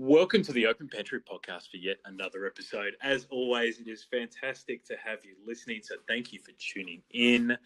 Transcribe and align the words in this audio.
Welcome 0.00 0.42
to 0.44 0.52
the 0.52 0.64
Open 0.64 0.88
Pantry 0.88 1.18
podcast 1.18 1.72
for 1.72 1.76
yet 1.76 1.96
another 2.04 2.46
episode. 2.46 2.94
As 3.02 3.26
always, 3.30 3.80
it 3.80 3.88
is 3.88 4.06
fantastic 4.08 4.84
to 4.84 4.94
have 5.04 5.24
you 5.24 5.34
listening. 5.44 5.80
So, 5.82 5.96
thank 6.06 6.32
you 6.32 6.38
for 6.38 6.52
tuning 6.52 7.02
in. 7.10 7.58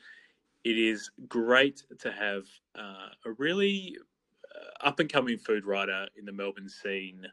It 0.65 0.79
is 0.79 1.11
great 1.29 1.83
to 1.99 2.11
have 2.11 2.45
uh, 2.75 3.09
a 3.27 3.33
really 3.37 3.99
uh, 4.51 4.87
up 4.87 4.99
and 4.99 5.13
coming 5.13 5.37
food 5.37 5.67
writer 5.67 6.07
in 6.17 6.25
the 6.25 6.33
Melbourne 6.33 6.71
scene, 6.71 7.27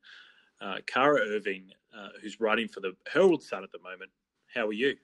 uh, 0.59 0.79
Kara 0.85 1.21
Irving, 1.29 1.71
uh, 1.97 2.09
who's 2.21 2.41
writing 2.41 2.67
for 2.67 2.81
the 2.81 2.91
Herald 3.09 3.41
Sun 3.41 3.63
at 3.63 3.71
the 3.71 3.79
moment. 3.79 4.11
How 4.53 4.67
are 4.67 4.73
you? 4.73 4.97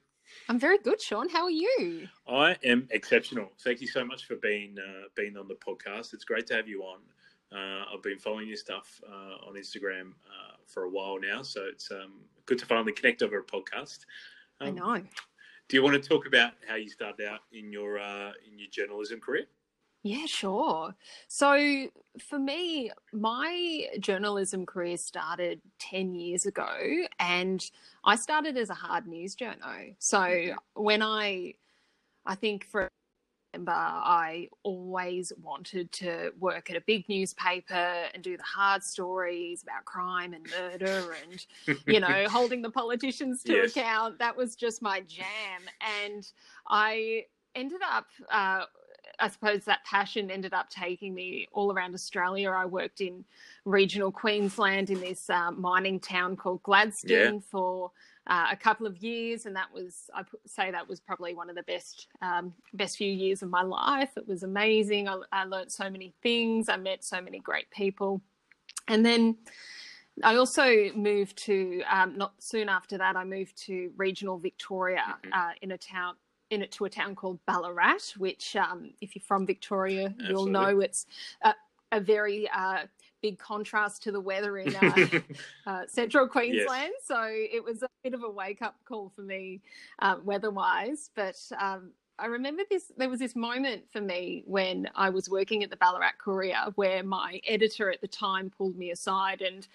I'm 0.50 0.58
very 0.58 0.76
good, 0.76 1.00
Sean. 1.00 1.30
How 1.30 1.44
are 1.44 1.50
you? 1.50 2.06
I 2.28 2.54
am 2.64 2.86
exceptional. 2.90 3.50
Thank 3.64 3.80
you 3.80 3.86
so 3.86 4.04
much 4.04 4.26
for 4.26 4.36
being 4.36 4.76
uh, 4.78 5.08
being 5.14 5.38
on 5.38 5.48
the 5.48 5.54
podcast. 5.54 6.12
It's 6.12 6.24
great 6.26 6.46
to 6.48 6.54
have 6.54 6.68
you 6.68 6.82
on. 6.82 6.98
Uh, 7.52 7.84
I've 7.94 8.02
been 8.02 8.18
following 8.18 8.48
your 8.48 8.56
stuff 8.56 9.00
uh, 9.08 9.46
on 9.46 9.54
Instagram 9.54 10.10
uh, 10.26 10.56
for 10.66 10.84
a 10.84 10.90
while 10.90 11.18
now, 11.20 11.42
so 11.42 11.64
it's 11.70 11.90
um, 11.90 12.20
good 12.44 12.58
to 12.58 12.66
finally 12.66 12.92
connect 12.92 13.22
over 13.22 13.38
a 13.38 13.44
podcast. 13.44 14.00
I 14.60 14.68
Um, 14.68 14.74
know. 14.74 15.02
Do 15.68 15.76
you 15.76 15.82
want 15.82 16.00
to 16.00 16.08
talk 16.08 16.26
about 16.26 16.52
how 16.66 16.76
you 16.76 16.88
started 16.88 17.26
out 17.26 17.40
in 17.52 17.72
your 17.72 17.98
uh, 17.98 18.32
in 18.46 18.58
your 18.58 18.68
journalism 18.70 19.20
career? 19.20 19.46
Yeah, 20.02 20.26
sure. 20.26 20.94
So 21.26 21.88
for 22.20 22.38
me, 22.38 22.92
my 23.12 23.86
journalism 23.98 24.64
career 24.64 24.96
started 24.96 25.60
10 25.80 26.14
years 26.14 26.46
ago, 26.46 26.68
and 27.18 27.68
I 28.04 28.14
started 28.14 28.56
as 28.56 28.70
a 28.70 28.74
hard 28.74 29.08
news 29.08 29.34
journo. 29.34 29.96
So 29.98 30.54
when 30.74 31.02
I, 31.02 31.54
I 32.24 32.36
think 32.36 32.64
for 32.66 32.88
remember 33.56 33.72
I 33.72 34.48
always 34.62 35.32
wanted 35.42 35.90
to 35.92 36.32
work 36.38 36.70
at 36.70 36.76
a 36.76 36.80
big 36.82 37.08
newspaper 37.08 38.04
and 38.12 38.22
do 38.22 38.36
the 38.36 38.42
hard 38.42 38.82
stories 38.82 39.62
about 39.62 39.84
crime 39.84 40.34
and 40.34 40.46
murder 40.50 41.16
and 41.22 41.44
you 41.86 42.00
know, 42.00 42.26
holding 42.28 42.60
the 42.62 42.70
politicians 42.70 43.42
to 43.44 43.54
Yes. 43.54 43.70
account. 43.70 44.18
That 44.18 44.36
was 44.36 44.56
just 44.56 44.82
my 44.82 45.00
jam. 45.00 45.62
And 46.04 46.26
I 46.68 47.24
ended 47.54 47.80
up, 47.90 48.06
uh, 48.30 48.64
I 49.18 49.28
suppose 49.30 49.64
that 49.64 49.82
passion 49.84 50.30
ended 50.30 50.52
up 50.52 50.68
taking 50.68 51.14
me 51.14 51.48
all 51.52 51.72
around 51.72 51.94
Australia. 51.94 52.50
I 52.50 52.66
worked 52.66 53.00
in 53.00 53.24
regional 53.64 54.12
Queensland 54.12 54.90
in 54.90 55.00
this 55.00 55.30
uh, 55.30 55.50
mining 55.52 55.98
town 55.98 56.36
called 56.36 56.62
Gladstone 56.62 57.40
for 57.40 57.90
uh, 58.26 58.48
a 58.50 58.56
couple 58.56 58.86
of 58.86 58.96
years, 58.98 59.46
and 59.46 59.54
that 59.56 59.72
was 59.72 60.10
I 60.14 60.22
say 60.46 60.70
that 60.70 60.88
was 60.88 61.00
probably 61.00 61.34
one 61.34 61.48
of 61.48 61.56
the 61.56 61.62
best 61.62 62.08
um, 62.22 62.54
best 62.74 62.96
few 62.96 63.10
years 63.10 63.42
of 63.42 63.50
my 63.50 63.62
life. 63.62 64.10
It 64.16 64.26
was 64.26 64.42
amazing. 64.42 65.08
I, 65.08 65.20
I 65.32 65.44
learned 65.44 65.70
so 65.70 65.88
many 65.88 66.14
things. 66.22 66.68
I 66.68 66.76
met 66.76 67.04
so 67.04 67.20
many 67.20 67.38
great 67.38 67.70
people, 67.70 68.20
and 68.88 69.04
then 69.06 69.36
I 70.24 70.36
also 70.36 70.90
moved 70.94 71.36
to 71.44 71.82
um, 71.90 72.16
not 72.16 72.32
soon 72.38 72.68
after 72.68 72.98
that. 72.98 73.16
I 73.16 73.24
moved 73.24 73.56
to 73.66 73.92
regional 73.96 74.38
Victoria 74.38 75.16
Mhm. 75.24 75.30
uh, 75.32 75.52
in 75.62 75.72
a 75.72 75.78
town 75.78 76.16
in 76.50 76.62
it 76.62 76.70
to 76.72 76.84
a 76.84 76.90
town 76.90 77.16
called 77.16 77.44
Ballarat, 77.46 78.16
which 78.18 78.54
um, 78.54 78.92
if 79.00 79.16
you're 79.16 79.22
from 79.22 79.44
Victoria, 79.46 80.14
you'll 80.28 80.46
know 80.46 80.78
it's 80.80 81.06
a, 81.42 81.52
a 81.90 82.00
very 82.00 82.48
uh, 82.50 82.86
big 83.26 83.38
contrast 83.40 84.04
to 84.04 84.12
the 84.12 84.20
weather 84.20 84.58
in 84.58 84.76
uh, 84.76 85.20
uh, 85.66 85.82
central 85.88 86.28
Queensland. 86.28 86.92
So 87.04 87.28
it 87.28 87.64
was 87.64 87.82
a 87.82 87.88
bit 88.04 88.14
of 88.14 88.22
a 88.22 88.30
wake 88.30 88.62
up 88.62 88.76
call 88.84 89.10
for 89.16 89.22
me, 89.22 89.60
uh, 89.98 90.16
weather 90.22 90.52
wise. 90.52 91.10
But 91.16 91.36
um, 91.60 91.90
I 92.20 92.26
remember 92.26 92.62
this, 92.70 92.92
there 92.96 93.08
was 93.08 93.18
this 93.18 93.34
moment 93.34 93.82
for 93.92 94.00
me 94.00 94.44
when 94.46 94.88
I 94.94 95.10
was 95.10 95.28
working 95.28 95.64
at 95.64 95.70
the 95.70 95.76
Ballarat 95.76 96.12
Courier 96.18 96.66
where 96.76 97.02
my 97.02 97.40
editor 97.48 97.90
at 97.90 98.00
the 98.00 98.06
time 98.06 98.48
pulled 98.48 98.76
me 98.76 98.92
aside 98.92 99.42
and 99.42 99.66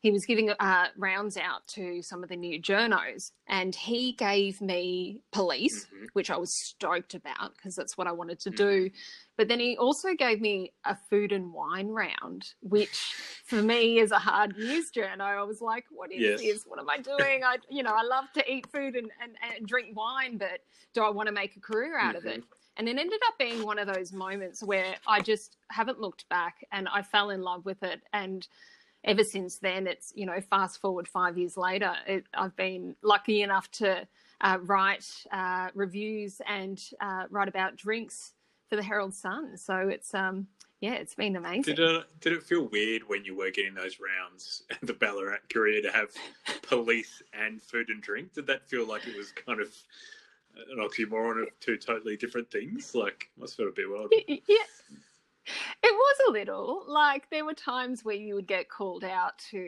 he 0.00 0.10
was 0.12 0.24
giving 0.24 0.50
uh, 0.50 0.86
rounds 0.96 1.36
out 1.36 1.66
to 1.66 2.02
some 2.02 2.22
of 2.22 2.28
the 2.28 2.36
new 2.36 2.60
journos 2.60 3.32
and 3.48 3.74
he 3.74 4.12
gave 4.12 4.60
me 4.60 5.20
police 5.32 5.86
Mhm. 5.86 6.06
which 6.12 6.30
i 6.30 6.36
was 6.36 6.52
stoked 6.54 7.14
about 7.14 7.54
because 7.56 7.74
that's 7.74 7.96
what 7.98 8.06
i 8.06 8.12
wanted 8.12 8.38
to 8.40 8.50
do. 8.50 8.90
But 9.36 9.46
then 9.46 9.60
he 9.60 9.76
also 9.76 10.14
gave 10.14 10.40
me 10.40 10.72
a 10.84 10.96
food 10.96 11.30
and 11.32 11.52
wine 11.52 11.88
round 11.88 12.54
which 12.60 13.14
for 13.44 13.62
me 13.62 14.00
as 14.00 14.10
a 14.10 14.18
hard 14.18 14.56
news 14.58 14.90
journo. 14.90 15.20
I 15.20 15.42
was 15.44 15.60
like 15.60 15.84
what 15.90 16.10
is 16.12 16.20
Yes. 16.20 16.40
this? 16.40 16.64
What 16.66 16.78
am 16.80 16.90
i 16.90 16.98
doing? 16.98 17.44
I 17.44 17.58
you 17.70 17.82
know 17.82 17.94
i 17.94 18.02
love 18.02 18.26
to 18.34 18.52
eat 18.52 18.66
food 18.72 18.96
and, 18.96 19.10
and, 19.22 19.32
and 19.56 19.66
drink 19.66 19.96
wine 19.96 20.38
but 20.38 20.60
do 20.94 21.02
i 21.02 21.10
want 21.10 21.26
to 21.28 21.32
make 21.32 21.56
a 21.56 21.60
career 21.60 21.98
out 21.98 22.16
of 22.16 22.24
it? 22.26 22.42
And 22.76 22.88
it 22.88 22.96
ended 22.96 23.20
up 23.28 23.34
being 23.38 23.64
one 23.64 23.78
of 23.80 23.88
those 23.92 24.12
moments 24.12 24.62
where 24.62 24.94
I 25.04 25.20
just 25.20 25.56
haven't 25.68 26.00
looked 26.00 26.28
back 26.28 26.64
and 26.70 26.88
I 26.88 27.02
fell 27.02 27.30
in 27.30 27.42
love 27.42 27.64
with 27.64 27.82
it. 27.82 28.00
And 28.12 28.46
ever 29.04 29.24
since 29.24 29.58
then, 29.58 29.86
it's, 29.86 30.12
you 30.14 30.26
know, 30.26 30.40
fast 30.40 30.80
forward 30.80 31.08
five 31.08 31.38
years 31.38 31.56
later, 31.56 31.94
it, 32.06 32.24
I've 32.34 32.56
been 32.56 32.96
lucky 33.02 33.42
enough 33.42 33.70
to 33.72 34.06
uh, 34.40 34.58
write 34.62 35.06
uh, 35.32 35.68
reviews 35.74 36.40
and 36.46 36.80
uh, 37.00 37.24
write 37.30 37.48
about 37.48 37.76
drinks 37.76 38.32
for 38.68 38.76
the 38.76 38.82
Herald 38.82 39.14
Sun. 39.14 39.56
So 39.56 39.88
it's, 39.88 40.14
um, 40.14 40.46
yeah, 40.80 40.94
it's 40.94 41.14
been 41.14 41.36
amazing. 41.36 41.74
Did 41.74 41.80
it 41.80 42.20
did 42.20 42.32
it 42.34 42.42
feel 42.42 42.68
weird 42.68 43.02
when 43.08 43.24
you 43.24 43.36
were 43.36 43.50
getting 43.50 43.74
those 43.74 43.98
rounds 43.98 44.62
at 44.70 44.78
the 44.80 44.92
Ballarat 44.92 45.38
Courier 45.52 45.82
to 45.82 45.90
have 45.90 46.10
police 46.62 47.20
and 47.32 47.60
food 47.60 47.88
and 47.88 48.00
drink? 48.00 48.34
Did 48.34 48.46
that 48.46 48.68
feel 48.68 48.86
like 48.86 49.06
it 49.08 49.16
was 49.16 49.32
kind 49.32 49.60
of 49.60 49.74
an 50.70 50.78
oxymoron 50.78 51.42
of 51.42 51.48
two 51.58 51.78
totally 51.78 52.16
different 52.16 52.48
things? 52.50 52.94
Like 52.94 53.28
must 53.36 53.56
feel 53.56 53.68
a 53.68 53.72
bit. 53.72 54.24
Y- 54.28 54.40
yeah 54.48 54.56
it 55.82 55.92
was 55.92 56.16
a 56.28 56.32
little 56.32 56.84
like 56.86 57.28
there 57.30 57.44
were 57.44 57.54
times 57.54 58.04
where 58.04 58.14
you 58.14 58.34
would 58.34 58.46
get 58.46 58.68
called 58.68 59.04
out 59.04 59.38
to 59.50 59.58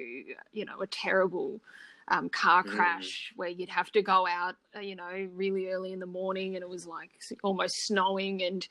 you 0.52 0.64
know 0.64 0.80
a 0.80 0.86
terrible 0.86 1.60
um, 2.08 2.28
car 2.28 2.64
Mm. 2.64 2.70
crash 2.74 3.32
where 3.36 3.48
you'd 3.48 3.68
have 3.68 3.92
to 3.92 4.02
go 4.02 4.26
out 4.26 4.56
uh, 4.76 4.80
you 4.80 4.96
know 4.96 5.28
really 5.34 5.68
early 5.68 5.92
in 5.92 6.00
the 6.00 6.06
morning 6.06 6.56
and 6.56 6.62
it 6.62 6.68
was 6.68 6.86
like 6.86 7.10
almost 7.44 7.86
snowing 7.86 8.42
and 8.42 8.66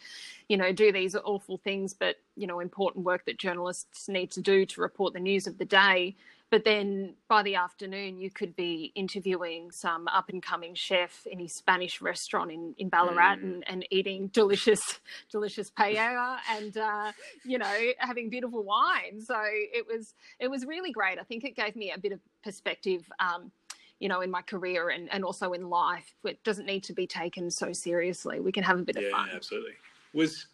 you 0.50 0.58
know 0.58 0.74
do 0.74 0.92
these 0.92 1.16
awful 1.16 1.58
things 1.58 1.94
but 1.94 2.18
you 2.36 2.48
know 2.48 2.60
important 2.60 3.06
work 3.06 3.26
that 3.26 3.38
journalists 3.38 4.10
need 4.10 4.30
to 4.32 4.42
do 4.42 4.66
to 4.66 4.82
report 4.82 5.14
the 5.14 5.20
news 5.20 5.48
of 5.48 5.58
the 5.58 5.66
day 5.66 6.16
but 6.50 6.64
then 6.64 7.14
by 7.28 7.44
the 7.44 7.56
afternoon 7.56 8.18
you 8.18 8.30
could 8.32 8.56
be 8.56 8.92
interviewing 8.96 9.72
some 9.72 10.08
up 10.08 10.30
and 10.30 10.42
coming 10.42 10.74
chef 10.76 11.26
in 11.26 11.40
his 11.40 11.54
spanish 11.54 12.02
restaurant 12.02 12.52
in, 12.52 12.74
in 12.78 12.90
ballarat 12.90 13.36
Mm. 13.38 13.44
and, 13.44 13.64
and 13.68 13.88
eating 13.92 14.28
delicious 14.28 15.00
delicious 15.32 15.70
paella 15.72 16.38
and 16.52 16.78
uh, 16.78 17.12
you 17.44 17.58
know 17.58 17.78
having 17.98 18.30
beautiful 18.30 18.64
wine 18.64 19.22
so 19.22 19.36
it 19.44 19.86
was 19.88 20.14
it 20.40 20.50
was 20.50 20.66
really 20.66 20.92
great 20.92 21.20
i 21.20 21.24
think 21.24 21.44
it 21.44 21.56
gave 21.56 21.76
me 21.76 21.92
a 21.92 22.00
bit 22.00 22.12
of 22.12 22.20
perspective 22.44 23.10
um, 23.20 23.52
you 24.00 24.08
know 24.08 24.22
in 24.22 24.32
my 24.32 24.42
career 24.42 24.90
and, 24.90 25.12
and 25.12 25.24
also 25.24 25.54
in 25.54 25.70
life 25.70 26.16
it 26.24 26.44
doesn't 26.44 26.66
need 26.66 26.84
to 26.84 26.94
be 26.94 27.06
taken 27.06 27.52
so 27.52 27.72
seriously 27.74 28.40
we 28.40 28.52
can 28.52 28.64
have 28.64 28.80
a 28.80 28.84
bit 28.84 28.96
of 28.96 29.04
fun. 29.10 29.28
Yeah, 29.30 29.36
absolutely. 29.36 29.74
Was 30.14 30.48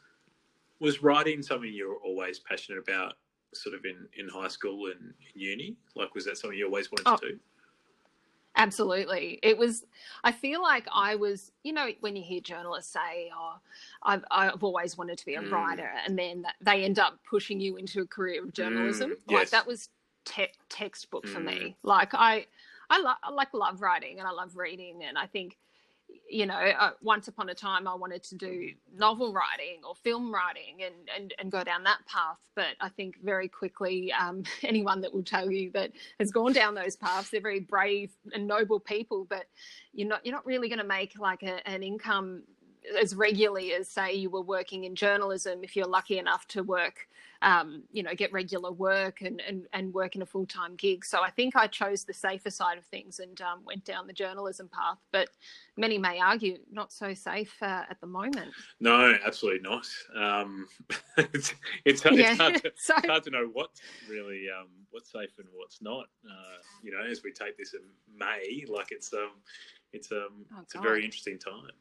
was 0.80 1.02
writing 1.02 1.42
something 1.42 1.72
you 1.72 1.88
were 1.88 1.98
always 2.04 2.40
passionate 2.40 2.80
about, 2.80 3.14
sort 3.54 3.76
of 3.76 3.86
in, 3.86 4.08
in 4.18 4.28
high 4.30 4.48
school 4.48 4.88
and 4.88 5.14
in 5.34 5.40
uni? 5.42 5.76
Like, 5.96 6.14
was 6.16 6.26
that 6.26 6.38
something 6.38 6.58
you 6.58 6.66
always 6.66 6.92
wanted 6.92 7.08
Oh. 7.08 7.18
to 7.18 7.32
do? 7.34 7.40
Absolutely. 8.58 9.38
It 9.44 9.58
was, 9.58 9.84
I 10.24 10.32
feel 10.32 10.62
like 10.62 10.88
I 10.94 11.16
was, 11.16 11.52
you 11.64 11.74
know, 11.74 11.90
when 12.00 12.16
you 12.16 12.24
hear 12.24 12.40
journalists 12.40 12.94
say, 12.94 13.30
oh, 13.36 13.56
I've, 14.02 14.24
I've 14.32 14.64
always 14.64 14.98
wanted 14.98 15.18
to 15.18 15.26
be 15.26 15.36
a 15.36 15.42
Mm. 15.42 15.52
writer, 15.52 15.92
and 16.06 16.18
then 16.18 16.46
they 16.62 16.84
end 16.86 16.98
up 16.98 17.20
pushing 17.30 17.60
you 17.60 17.76
into 17.76 18.00
a 18.02 18.06
career 18.08 18.42
of 18.42 18.54
journalism. 18.54 19.12
Mm, 19.28 19.34
Like 19.34 19.50
that 19.50 19.68
was 19.68 19.90
te- 20.24 20.54
textbook 20.70 21.28
for 21.28 21.42
Mm. 21.42 21.46
me. 21.46 21.78
Like 21.84 22.14
I, 22.14 22.46
I, 22.90 23.00
lo- 23.02 23.12
I 23.24 23.30
like 23.32 23.54
love 23.54 23.82
writing 23.82 24.20
and 24.20 24.28
I 24.28 24.32
love 24.32 24.56
reading, 24.56 25.04
and 25.04 25.18
I 25.18 25.26
think, 25.28 25.58
you 26.30 26.46
know, 26.46 26.56
uh, 26.56 26.92
once 27.02 27.28
upon 27.28 27.50
a 27.50 27.54
time 27.54 27.88
I 27.88 27.94
wanted 27.94 28.24
to 28.24 28.36
do 28.36 28.70
novel 28.94 29.32
writing 29.34 29.82
or 29.88 29.96
film 29.96 30.34
writing 30.34 30.84
and, 30.84 30.96
and, 31.16 31.34
and 31.40 31.52
go 31.52 31.64
down 31.64 31.84
that 31.84 32.00
path. 32.08 32.40
But 32.56 32.76
I 32.82 32.90
think 32.90 33.16
very 33.24 33.48
quickly, 33.48 34.12
um, 34.12 34.44
anyone 34.64 35.02
that 35.02 35.14
will 35.14 35.24
tell 35.24 35.52
you 35.52 35.72
that 35.72 35.92
has 36.20 36.32
gone 36.32 36.54
down 36.54 36.76
those 36.76 36.96
paths, 36.96 37.30
they're 37.30 37.42
very 37.42 37.60
brave 37.60 38.12
and 38.34 38.48
noble 38.48 38.80
people, 38.80 39.26
but 39.30 39.46
you're 39.94 40.08
not, 40.08 40.26
you're 40.26 40.36
not 40.36 40.46
really 40.46 40.68
going 40.68 40.80
to 40.80 40.86
make 40.86 41.18
like 41.20 41.44
a, 41.44 41.68
an 41.68 41.84
income 41.84 42.44
as 43.02 43.16
regularly 43.16 43.74
as 43.74 43.90
say 43.90 44.14
you 44.14 44.30
were 44.30 44.42
working 44.42 44.84
in 44.84 44.96
journalism 44.96 45.64
if 45.64 45.76
you're 45.76 45.88
lucky 45.88 46.18
enough 46.18 46.48
to 46.48 46.64
work 46.64 47.08
um, 47.42 47.84
you 47.92 48.02
know 48.02 48.14
get 48.16 48.32
regular 48.32 48.72
work 48.72 49.22
and, 49.22 49.42
and, 49.48 49.68
and 49.74 49.94
work 49.94 50.16
in 50.16 50.22
a 50.22 50.26
full-time 50.26 50.76
gig 50.76 51.06
so 51.06 51.22
i 51.22 51.30
think 51.30 51.56
i 51.56 51.68
chose 51.68 52.04
the 52.04 52.14
safer 52.14 52.50
side 52.50 52.78
of 52.78 52.86
things 52.86 53.20
and 53.20 53.42
um, 53.42 53.60
went 53.66 53.84
down 53.86 54.08
the 54.08 54.14
journalism 54.14 54.70
path 54.70 54.98
but 55.12 55.30
many 55.78 55.98
may 55.98 56.20
argue 56.20 56.58
not 56.72 56.92
so 56.92 57.14
safe 57.14 57.56
uh, 57.62 57.84
at 57.90 58.00
the 58.02 58.08
moment 58.08 58.52
No, 58.80 59.16
absolutely 59.26 59.62
not. 59.62 59.88
Um, 60.16 60.68
it's 61.18 61.54
it's, 61.86 62.06
it's 62.06 62.18
yeah 62.18 62.36
hard, 62.36 62.56
to, 62.64 62.72
so 62.78 62.94
hard 63.06 63.24
to 63.24 63.30
know 63.30 63.50
what's 63.54 63.82
really 64.10 64.46
um, 64.50 64.68
what's 64.92 65.12
safe 65.12 65.32
and 65.38 65.48
what's 65.54 65.82
not. 65.82 66.06
Uh, 66.26 66.58
you 66.84 66.92
know, 66.92 67.04
as 67.10 67.24
we 67.24 67.32
take 67.32 67.58
this 67.58 67.74
in 67.74 67.82
May, 68.18 68.66
like 68.68 68.92
it's 68.92 69.14
um, 69.14 69.32
it's 69.94 70.12
um, 70.12 70.46
Oh, 70.54 70.62
it's 70.62 70.76
a 70.76 70.80
very 70.80 71.04
interesting 71.04 71.40
time. 71.40 71.72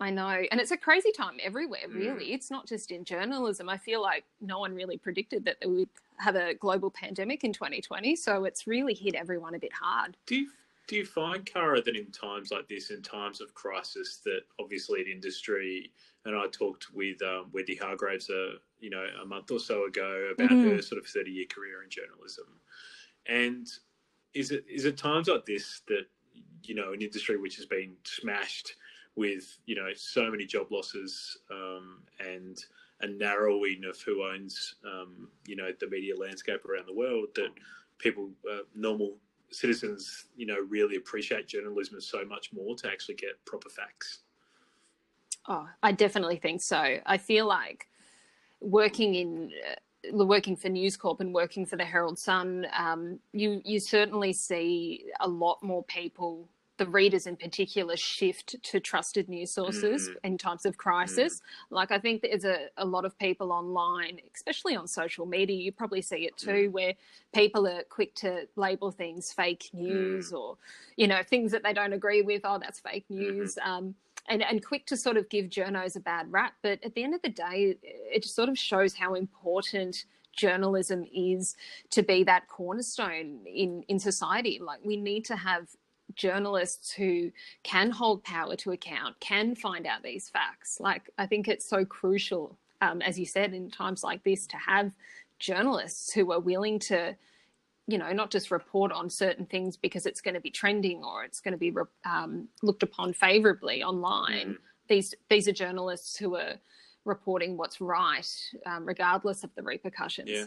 I 0.00 0.10
know. 0.10 0.42
And 0.50 0.60
it's 0.60 0.70
a 0.70 0.76
crazy 0.76 1.12
time 1.12 1.36
everywhere, 1.42 1.86
really. 1.88 2.26
Mm. 2.26 2.34
It's 2.34 2.50
not 2.50 2.66
just 2.66 2.90
in 2.90 3.04
journalism. 3.04 3.68
I 3.68 3.76
feel 3.76 4.00
like 4.00 4.24
no 4.40 4.58
one 4.58 4.74
really 4.74 4.96
predicted 4.96 5.44
that 5.44 5.56
we 5.64 5.76
would 5.76 5.88
have 6.16 6.36
a 6.36 6.54
global 6.54 6.90
pandemic 6.90 7.44
in 7.44 7.52
2020. 7.52 8.16
So 8.16 8.44
it's 8.44 8.66
really 8.66 8.94
hit 8.94 9.14
everyone 9.14 9.54
a 9.54 9.58
bit 9.58 9.72
hard. 9.74 10.16
Do 10.26 10.36
you, 10.36 10.48
do 10.88 10.96
you 10.96 11.04
find, 11.04 11.44
Kara, 11.44 11.82
that 11.82 11.96
in 11.96 12.10
times 12.12 12.50
like 12.50 12.66
this, 12.66 12.90
in 12.90 13.02
times 13.02 13.42
of 13.42 13.52
crisis, 13.52 14.20
that 14.24 14.40
obviously 14.58 15.02
in 15.02 15.08
industry, 15.08 15.92
and 16.24 16.34
I 16.34 16.46
talked 16.50 16.86
with 16.94 17.20
um, 17.22 17.50
Wendy 17.52 17.76
Hargreaves, 17.76 18.30
a, 18.30 18.54
you 18.80 18.88
know, 18.88 19.04
a 19.22 19.26
month 19.26 19.50
or 19.50 19.60
so 19.60 19.84
ago 19.84 20.30
about 20.34 20.48
mm-hmm. 20.48 20.70
her 20.70 20.82
sort 20.82 21.00
of 21.00 21.06
30 21.06 21.30
year 21.30 21.46
career 21.50 21.82
in 21.82 21.90
journalism. 21.90 22.46
And 23.26 23.68
is 24.32 24.50
it 24.50 24.64
is 24.70 24.86
it 24.86 24.96
times 24.96 25.28
like 25.28 25.44
this 25.44 25.82
that, 25.88 26.06
you 26.62 26.74
know, 26.74 26.92
an 26.92 27.02
industry 27.02 27.36
which 27.36 27.56
has 27.56 27.66
been 27.66 27.96
smashed– 28.04 28.76
with 29.16 29.58
you 29.66 29.74
know 29.74 29.88
so 29.94 30.30
many 30.30 30.46
job 30.46 30.70
losses 30.70 31.38
um, 31.50 32.02
and 32.18 32.64
a 33.02 33.06
narrowing 33.06 33.82
of 33.88 34.00
who 34.02 34.24
owns 34.24 34.76
um, 34.84 35.28
you 35.46 35.56
know 35.56 35.70
the 35.80 35.88
media 35.88 36.16
landscape 36.16 36.64
around 36.64 36.86
the 36.86 36.94
world 36.94 37.28
that 37.34 37.50
people 37.98 38.30
uh, 38.50 38.58
normal 38.74 39.16
citizens 39.50 40.26
you 40.36 40.46
know 40.46 40.58
really 40.68 40.96
appreciate 40.96 41.48
journalism 41.48 42.00
so 42.00 42.24
much 42.24 42.52
more 42.52 42.76
to 42.76 42.88
actually 42.88 43.14
get 43.14 43.44
proper 43.44 43.68
facts. 43.68 44.20
Oh 45.48 45.66
i 45.82 45.92
definitely 45.92 46.36
think 46.36 46.60
so. 46.60 46.96
I 47.04 47.18
feel 47.18 47.46
like 47.46 47.88
working 48.60 49.14
in 49.14 49.50
uh, 49.68 49.74
working 50.24 50.56
for 50.56 50.68
News 50.68 50.96
Corp 50.96 51.20
and 51.20 51.34
working 51.34 51.66
for 51.66 51.76
the 51.76 51.84
Herald 51.84 52.18
Sun, 52.18 52.66
um, 52.76 53.18
you 53.32 53.60
you 53.64 53.80
certainly 53.80 54.32
see 54.32 55.04
a 55.20 55.28
lot 55.28 55.62
more 55.62 55.82
people 55.84 56.48
the 56.80 56.86
readers 56.86 57.26
in 57.26 57.36
particular 57.36 57.94
shift 57.94 58.56
to 58.62 58.80
trusted 58.80 59.28
news 59.28 59.50
sources 59.50 60.08
mm. 60.08 60.14
in 60.24 60.38
times 60.38 60.64
of 60.64 60.78
crisis. 60.78 61.34
Mm. 61.36 61.40
Like 61.68 61.90
I 61.90 61.98
think 61.98 62.22
there's 62.22 62.46
a, 62.46 62.68
a 62.78 62.86
lot 62.86 63.04
of 63.04 63.18
people 63.18 63.52
online, 63.52 64.18
especially 64.34 64.76
on 64.76 64.88
social 64.88 65.26
media, 65.26 65.58
you 65.58 65.72
probably 65.72 66.00
see 66.00 66.24
it 66.24 66.38
too, 66.38 66.70
mm. 66.70 66.72
where 66.72 66.94
people 67.34 67.66
are 67.66 67.82
quick 67.90 68.14
to 68.16 68.48
label 68.56 68.90
things 68.90 69.30
fake 69.30 69.68
news 69.74 70.32
mm. 70.32 70.38
or, 70.38 70.56
you 70.96 71.06
know, 71.06 71.22
things 71.22 71.52
that 71.52 71.62
they 71.62 71.74
don't 71.74 71.92
agree 71.92 72.22
with. 72.22 72.40
Oh, 72.44 72.58
that's 72.58 72.80
fake 72.80 73.04
news. 73.10 73.56
Mm-hmm. 73.56 73.70
Um, 73.70 73.94
and, 74.30 74.42
and 74.42 74.64
quick 74.64 74.86
to 74.86 74.96
sort 74.96 75.18
of 75.18 75.28
give 75.28 75.50
journos 75.50 75.96
a 75.96 76.00
bad 76.00 76.32
rap. 76.32 76.54
But 76.62 76.82
at 76.82 76.94
the 76.94 77.04
end 77.04 77.14
of 77.14 77.20
the 77.20 77.28
day, 77.28 77.76
it 77.82 78.22
just 78.22 78.34
sort 78.34 78.48
of 78.48 78.58
shows 78.58 78.94
how 78.94 79.12
important 79.12 80.06
journalism 80.32 81.04
is 81.14 81.56
to 81.90 82.02
be 82.02 82.22
that 82.24 82.46
cornerstone 82.48 83.40
in 83.46 83.82
in 83.88 83.98
society 83.98 84.60
like 84.62 84.78
we 84.84 84.96
need 84.96 85.24
to 85.24 85.34
have 85.34 85.66
journalists 86.14 86.92
who 86.92 87.30
can 87.62 87.90
hold 87.90 88.22
power 88.24 88.56
to 88.56 88.72
account 88.72 89.18
can 89.20 89.54
find 89.54 89.86
out 89.86 90.02
these 90.02 90.28
facts. 90.28 90.78
Like, 90.80 91.10
I 91.18 91.26
think 91.26 91.48
it's 91.48 91.64
so 91.64 91.84
crucial, 91.84 92.56
um, 92.80 93.02
as 93.02 93.18
you 93.18 93.26
said, 93.26 93.54
in 93.54 93.70
times 93.70 94.02
like 94.02 94.22
this, 94.24 94.46
to 94.48 94.56
have 94.56 94.92
journalists 95.38 96.12
who 96.12 96.32
are 96.32 96.40
willing 96.40 96.78
to, 96.78 97.16
you 97.86 97.98
know, 97.98 98.12
not 98.12 98.30
just 98.30 98.50
report 98.50 98.92
on 98.92 99.10
certain 99.10 99.46
things 99.46 99.76
because 99.76 100.06
it's 100.06 100.20
going 100.20 100.34
to 100.34 100.40
be 100.40 100.50
trending 100.50 101.02
or 101.02 101.24
it's 101.24 101.40
going 101.40 101.52
to 101.52 101.58
be 101.58 101.72
um, 102.04 102.48
looked 102.62 102.82
upon 102.82 103.12
favorably 103.12 103.82
online. 103.82 104.48
Mm. 104.50 104.56
These 104.88 105.14
these 105.28 105.46
are 105.48 105.52
journalists 105.52 106.16
who 106.16 106.36
are 106.36 106.54
reporting 107.04 107.56
what's 107.56 107.80
right, 107.80 108.28
um, 108.66 108.84
regardless 108.84 109.44
of 109.44 109.54
the 109.54 109.62
repercussions. 109.62 110.30
Yeah. 110.30 110.44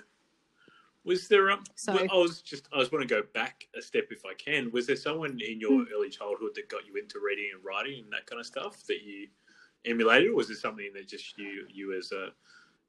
Was 1.06 1.28
there? 1.28 1.52
Um, 1.52 1.64
so, 1.76 1.94
I 1.94 2.16
was 2.16 2.42
just. 2.42 2.70
I 2.74 2.78
was 2.78 2.92
want 2.92 3.08
to 3.08 3.14
go 3.14 3.24
back 3.34 3.68
a 3.78 3.82
step 3.82 4.06
if 4.12 4.24
I 4.26 4.34
can. 4.36 4.72
Was 4.72 4.88
there 4.88 4.96
someone 4.96 5.40
in 5.46 5.60
your 5.60 5.72
mm. 5.72 5.86
early 5.94 6.10
childhood 6.10 6.52
that 6.56 6.70
got 6.70 6.86
you 6.88 6.96
into 6.96 7.20
reading 7.20 7.50
and 7.54 7.64
writing 7.64 8.04
and 8.04 8.14
that 8.14 8.26
kind 8.26 8.40
of 8.40 8.46
stuff 8.46 8.86
that 8.88 9.04
you 9.04 9.28
emulated, 9.86 10.30
or 10.30 10.36
was 10.36 10.50
it 10.50 10.58
something 10.58 10.92
that 10.94 11.08
just 11.08 11.38
you 11.38 11.66
you 11.70 11.98
as 11.98 12.12
a 12.12 12.30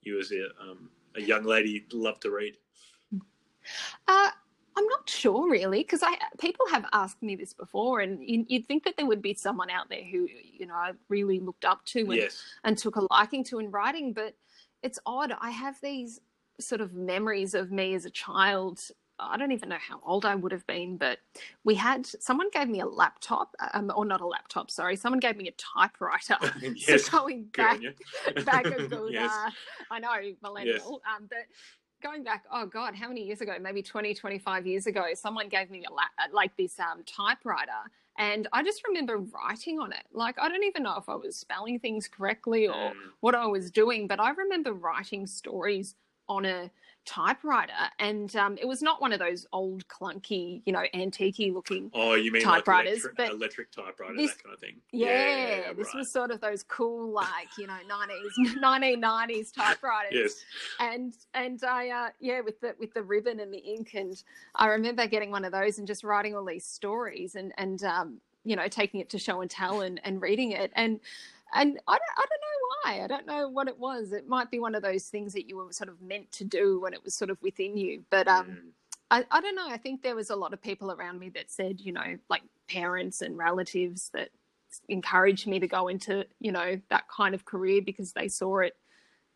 you 0.02 0.20
as 0.20 0.32
a 0.32 0.44
um, 0.62 0.90
a 1.16 1.20
young 1.20 1.44
lady 1.44 1.86
loved 1.92 2.22
to 2.22 2.30
read? 2.30 2.56
Uh, 4.06 4.30
I'm 4.76 4.86
not 4.86 5.08
sure 5.08 5.50
really, 5.50 5.80
because 5.80 6.02
I 6.02 6.16
people 6.38 6.66
have 6.70 6.84
asked 6.92 7.22
me 7.22 7.36
this 7.36 7.52
before, 7.52 8.00
and 8.00 8.18
you, 8.22 8.44
would 8.50 8.66
think 8.66 8.84
that 8.84 8.96
there 8.96 9.06
would 9.06 9.22
be 9.22 9.34
someone 9.34 9.70
out 9.70 9.88
there 9.88 10.04
who 10.04 10.28
you 10.42 10.66
know 10.66 10.74
I 10.74 10.92
really 11.08 11.40
looked 11.40 11.64
up 11.64 11.84
to 11.86 12.00
and, 12.00 12.14
yes. 12.14 12.42
and 12.64 12.76
took 12.76 12.96
a 12.96 13.06
liking 13.10 13.44
to 13.44 13.58
in 13.58 13.70
writing, 13.70 14.12
but 14.12 14.34
it's 14.82 14.98
odd. 15.06 15.32
I 15.40 15.50
have 15.50 15.76
these 15.82 16.20
sort 16.60 16.80
of 16.80 16.94
memories 16.94 17.54
of 17.54 17.70
me 17.70 17.94
as 17.94 18.04
a 18.04 18.10
child. 18.10 18.80
I 19.18 19.36
don't 19.36 19.52
even 19.52 19.68
know 19.68 19.78
how 19.78 20.00
old 20.04 20.24
I 20.24 20.34
would 20.34 20.50
have 20.50 20.66
been, 20.66 20.96
but 20.96 21.20
we 21.62 21.76
had 21.76 22.04
someone 22.04 22.50
gave 22.52 22.68
me 22.68 22.80
a 22.80 22.86
laptop, 22.86 23.54
um, 23.72 23.92
or 23.94 24.04
not 24.04 24.20
a 24.20 24.26
laptop, 24.26 24.70
sorry, 24.70 24.96
someone 24.96 25.20
gave 25.20 25.36
me 25.36 25.48
a 25.48 25.52
typewriter. 25.52 26.36
yes, 26.74 27.04
so 27.04 27.20
going 27.20 27.44
back, 27.56 27.80
back 28.44 28.66
a 28.66 28.88
good, 28.88 29.12
yes. 29.12 29.30
uh, 29.32 29.50
I 29.90 30.00
know, 30.00 30.14
millennial, 30.42 31.00
yes. 31.04 31.14
um, 31.16 31.28
but 31.28 31.46
going 32.02 32.24
back, 32.24 32.44
oh 32.52 32.66
God, 32.66 32.94
how 32.94 33.08
many 33.08 33.24
years 33.24 33.40
ago? 33.40 33.54
Maybe 33.60 33.82
20, 33.82 34.14
25 34.14 34.66
years 34.66 34.86
ago, 34.86 35.06
someone 35.14 35.48
gave 35.48 35.70
me 35.70 35.84
a 35.88 35.92
la- 35.92 36.32
like 36.32 36.56
this 36.56 36.78
um, 36.80 37.02
typewriter. 37.04 37.90
And 38.16 38.46
I 38.52 38.62
just 38.62 38.86
remember 38.86 39.18
writing 39.18 39.80
on 39.80 39.92
it. 39.92 40.04
Like, 40.12 40.36
I 40.38 40.48
don't 40.48 40.62
even 40.62 40.84
know 40.84 40.96
if 40.96 41.08
I 41.08 41.16
was 41.16 41.34
spelling 41.34 41.80
things 41.80 42.06
correctly 42.06 42.68
or 42.68 42.74
mm. 42.74 42.94
what 43.20 43.34
I 43.34 43.46
was 43.46 43.70
doing, 43.72 44.06
but 44.06 44.20
I 44.20 44.30
remember 44.30 44.72
writing 44.72 45.26
stories 45.26 45.96
on 46.28 46.44
a 46.44 46.70
typewriter 47.04 47.72
and 47.98 48.34
um, 48.34 48.56
it 48.58 48.66
was 48.66 48.80
not 48.80 48.98
one 48.98 49.12
of 49.12 49.18
those 49.18 49.46
old 49.52 49.86
clunky 49.88 50.62
you 50.64 50.72
know 50.72 50.84
antique 50.94 51.36
looking 51.52 51.90
oh 51.92 52.14
you 52.14 52.32
mean 52.32 52.42
typewriters 52.42 53.04
like 53.04 53.12
electric, 53.12 53.16
but 53.16 53.30
electric 53.30 53.70
typewriter 53.70 54.16
this, 54.16 54.32
that 54.32 54.42
kind 54.42 54.54
of 54.54 54.60
thing? 54.60 54.76
Yeah, 54.90 55.08
yeah 55.08 55.72
this 55.74 55.88
right. 55.88 55.96
was 55.96 56.10
sort 56.10 56.30
of 56.30 56.40
those 56.40 56.62
cool 56.62 57.10
like 57.10 57.48
you 57.58 57.66
know 57.66 57.76
90s 57.86 58.56
1990s 58.58 59.54
typewriters. 59.54 60.12
Yes. 60.12 60.44
And 60.80 61.14
and 61.34 61.62
i 61.64 61.90
uh, 61.90 62.08
yeah 62.20 62.40
with 62.40 62.58
the 62.60 62.74
with 62.78 62.94
the 62.94 63.02
ribbon 63.02 63.40
and 63.40 63.52
the 63.52 63.58
ink 63.58 63.90
and 63.92 64.22
i 64.54 64.68
remember 64.68 65.06
getting 65.06 65.30
one 65.30 65.44
of 65.44 65.52
those 65.52 65.78
and 65.78 65.86
just 65.86 66.04
writing 66.04 66.34
all 66.34 66.44
these 66.44 66.64
stories 66.64 67.34
and 67.34 67.52
and 67.58 67.84
um, 67.84 68.18
you 68.44 68.56
know 68.56 68.68
taking 68.68 69.00
it 69.00 69.10
to 69.10 69.18
show 69.18 69.40
and 69.40 69.50
tell 69.50 69.80
and, 69.80 70.00
and 70.04 70.22
reading 70.22 70.52
it. 70.52 70.70
And 70.74 71.00
and 71.54 71.78
I 71.86 71.92
don't, 71.92 72.02
I 72.16 72.24
don't 72.28 72.40
know 72.40 72.53
why. 72.84 73.02
I 73.02 73.06
don't 73.06 73.26
know 73.26 73.48
what 73.48 73.68
it 73.68 73.78
was. 73.78 74.12
It 74.12 74.28
might 74.28 74.50
be 74.50 74.58
one 74.58 74.74
of 74.74 74.82
those 74.82 75.04
things 75.04 75.32
that 75.32 75.48
you 75.48 75.56
were 75.56 75.72
sort 75.72 75.88
of 75.88 76.00
meant 76.00 76.30
to 76.32 76.44
do 76.44 76.80
when 76.80 76.92
it 76.92 77.02
was 77.04 77.14
sort 77.14 77.30
of 77.30 77.40
within 77.42 77.76
you. 77.76 78.04
But 78.10 78.28
um, 78.28 78.46
mm. 78.46 78.58
I, 79.10 79.24
I 79.30 79.40
don't 79.40 79.54
know. 79.54 79.68
I 79.68 79.76
think 79.76 80.02
there 80.02 80.16
was 80.16 80.30
a 80.30 80.36
lot 80.36 80.52
of 80.52 80.62
people 80.62 80.92
around 80.92 81.18
me 81.18 81.30
that 81.30 81.50
said, 81.50 81.80
you 81.80 81.92
know, 81.92 82.18
like 82.28 82.42
parents 82.68 83.22
and 83.22 83.36
relatives 83.36 84.10
that 84.14 84.30
encouraged 84.88 85.46
me 85.46 85.58
to 85.60 85.68
go 85.68 85.88
into, 85.88 86.26
you 86.40 86.52
know, 86.52 86.80
that 86.90 87.04
kind 87.08 87.34
of 87.34 87.44
career 87.44 87.80
because 87.82 88.12
they 88.12 88.28
saw 88.28 88.58
it 88.58 88.76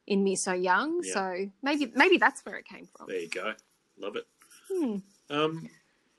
in 0.07 0.25
me 0.25 0.37
so 0.37 0.53
young. 0.53 1.01
Yeah. 1.03 1.15
So 1.15 1.51
maybe 1.63 1.93
maybe 1.95 2.19
that's 2.19 2.45
where 2.45 2.57
it 2.57 2.65
came 2.65 2.89
from. 2.97 3.09
There 3.09 3.21
you 3.21 3.29
go. 3.29 3.55
Love 3.99 4.17
it. 4.17 4.27
Hmm. 4.71 4.97
Um, 5.31 5.69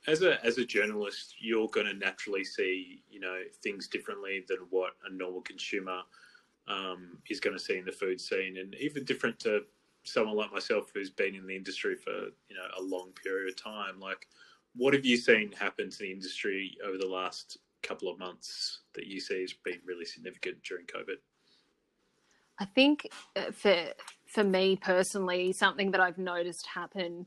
as 0.06 0.22
a 0.22 0.44
as 0.44 0.58
a 0.58 0.64
journalist, 0.64 1.34
you're 1.40 1.68
going 1.68 1.86
to 1.86 1.94
naturally 1.94 2.44
see 2.44 3.02
you 3.10 3.20
know 3.20 3.40
things 3.62 3.88
differently 3.88 4.44
than 4.48 4.58
what 4.70 4.92
a 5.04 5.12
normal 5.12 5.42
consumer 5.42 6.00
um, 6.70 7.18
is 7.28 7.40
going 7.40 7.56
to 7.56 7.62
see 7.62 7.78
in 7.78 7.84
the 7.84 7.92
food 7.92 8.20
scene, 8.20 8.58
and 8.58 8.74
even 8.76 9.04
different 9.04 9.38
to 9.40 9.62
someone 10.04 10.36
like 10.36 10.52
myself 10.52 10.90
who's 10.94 11.10
been 11.10 11.34
in 11.34 11.46
the 11.46 11.56
industry 11.56 11.96
for 11.96 12.10
you 12.10 12.56
know 12.56 12.68
a 12.78 12.82
long 12.82 13.12
period 13.22 13.48
of 13.48 13.62
time. 13.62 13.98
Like, 13.98 14.26
what 14.74 14.94
have 14.94 15.04
you 15.04 15.16
seen 15.16 15.52
happen 15.52 15.90
to 15.90 15.98
the 15.98 16.12
industry 16.12 16.76
over 16.86 16.98
the 16.98 17.06
last 17.06 17.58
couple 17.82 18.08
of 18.08 18.18
months 18.18 18.80
that 18.94 19.06
you 19.06 19.20
see 19.20 19.40
has 19.40 19.52
been 19.64 19.80
really 19.84 20.04
significant 20.04 20.62
during 20.62 20.86
COVID? 20.86 21.16
I 22.58 22.66
think 22.66 23.08
uh, 23.36 23.50
for 23.52 23.86
for 24.26 24.44
me 24.44 24.76
personally, 24.76 25.52
something 25.52 25.90
that 25.90 26.00
I've 26.00 26.18
noticed 26.18 26.66
happen 26.66 27.26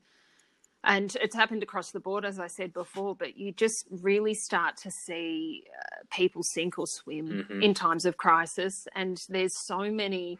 and 0.83 1.15
it's 1.21 1.35
happened 1.35 1.63
across 1.63 1.91
the 1.91 1.99
board 1.99 2.25
as 2.25 2.39
i 2.39 2.47
said 2.47 2.73
before 2.73 3.15
but 3.15 3.37
you 3.37 3.51
just 3.51 3.85
really 3.89 4.33
start 4.33 4.75
to 4.77 4.91
see 4.91 5.63
uh, 5.79 6.03
people 6.11 6.43
sink 6.43 6.77
or 6.77 6.87
swim 6.87 7.27
mm-hmm. 7.27 7.61
in 7.61 7.73
times 7.73 8.05
of 8.05 8.17
crisis 8.17 8.87
and 8.95 9.25
there's 9.29 9.57
so 9.57 9.91
many 9.91 10.37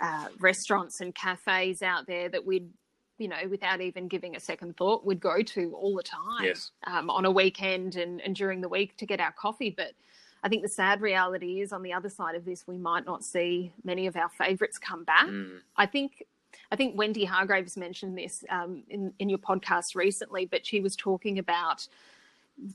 uh, 0.00 0.26
restaurants 0.38 1.00
and 1.00 1.14
cafes 1.14 1.82
out 1.82 2.06
there 2.06 2.28
that 2.28 2.44
we'd 2.44 2.68
you 3.18 3.28
know 3.28 3.36
without 3.50 3.80
even 3.80 4.08
giving 4.08 4.36
a 4.36 4.40
second 4.40 4.76
thought 4.76 5.04
would 5.04 5.20
go 5.20 5.42
to 5.42 5.74
all 5.74 5.94
the 5.94 6.02
time 6.02 6.44
yes. 6.44 6.70
um, 6.86 7.10
on 7.10 7.24
a 7.24 7.30
weekend 7.30 7.96
and, 7.96 8.20
and 8.20 8.36
during 8.36 8.60
the 8.60 8.68
week 8.68 8.96
to 8.96 9.06
get 9.06 9.20
our 9.20 9.32
coffee 9.32 9.70
but 9.70 9.92
I 10.42 10.48
think 10.48 10.62
the 10.62 10.68
sad 10.68 11.02
reality 11.02 11.60
is 11.60 11.72
on 11.72 11.82
the 11.82 11.92
other 11.92 12.08
side 12.08 12.34
of 12.34 12.46
this, 12.46 12.66
we 12.66 12.78
might 12.78 13.04
not 13.04 13.22
see 13.24 13.72
many 13.84 14.06
of 14.06 14.16
our 14.16 14.30
favourites 14.30 14.78
come 14.78 15.04
back. 15.04 15.26
Mm. 15.26 15.58
I 15.76 15.84
think 15.84 16.24
I 16.72 16.76
think 16.76 16.96
Wendy 16.96 17.24
Hargreaves 17.24 17.76
mentioned 17.76 18.16
this 18.16 18.44
um, 18.48 18.82
in, 18.88 19.12
in 19.18 19.28
your 19.28 19.38
podcast 19.38 19.94
recently, 19.94 20.46
but 20.46 20.66
she 20.66 20.80
was 20.80 20.96
talking 20.96 21.38
about 21.38 21.86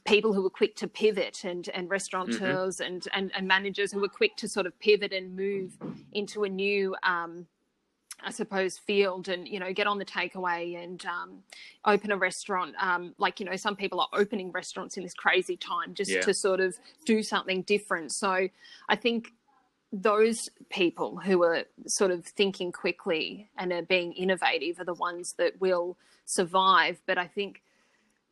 people 0.05 0.34
who 0.34 0.41
were 0.41 0.50
quick 0.50 0.75
to 0.77 0.88
pivot 0.88 1.44
and, 1.44 1.70
and 1.70 1.89
restaurateurs 1.89 2.77
mm-hmm. 2.77 2.94
and, 2.94 3.08
and, 3.13 3.32
and, 3.36 3.48
managers 3.48 3.91
who 3.91 4.00
were 4.00 4.08
quick 4.08 4.36
to 4.38 4.48
sort 4.48 4.65
of 4.65 4.77
pivot 4.79 5.13
and 5.13 5.36
move 5.36 5.77
into 6.13 6.44
a 6.44 6.50
new, 6.50 6.96
um, 7.03 7.46
I 8.24 8.32
suppose, 8.32 8.77
field 8.77 9.29
and, 9.29 9.48
you 9.48 9.60
know, 9.60 9.72
get 9.74 9.86
on 9.88 10.00
the 10.00 10.05
takeaway 10.05 10.84
and 10.84 11.05
um, 11.05 11.44
open 11.86 12.12
a 12.12 12.17
restaurant. 12.17 12.74
Um, 12.79 13.13
like, 13.17 13.39
you 13.39 13.46
know, 13.46 13.55
some 13.55 13.75
people 13.75 14.00
are 14.00 14.08
opening 14.13 14.51
restaurants 14.51 14.98
in 14.98 15.03
this 15.03 15.13
crazy 15.13 15.58
time 15.58 15.94
just 15.94 16.12
yeah. 16.12 16.22
to 16.22 16.34
sort 16.34 16.62
of 16.62 16.75
do 17.05 17.22
something 17.22 17.62
different. 17.63 18.12
So 18.12 18.50
I 18.89 18.96
think 18.96 19.34
those 19.96 20.50
people 20.70 21.18
who 21.18 21.42
are 21.44 21.64
sort 21.88 22.12
of 22.12 22.25
thinking 22.25 22.72
quickly 22.72 23.50
and 23.58 23.72
are 23.72 23.82
being 23.82 24.12
innovative 24.12 24.80
are 24.80 24.86
the 24.86 24.94
ones 24.94 25.34
that 25.38 25.62
will 25.62 25.98
survive. 26.25 27.00
But 27.06 27.18
I 27.18 27.28
think, 27.28 27.62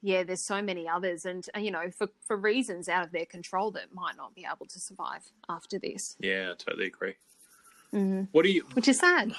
yeah, 0.01 0.23
there's 0.23 0.45
so 0.45 0.61
many 0.61 0.89
others, 0.89 1.23
and 1.23 1.45
uh, 1.55 1.59
you 1.59 1.71
know, 1.71 1.89
for 1.97 2.09
for 2.27 2.35
reasons 2.35 2.89
out 2.89 3.05
of 3.05 3.11
their 3.11 3.25
control, 3.25 3.71
that 3.71 3.93
might 3.93 4.17
not 4.17 4.35
be 4.35 4.45
able 4.45 4.65
to 4.65 4.79
survive 4.79 5.23
after 5.47 5.79
this. 5.79 6.17
Yeah, 6.19 6.51
I 6.51 6.55
totally 6.55 6.87
agree. 6.87 7.15
Mm-hmm. 7.93 8.23
What 8.31 8.43
do 8.43 8.51
you? 8.51 8.65
Which 8.73 8.87
is 8.87 8.97
sad. 8.97 9.33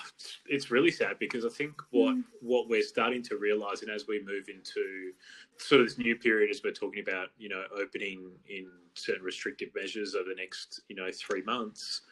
It's 0.47 0.71
really 0.71 0.93
sad 0.93 1.19
because 1.19 1.45
I 1.45 1.49
think 1.49 1.83
what 1.91 2.15
mm. 2.15 2.23
what 2.41 2.69
we're 2.69 2.83
starting 2.83 3.23
to 3.25 3.37
realize, 3.37 3.83
and 3.83 3.91
as 3.91 4.07
we 4.07 4.23
move 4.23 4.49
into 4.49 5.13
sort 5.57 5.81
of 5.81 5.89
this 5.89 5.99
new 5.99 6.15
period, 6.17 6.51
as 6.51 6.63
we're 6.63 6.73
talking 6.73 7.03
about, 7.03 7.29
you 7.37 7.49
know, 7.49 7.65
opening 7.77 8.31
in 8.49 8.69
certain 8.95 9.25
restrictive 9.25 9.71
measures 9.75 10.15
over 10.15 10.29
the 10.29 10.37
next, 10.37 10.83
you 10.89 10.95
know, 10.95 11.09
three 11.13 11.43
months, 11.43 12.03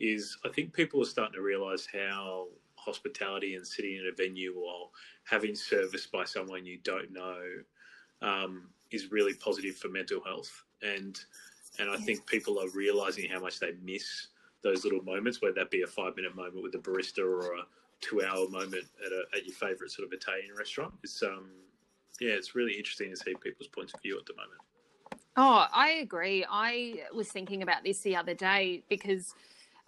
is 0.00 0.38
I 0.44 0.48
think 0.48 0.72
people 0.72 1.02
are 1.02 1.06
starting 1.06 1.34
to 1.34 1.42
realize 1.42 1.86
how 1.92 2.48
hospitality 2.74 3.54
and 3.54 3.66
sitting 3.66 3.96
in 3.96 4.10
a 4.10 4.16
venue 4.16 4.54
or 4.54 4.88
having 5.24 5.54
service 5.54 6.06
by 6.06 6.24
someone 6.24 6.64
you 6.64 6.78
don't 6.82 7.12
know 7.12 7.38
um, 8.22 8.68
is 8.90 9.12
really 9.12 9.34
positive 9.34 9.76
for 9.76 9.88
mental 9.88 10.20
health. 10.24 10.64
And 10.82 11.20
and 11.78 11.90
I 11.90 11.96
think 11.98 12.26
people 12.26 12.58
are 12.58 12.68
realizing 12.70 13.30
how 13.30 13.40
much 13.40 13.60
they 13.60 13.72
miss 13.82 14.28
those 14.62 14.84
little 14.84 15.02
moments, 15.02 15.40
whether 15.40 15.54
that 15.54 15.70
be 15.70 15.82
a 15.82 15.86
five 15.86 16.16
minute 16.16 16.34
moment 16.34 16.62
with 16.62 16.74
a 16.74 16.78
barista 16.78 17.20
or 17.20 17.54
a 17.54 17.62
two 18.00 18.22
hour 18.22 18.48
moment 18.48 18.84
at, 19.04 19.12
a, 19.12 19.36
at 19.36 19.46
your 19.46 19.54
favorite 19.54 19.90
sort 19.90 20.08
of 20.08 20.12
Italian 20.12 20.54
restaurant. 20.56 20.94
It's 21.04 21.22
um 21.22 21.50
yeah, 22.20 22.32
it's 22.32 22.54
really 22.54 22.72
interesting 22.72 23.10
to 23.10 23.16
see 23.16 23.34
people's 23.42 23.68
points 23.68 23.94
of 23.94 24.02
view 24.02 24.18
at 24.18 24.26
the 24.26 24.34
moment. 24.34 24.60
Oh, 25.36 25.66
I 25.72 25.90
agree. 26.02 26.44
I 26.48 27.04
was 27.14 27.28
thinking 27.28 27.62
about 27.62 27.82
this 27.84 28.00
the 28.00 28.16
other 28.16 28.34
day 28.34 28.82
because 28.88 29.34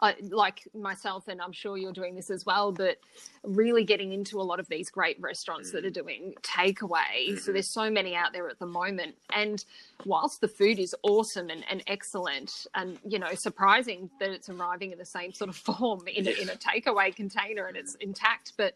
uh, 0.03 0.13
like 0.31 0.67
myself, 0.75 1.29
and 1.29 1.41
I'm 1.41 1.53
sure 1.53 1.79
you're 1.79 1.93
doing 1.93 2.17
this 2.17 2.29
as 2.29 2.45
well, 2.45 2.73
but 2.73 2.99
really 3.45 3.85
getting 3.85 4.13
into 4.13 4.41
a 4.41 4.43
lot 4.43 4.59
of 4.59 4.69
these 4.69 4.91
great 4.91 5.17
restaurants 5.21 5.71
mm. 5.71 5.75
that 5.75 5.85
are 5.85 5.91
mm. 5.91 5.95
doing 5.95 6.35
takeaway. 6.43 7.29
Mm-hmm. 7.29 7.37
So 7.37 7.53
there's 7.53 7.73
so 7.73 7.89
many 7.89 8.17
out 8.17 8.33
there 8.33 8.49
at 8.49 8.59
the 8.59 8.67
moment. 8.67 9.15
And 9.33 9.65
whilst 10.05 10.41
the 10.41 10.49
food 10.49 10.81
is 10.81 10.95
awesome 11.05 11.51
and, 11.51 11.65
and 11.71 11.85
excellent, 11.87 12.67
and 12.75 12.99
you 13.07 13.21
know, 13.21 13.33
surprising 13.35 14.11
that 14.19 14.31
it's 14.31 14.49
arriving 14.49 14.91
in 14.91 14.99
the 14.99 15.07
same 15.07 15.33
sort 15.33 15.49
of 15.49 15.57
form 15.79 16.03
in, 16.09 16.25
yes. 16.25 16.37
a, 16.37 16.43
in 16.43 16.49
a 16.49 16.57
takeaway 16.57 17.15
container 17.15 17.67
and 17.67 17.77
it's 17.77 17.95
intact, 18.01 18.55
but 18.57 18.75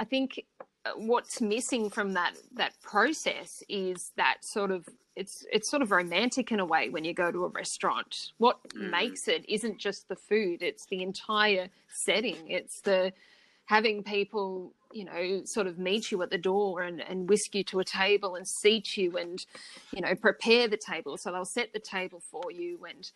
I 0.00 0.04
think 0.04 0.44
what's 0.96 1.40
missing 1.40 1.90
from 1.90 2.12
that 2.12 2.34
that 2.54 2.72
process 2.82 3.62
is 3.68 4.12
that 4.16 4.38
sort 4.42 4.70
of 4.70 4.88
it's 5.14 5.46
it's 5.50 5.70
sort 5.70 5.82
of 5.82 5.90
romantic 5.90 6.52
in 6.52 6.60
a 6.60 6.64
way 6.64 6.88
when 6.88 7.04
you 7.04 7.14
go 7.14 7.32
to 7.32 7.44
a 7.44 7.48
restaurant. 7.48 8.32
What 8.38 8.58
mm. 8.70 8.90
makes 8.90 9.28
it 9.28 9.44
isn't 9.48 9.78
just 9.78 10.08
the 10.08 10.16
food; 10.16 10.62
it's 10.62 10.86
the 10.86 11.02
entire 11.02 11.68
setting. 11.88 12.50
It's 12.50 12.80
the 12.80 13.12
having 13.66 14.02
people, 14.02 14.72
you 14.92 15.04
know, 15.04 15.44
sort 15.44 15.66
of 15.66 15.78
meet 15.78 16.10
you 16.10 16.22
at 16.22 16.30
the 16.30 16.38
door 16.38 16.82
and, 16.82 17.00
and 17.00 17.28
whisk 17.28 17.54
you 17.54 17.64
to 17.64 17.80
a 17.80 17.84
table 17.84 18.36
and 18.36 18.46
seat 18.46 18.96
you 18.96 19.18
and, 19.18 19.44
you 19.92 20.00
know, 20.00 20.14
prepare 20.14 20.68
the 20.68 20.76
table. 20.76 21.16
So 21.16 21.32
they'll 21.32 21.44
set 21.44 21.72
the 21.72 21.80
table 21.80 22.22
for 22.30 22.50
you 22.50 22.78
and, 22.88 23.10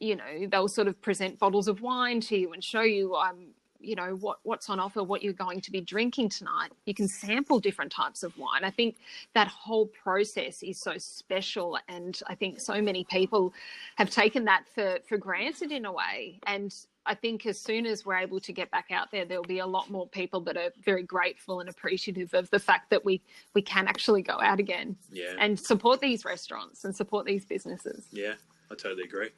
you 0.00 0.16
know, 0.16 0.48
they'll 0.50 0.68
sort 0.68 0.88
of 0.88 1.00
present 1.00 1.38
bottles 1.38 1.68
of 1.68 1.80
wine 1.80 2.20
to 2.22 2.36
you 2.36 2.52
and 2.52 2.62
show 2.62 2.82
you, 2.82 3.14
um, 3.14 3.54
you 3.82 3.94
know 3.94 4.16
what 4.16 4.38
what's 4.42 4.68
on 4.70 4.78
offer 4.80 5.02
what 5.02 5.22
you're 5.22 5.32
going 5.32 5.60
to 5.60 5.70
be 5.70 5.80
drinking 5.80 6.28
tonight 6.28 6.70
you 6.86 6.94
can 6.94 7.08
sample 7.08 7.58
different 7.58 7.90
types 7.90 8.22
of 8.22 8.36
wine 8.38 8.64
i 8.64 8.70
think 8.70 8.96
that 9.34 9.48
whole 9.48 9.86
process 9.86 10.62
is 10.62 10.78
so 10.78 10.96
special 10.98 11.78
and 11.88 12.20
i 12.26 12.34
think 12.34 12.60
so 12.60 12.80
many 12.80 13.04
people 13.04 13.52
have 13.96 14.10
taken 14.10 14.44
that 14.44 14.64
for 14.74 14.98
for 15.08 15.18
granted 15.18 15.72
in 15.72 15.84
a 15.84 15.92
way 15.92 16.38
and 16.46 16.74
I 17.04 17.14
think 17.14 17.46
as 17.46 17.58
soon 17.58 17.84
as 17.86 18.06
we're 18.06 18.18
able 18.18 18.38
to 18.40 18.52
get 18.52 18.70
back 18.70 18.92
out 18.92 19.10
there, 19.10 19.24
there'll 19.24 19.42
be 19.42 19.58
a 19.58 19.66
lot 19.66 19.90
more 19.90 20.06
people 20.06 20.40
that 20.42 20.56
are 20.56 20.70
very 20.84 21.02
grateful 21.02 21.60
and 21.60 21.68
appreciative 21.68 22.32
of 22.32 22.48
the 22.50 22.60
fact 22.60 22.90
that 22.90 23.04
we 23.04 23.20
we 23.54 23.62
can 23.62 23.88
actually 23.88 24.22
go 24.22 24.38
out 24.40 24.60
again 24.60 24.96
yeah. 25.10 25.34
and 25.38 25.58
support 25.58 26.00
these 26.00 26.24
restaurants 26.24 26.84
and 26.84 26.94
support 26.94 27.26
these 27.26 27.44
businesses. 27.44 28.06
Yeah, 28.12 28.34
I 28.70 28.76
totally 28.76 29.02
agree. 29.02 29.30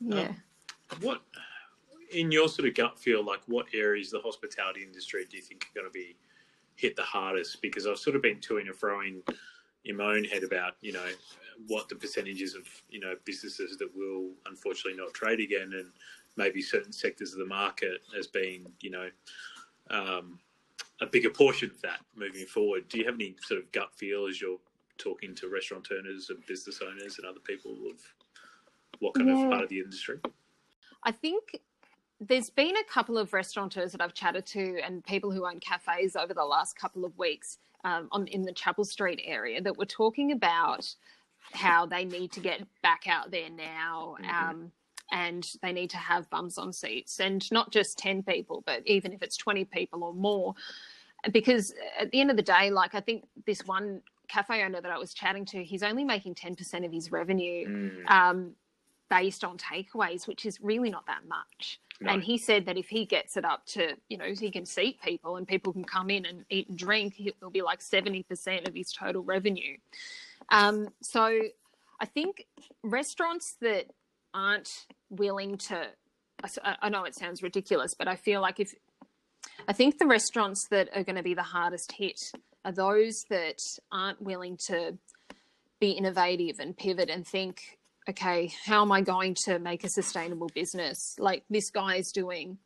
Yeah. 0.00 0.28
Um, 0.28 0.36
what 1.00 1.20
in 2.14 2.30
your 2.30 2.48
sort 2.48 2.68
of 2.68 2.74
gut 2.74 2.98
feel, 2.98 3.24
like 3.24 3.40
what 3.46 3.66
areas 3.74 4.10
the 4.10 4.20
hospitality 4.20 4.82
industry 4.82 5.26
do 5.28 5.36
you 5.36 5.42
think 5.42 5.66
are 5.66 5.80
going 5.80 5.86
to 5.86 5.92
be 5.92 6.16
hit 6.76 6.96
the 6.96 7.02
hardest? 7.02 7.60
Because 7.60 7.86
I've 7.86 7.98
sort 7.98 8.16
of 8.16 8.22
been 8.22 8.38
toing 8.38 8.66
and 8.66 8.74
froing 8.74 9.20
in 9.84 9.96
my 9.96 10.14
own 10.14 10.24
head 10.24 10.44
about, 10.44 10.74
you 10.80 10.92
know, 10.92 11.06
what 11.68 11.88
the 11.88 11.94
percentages 11.94 12.54
of, 12.54 12.66
you 12.88 13.00
know, 13.00 13.14
businesses 13.24 13.76
that 13.78 13.94
will 13.94 14.30
unfortunately 14.46 14.98
not 14.98 15.12
trade 15.12 15.40
again 15.40 15.72
and 15.74 15.90
maybe 16.36 16.62
certain 16.62 16.92
sectors 16.92 17.32
of 17.32 17.38
the 17.38 17.46
market 17.46 18.00
as 18.18 18.26
being, 18.26 18.66
you 18.80 18.90
know, 18.90 19.08
um, 19.90 20.38
a 21.00 21.06
bigger 21.06 21.30
portion 21.30 21.70
of 21.70 21.80
that 21.82 22.00
moving 22.16 22.46
forward. 22.46 22.88
Do 22.88 22.98
you 22.98 23.04
have 23.04 23.14
any 23.14 23.36
sort 23.42 23.60
of 23.60 23.70
gut 23.72 23.92
feel 23.94 24.26
as 24.26 24.40
you're 24.40 24.58
talking 24.98 25.34
to 25.34 25.48
restaurateurs 25.48 26.30
and 26.30 26.44
business 26.46 26.80
owners 26.80 27.18
and 27.18 27.26
other 27.26 27.40
people 27.40 27.72
of 27.90 28.00
what 29.00 29.14
kind 29.14 29.28
yeah. 29.28 29.44
of 29.44 29.50
part 29.50 29.62
of 29.62 29.68
the 29.68 29.80
industry? 29.80 30.18
I 31.02 31.12
think 31.12 31.60
there's 32.20 32.50
been 32.50 32.76
a 32.76 32.84
couple 32.84 33.18
of 33.18 33.32
restaurateurs 33.32 33.92
that 33.92 34.00
I've 34.00 34.14
chatted 34.14 34.46
to 34.46 34.80
and 34.80 35.04
people 35.04 35.30
who 35.30 35.46
own 35.46 35.60
cafes 35.60 36.16
over 36.16 36.32
the 36.32 36.44
last 36.44 36.78
couple 36.78 37.04
of 37.04 37.16
weeks 37.18 37.58
um, 37.84 38.08
on, 38.12 38.26
in 38.28 38.42
the 38.42 38.52
Chapel 38.52 38.84
Street 38.84 39.20
area 39.24 39.60
that 39.60 39.76
were 39.76 39.84
talking 39.84 40.32
about 40.32 40.94
how 41.52 41.86
they 41.86 42.04
need 42.04 42.32
to 42.32 42.40
get 42.40 42.62
back 42.82 43.06
out 43.06 43.30
there 43.30 43.50
now. 43.50 44.16
Mm-hmm. 44.20 44.50
Um, 44.50 44.72
and 45.12 45.46
they 45.62 45.72
need 45.72 45.90
to 45.90 45.98
have 45.98 46.28
bums 46.30 46.56
on 46.56 46.72
seats 46.72 47.20
and 47.20 47.50
not 47.52 47.70
just 47.70 47.98
10 47.98 48.22
people, 48.22 48.62
but 48.66 48.82
even 48.86 49.12
if 49.12 49.22
it's 49.22 49.36
20 49.36 49.64
people 49.66 50.02
or 50.02 50.14
more. 50.14 50.54
Because 51.30 51.74
at 51.98 52.10
the 52.10 52.20
end 52.20 52.30
of 52.30 52.36
the 52.36 52.42
day, 52.42 52.70
like 52.70 52.94
I 52.94 53.00
think 53.00 53.24
this 53.46 53.60
one 53.66 54.00
cafe 54.28 54.64
owner 54.64 54.80
that 54.80 54.90
I 54.90 54.98
was 54.98 55.12
chatting 55.12 55.44
to, 55.46 55.62
he's 55.62 55.82
only 55.82 56.04
making 56.04 56.34
10% 56.34 56.84
of 56.84 56.92
his 56.92 57.12
revenue 57.12 57.68
mm. 57.68 58.10
um, 58.10 58.52
based 59.10 59.44
on 59.44 59.58
takeaways, 59.58 60.26
which 60.26 60.46
is 60.46 60.60
really 60.60 60.90
not 60.90 61.06
that 61.06 61.26
much. 61.28 61.80
No. 62.00 62.12
And 62.12 62.22
he 62.22 62.38
said 62.38 62.66
that 62.66 62.76
if 62.76 62.88
he 62.88 63.04
gets 63.04 63.36
it 63.36 63.44
up 63.44 63.64
to, 63.66 63.96
you 64.08 64.18
know, 64.18 64.26
he 64.38 64.50
can 64.50 64.66
seat 64.66 65.00
people 65.02 65.36
and 65.36 65.46
people 65.46 65.72
can 65.72 65.84
come 65.84 66.10
in 66.10 66.26
and 66.26 66.44
eat 66.50 66.68
and 66.68 66.76
drink, 66.76 67.14
it'll 67.18 67.50
be 67.50 67.62
like 67.62 67.80
70% 67.80 68.66
of 68.66 68.74
his 68.74 68.92
total 68.92 69.22
revenue. 69.22 69.76
Um, 70.50 70.88
so 71.00 71.40
I 72.00 72.06
think 72.06 72.46
restaurants 72.82 73.56
that 73.60 73.86
aren't 74.32 74.86
willing 75.08 75.56
to, 75.56 75.86
I, 76.64 76.76
I 76.82 76.88
know 76.88 77.04
it 77.04 77.14
sounds 77.14 77.42
ridiculous, 77.42 77.94
but 77.94 78.08
I 78.08 78.16
feel 78.16 78.40
like 78.40 78.58
if, 78.58 78.74
I 79.68 79.72
think 79.72 79.98
the 79.98 80.06
restaurants 80.06 80.66
that 80.70 80.88
are 80.96 81.04
going 81.04 81.16
to 81.16 81.22
be 81.22 81.34
the 81.34 81.42
hardest 81.42 81.92
hit 81.92 82.20
are 82.64 82.72
those 82.72 83.24
that 83.30 83.60
aren't 83.92 84.20
willing 84.20 84.56
to 84.66 84.98
be 85.80 85.92
innovative 85.92 86.58
and 86.58 86.76
pivot 86.76 87.10
and 87.10 87.26
think 87.26 87.78
okay, 88.08 88.52
how 88.64 88.82
am 88.82 88.92
I 88.92 89.00
going 89.00 89.34
to 89.44 89.58
make 89.58 89.84
a 89.84 89.88
sustainable 89.88 90.50
business? 90.54 91.16
Like 91.18 91.44
this 91.48 91.70
guy 91.70 91.96
is 91.96 92.12
doing, 92.12 92.58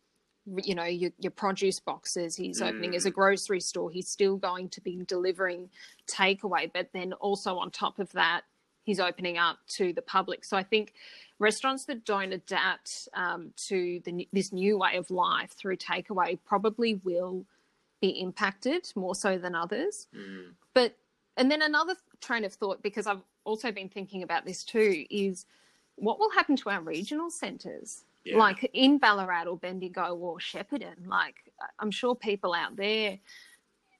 you 0.47 0.75
know, 0.75 0.85
your, 0.85 1.11
your 1.18 1.30
produce 1.30 1.80
boxes. 1.80 2.37
He's 2.37 2.61
mm. 2.61 2.68
opening 2.68 2.95
as 2.97 3.07
a 3.07 3.11
mm. 3.11 3.14
grocery 3.14 3.61
store. 3.61 3.90
He's 3.90 4.09
still 4.09 4.37
going 4.37 4.68
to 4.71 4.80
be 4.80 5.02
delivering 5.07 5.71
takeaway, 6.11 6.71
but 6.73 6.88
then 6.92 7.12
also 7.14 7.57
on 7.57 7.71
top 7.71 7.99
of 7.99 8.11
that, 8.12 8.42
he's 8.83 9.00
opening 9.00 9.38
up 9.38 9.59
to 9.68 9.92
the 9.92 10.02
public. 10.02 10.45
So 10.45 10.57
I 10.57 10.62
think 10.62 10.95
restaurants 11.38 11.85
that 11.85 12.04
don't 12.04 12.33
adapt 12.33 13.09
um, 13.14 13.52
to 13.68 14.00
the, 14.04 14.26
this 14.33 14.52
new 14.52 14.78
way 14.78 14.97
of 14.97 15.11
life 15.11 15.52
through 15.52 15.76
takeaway 15.76 16.38
probably 16.45 16.95
will 17.04 17.45
be 18.00 18.21
impacted 18.21 18.90
more 18.97 19.14
so 19.14 19.38
than 19.38 19.54
others. 19.54 20.09
Mm. 20.16 20.54
But 20.75 20.97
and 21.38 21.50
then 21.50 21.62
another 21.62 21.95
train 22.21 22.45
of 22.45 22.52
thought, 22.52 22.83
because 22.83 23.07
I've 23.07 23.23
also 23.45 23.73
been 23.73 23.88
thinking 23.88 24.23
about 24.23 24.45
this 24.45 24.64
too, 24.64 25.07
is 25.09 25.47
what 25.95 26.18
will 26.18 26.30
happen 26.30 26.57
to 26.57 26.71
our 26.71 26.83
regional 26.83 27.30
centres? 27.30 28.04
Yeah. 28.25 28.37
Like 28.37 28.68
in 28.75 28.99
Ballarat 28.99 29.45
or 29.45 29.57
Bendigo 29.57 30.14
or 30.14 30.38
Shepparton, 30.38 31.07
like 31.07 31.37
I'm 31.78 31.90
sure 31.90 32.14
people 32.14 32.52
out 32.52 32.76
there, 32.76 33.18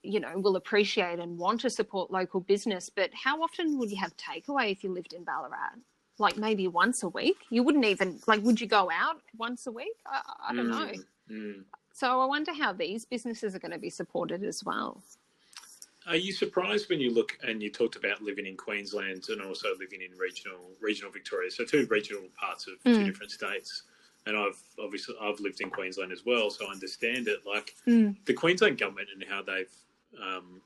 you 0.03 0.21
know, 0.21 0.39
will 0.39 0.57
appreciate 0.57 1.19
and 1.19 1.39
want 1.39 1.61
to 1.63 1.71
support 1.71 2.11
local 2.11 2.41
business. 2.41 2.91
But 2.91 3.11
how 3.15 3.43
often 3.43 3.79
would 3.79 3.91
you 3.91 3.97
have 3.97 4.13
takeaway 4.17 4.71
if 4.73 4.85
you 4.85 4.93
lived 4.93 5.13
in 5.13 5.25
Ballarat? 5.25 5.77
Like 6.19 6.37
maybe 6.37 6.67
once 6.67 7.05
a 7.05 7.09
week? 7.09 7.37
You 7.49 7.63
wouldn't 7.63 7.85
even 7.85 8.19
like. 8.27 8.43
Would 8.43 8.61
you 8.61 8.67
go 8.67 8.91
out 8.93 9.21
once 9.37 9.69
a 9.69 9.73
week? 9.73 9.95
I, 10.05 10.21
I 10.49 10.55
don't 10.55 10.67
mm, 10.67 10.71
know. 10.71 10.93
Mm. 11.31 11.65
So 11.93 12.21
I 12.21 12.27
wonder 12.27 12.53
how 12.53 12.73
these 12.73 13.05
businesses 13.05 13.55
are 13.55 13.61
going 13.61 13.73
to 13.73 13.79
be 13.79 13.91
supported 13.91 14.43
as 14.45 14.65
well. 14.65 15.01
Are 16.09 16.17
you 16.17 16.33
surprised 16.33 16.89
when 16.89 17.01
you 17.01 17.13
look 17.13 17.39
and 17.43 17.63
you 17.63 17.71
talked 17.71 17.97
about 17.97 18.23
living 18.23 18.47
in 18.47 18.57
Queensland 18.57 19.27
and 19.29 19.43
also 19.43 19.69
living 19.79 20.01
in 20.01 20.17
regional 20.17 20.71
regional 20.81 21.13
Victoria, 21.13 21.51
so 21.51 21.65
two 21.65 21.87
regional 21.91 22.25
parts 22.41 22.67
of 22.67 22.75
mm. 22.85 22.97
two 22.97 23.05
different 23.05 23.31
states? 23.31 23.83
And 24.27 24.37
I've 24.37 24.61
obviously 24.83 25.15
I've 25.21 25.39
lived 25.41 25.61
in 25.61 25.71
Queensland 25.71 26.11
as 26.13 26.25
well, 26.25 26.51
so 26.51 26.67
I 26.67 26.73
understand 26.73 27.29
it. 27.29 27.41
Like 27.47 27.75
mm. 27.87 28.17
the 28.25 28.33
Queensland 28.33 28.79
government 28.79 29.09
and 29.13 29.23
how 29.29 29.43
they've 29.43 29.75
um, 30.21 30.63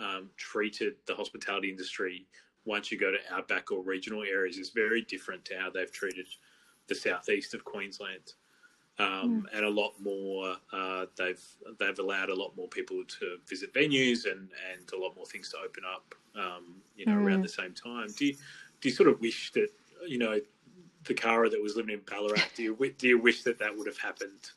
um, 0.00 0.30
treated 0.36 0.94
the 1.06 1.14
hospitality 1.14 1.70
industry 1.70 2.26
once 2.64 2.90
you 2.90 2.98
go 2.98 3.10
to 3.10 3.18
outback 3.30 3.70
or 3.70 3.82
regional 3.82 4.22
areas 4.22 4.56
is 4.56 4.70
very 4.70 5.02
different 5.02 5.44
to 5.44 5.58
how 5.58 5.68
they've 5.68 5.92
treated 5.92 6.26
the 6.88 6.94
southeast 6.94 7.54
of 7.54 7.64
Queensland. 7.64 8.34
Um, 9.02 9.42
mm. 9.42 9.56
and 9.56 9.64
a 9.64 9.70
lot 9.70 9.94
more. 10.00 10.56
Uh, 10.72 11.06
they've 11.16 11.42
they've 11.78 11.98
allowed 11.98 12.28
a 12.28 12.34
lot 12.34 12.56
more 12.56 12.68
people 12.68 13.02
to 13.20 13.38
visit 13.48 13.72
venues 13.74 14.30
and 14.30 14.48
and 14.70 14.92
a 14.92 14.98
lot 14.98 15.16
more 15.16 15.26
things 15.26 15.48
to 15.50 15.56
open 15.58 15.82
up. 15.90 16.14
Um, 16.34 16.76
you 16.96 17.06
know, 17.06 17.12
mm. 17.12 17.24
around 17.24 17.42
the 17.42 17.48
same 17.48 17.72
time. 17.72 18.08
Do 18.16 18.26
you 18.26 18.34
do 18.80 18.88
you 18.88 18.94
sort 18.94 19.08
of 19.08 19.20
wish 19.20 19.52
that 19.52 19.68
you 20.06 20.18
know 20.18 20.40
the 21.04 21.14
Kara 21.14 21.48
that 21.48 21.60
was 21.60 21.76
living 21.76 21.94
in 21.94 22.00
Ballarat? 22.00 22.42
do 22.56 22.62
you 22.62 22.94
do 22.98 23.08
you 23.08 23.18
wish 23.18 23.42
that 23.44 23.58
that 23.58 23.76
would 23.76 23.86
have 23.86 23.98
happened 23.98 24.50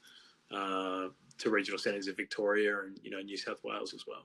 uh, 0.51 1.07
to 1.37 1.49
regional 1.49 1.79
centres 1.79 2.07
of 2.07 2.17
Victoria 2.17 2.81
and 2.81 2.99
you 3.03 3.11
know 3.11 3.21
New 3.21 3.37
South 3.37 3.63
Wales 3.63 3.93
as 3.93 4.05
well? 4.05 4.23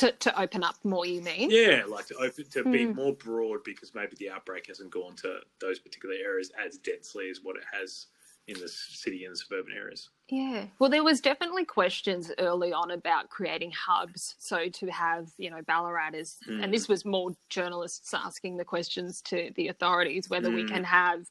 To, 0.00 0.12
to 0.12 0.38
open 0.38 0.62
up 0.62 0.76
more, 0.84 1.06
you 1.06 1.22
mean? 1.22 1.50
Yeah, 1.50 1.84
like 1.88 2.06
to 2.08 2.16
open 2.16 2.44
to 2.50 2.62
mm. 2.62 2.72
be 2.72 2.84
hmm. 2.84 2.92
more 2.92 3.14
broad 3.14 3.64
because 3.64 3.94
maybe 3.94 4.16
the 4.18 4.28
outbreak 4.28 4.66
hasn't 4.66 4.90
gone 4.90 5.16
to 5.16 5.38
those 5.62 5.78
particular 5.78 6.14
areas 6.14 6.52
as 6.62 6.76
densely 6.76 7.30
as 7.30 7.40
what 7.42 7.56
it 7.56 7.62
has 7.72 8.08
in 8.48 8.58
the 8.58 8.68
city 8.68 9.24
and 9.24 9.32
the 9.32 9.36
suburban 9.36 9.74
areas. 9.76 10.08
Yeah. 10.28 10.64
Well, 10.78 10.90
there 10.90 11.04
was 11.04 11.20
definitely 11.20 11.66
questions 11.66 12.32
early 12.38 12.72
on 12.72 12.90
about 12.90 13.28
creating 13.28 13.72
hubs. 13.72 14.34
So 14.38 14.68
to 14.70 14.86
have, 14.88 15.30
you 15.36 15.50
know, 15.50 15.60
Ballarat 15.66 16.14
is, 16.14 16.38
mm. 16.48 16.64
and 16.64 16.72
this 16.72 16.88
was 16.88 17.04
more 17.04 17.32
journalists 17.50 18.12
asking 18.14 18.56
the 18.56 18.64
questions 18.64 19.20
to 19.22 19.50
the 19.54 19.68
authorities 19.68 20.30
whether 20.30 20.48
mm. 20.48 20.56
we 20.56 20.64
can 20.64 20.82
have, 20.84 21.30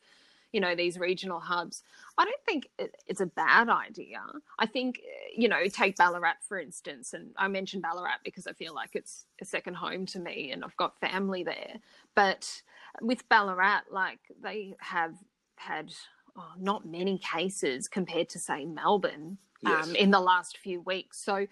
you 0.54 0.62
know, 0.62 0.76
these 0.76 0.98
regional 1.00 1.40
hubs. 1.40 1.82
I 2.20 2.26
don't 2.26 2.44
think 2.46 2.70
it's 3.08 3.22
a 3.22 3.26
bad 3.26 3.68
idea. 3.68 4.22
I 4.60 4.68
think, 4.68 5.02
you 5.36 5.50
know, 5.50 5.68
take 5.68 5.98
Ballarat 5.98 6.38
for 6.48 6.60
instance, 6.60 7.14
and 7.14 7.32
I 7.38 7.48
mentioned 7.48 7.82
Ballarat 7.82 8.20
because 8.24 8.48
I 8.48 8.54
feel 8.54 8.74
like 8.74 8.92
it's 8.94 9.26
a 9.42 9.46
second 9.46 9.76
home 9.76 10.06
to 10.08 10.20
me 10.20 10.52
and 10.52 10.64
I've 10.64 10.78
got 10.78 11.00
family 11.00 11.44
there. 11.44 11.76
But 12.16 12.62
with 13.02 13.28
Ballarat, 13.28 13.82
like 13.92 14.20
they 14.42 14.76
have 14.80 15.16
had 15.58 15.92
oh, 16.38 16.54
not 16.60 16.86
many 16.86 17.18
cases 17.18 17.88
compared 17.88 18.30
to 18.30 18.40
say 18.40 18.66
Melbourne. 18.66 19.38
Um, 19.66 19.72
yes. 19.72 19.88
Um, 19.88 19.96
in 19.96 20.12
the 20.12 20.20
last 20.20 20.60
few 20.60 20.82
weeks. 20.82 21.20
So, 21.20 21.48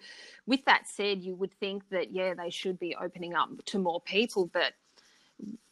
with 0.46 0.64
that 0.66 0.86
said, 0.86 1.22
you 1.22 1.34
would 1.34 1.52
think 1.58 1.82
that, 1.90 2.12
yeah, 2.12 2.34
they 2.34 2.50
should 2.50 2.78
be 2.78 2.94
opening 2.94 3.34
up 3.34 3.48
to 3.64 3.80
more 3.80 4.00
people. 4.00 4.48
But 4.52 4.74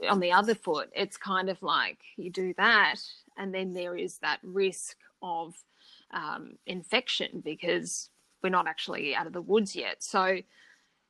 on 0.09 0.19
the 0.19 0.33
other 0.33 0.57
foot, 0.57 0.91
it's 0.97 1.17
kind 1.17 1.49
of 1.49 1.63
like 1.63 1.99
you 2.17 2.31
do 2.31 2.53
that, 2.55 2.97
and 3.37 3.55
then 3.55 3.73
there 3.73 3.97
is 3.97 4.19
that 4.19 4.41
risk 4.43 4.97
of 5.23 5.55
um, 6.11 6.55
infection 6.67 7.41
because 7.45 8.11
we're 8.43 8.51
not 8.51 8.67
actually 8.67 9.15
out 9.15 9.29
of 9.29 9.33
the 9.33 9.41
woods 9.41 9.77
yet. 9.77 10.03
So, 10.03 10.39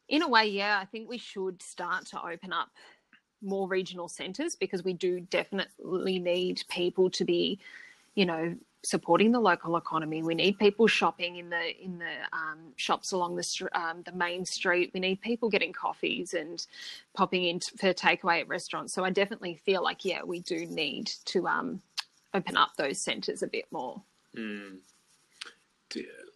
in 0.08 0.22
a 0.22 0.28
way, 0.28 0.46
yeah, 0.46 0.78
I 0.78 0.84
think 0.84 1.08
we 1.08 1.18
should 1.18 1.62
start 1.62 2.04
to 2.08 2.22
open 2.22 2.52
up 2.52 2.68
more 3.42 3.68
regional 3.68 4.08
centres 4.08 4.56
because 4.56 4.84
we 4.84 4.92
do 4.92 5.20
definitely 5.20 6.18
need 6.18 6.62
people 6.68 7.10
to 7.10 7.24
be 7.24 7.58
you 8.14 8.26
know, 8.26 8.54
supporting 8.84 9.32
the 9.32 9.40
local 9.40 9.76
economy. 9.76 10.22
We 10.22 10.34
need 10.34 10.58
people 10.58 10.86
shopping 10.86 11.36
in 11.36 11.50
the 11.50 11.82
in 11.82 11.98
the 11.98 12.14
um, 12.32 12.72
shops 12.76 13.12
along 13.12 13.36
the 13.36 13.68
um, 13.72 14.02
the 14.02 14.12
main 14.12 14.44
street. 14.44 14.90
We 14.94 15.00
need 15.00 15.20
people 15.20 15.48
getting 15.48 15.72
coffees 15.72 16.34
and 16.34 16.64
popping 17.14 17.44
in 17.44 17.60
for 17.60 17.92
takeaway 17.92 18.40
at 18.40 18.48
restaurants. 18.48 18.92
So 18.92 19.04
I 19.04 19.10
definitely 19.10 19.60
feel 19.64 19.82
like 19.82 20.04
yeah, 20.04 20.22
we 20.22 20.40
do 20.40 20.66
need 20.66 21.06
to 21.26 21.46
um, 21.48 21.82
open 22.32 22.56
up 22.56 22.76
those 22.76 23.00
centres 23.00 23.42
a 23.42 23.46
bit 23.46 23.66
more. 23.70 24.02
Mm. 24.36 24.78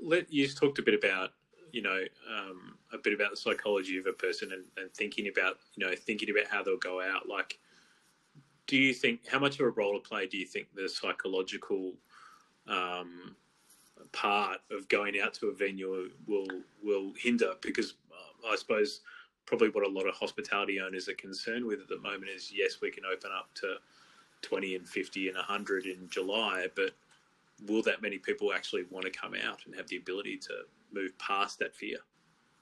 Let 0.01 0.33
you 0.33 0.49
talked 0.49 0.79
a 0.79 0.83
bit 0.83 0.95
about 0.95 1.31
you 1.73 1.83
know 1.83 2.03
um, 2.33 2.79
a 2.93 2.99
bit 2.99 3.13
about 3.13 3.31
the 3.31 3.37
psychology 3.37 3.99
of 3.99 4.07
a 4.07 4.13
person 4.13 4.53
and, 4.53 4.65
and 4.77 4.91
thinking 4.93 5.29
about 5.29 5.59
you 5.75 5.87
know 5.87 5.95
thinking 5.95 6.31
about 6.31 6.51
how 6.51 6.63
they'll 6.63 6.79
go 6.79 7.01
out 7.01 7.29
like 7.29 7.59
do 8.69 8.77
you 8.77 8.95
think 8.95 9.27
how 9.27 9.41
much 9.41 9.59
of 9.59 9.67
a 9.67 9.71
role 9.71 9.95
to 9.95 10.09
play 10.09 10.27
do 10.27 10.37
you 10.37 10.47
think 10.47 10.69
the 10.75 10.89
psychological 10.89 11.95
um, 12.69 13.35
part 14.13 14.59
of 14.71 14.89
going 14.89 15.19
out 15.21 15.35
to 15.35 15.49
a 15.49 15.55
venue 15.55 16.11
will 16.29 16.47
will 16.85 17.13
hinder? 17.19 17.55
Because 17.61 17.95
uh, 18.13 18.53
I 18.53 18.57
suppose 18.57 19.01
probably 19.47 19.71
what 19.71 19.87
a 19.87 19.89
lot 19.89 20.07
of 20.07 20.15
hospitality 20.15 20.79
owners 20.81 21.09
are 21.09 21.15
concerned 21.15 21.65
with 21.65 21.81
at 21.81 21.89
the 21.89 21.99
moment 21.99 22.31
is 22.31 22.53
yes, 22.55 22.81
we 22.81 22.91
can 22.91 23.05
open 23.11 23.31
up 23.37 23.49
to 23.55 23.77
twenty 24.43 24.77
and 24.77 24.87
fifty 24.87 25.29
and 25.29 25.37
hundred 25.39 25.87
in 25.87 26.07
July, 26.11 26.67
but 26.77 26.93
will 27.67 27.83
that 27.83 28.03
many 28.03 28.19
people 28.19 28.53
actually 28.53 28.85
want 28.91 29.05
to 29.05 29.11
come 29.11 29.35
out 29.35 29.61
and 29.65 29.75
have 29.75 29.89
the 29.89 29.97
ability 29.97 30.37
to 30.37 30.53
move 30.93 31.19
past 31.19 31.59
that 31.59 31.75
fear? 31.75 31.99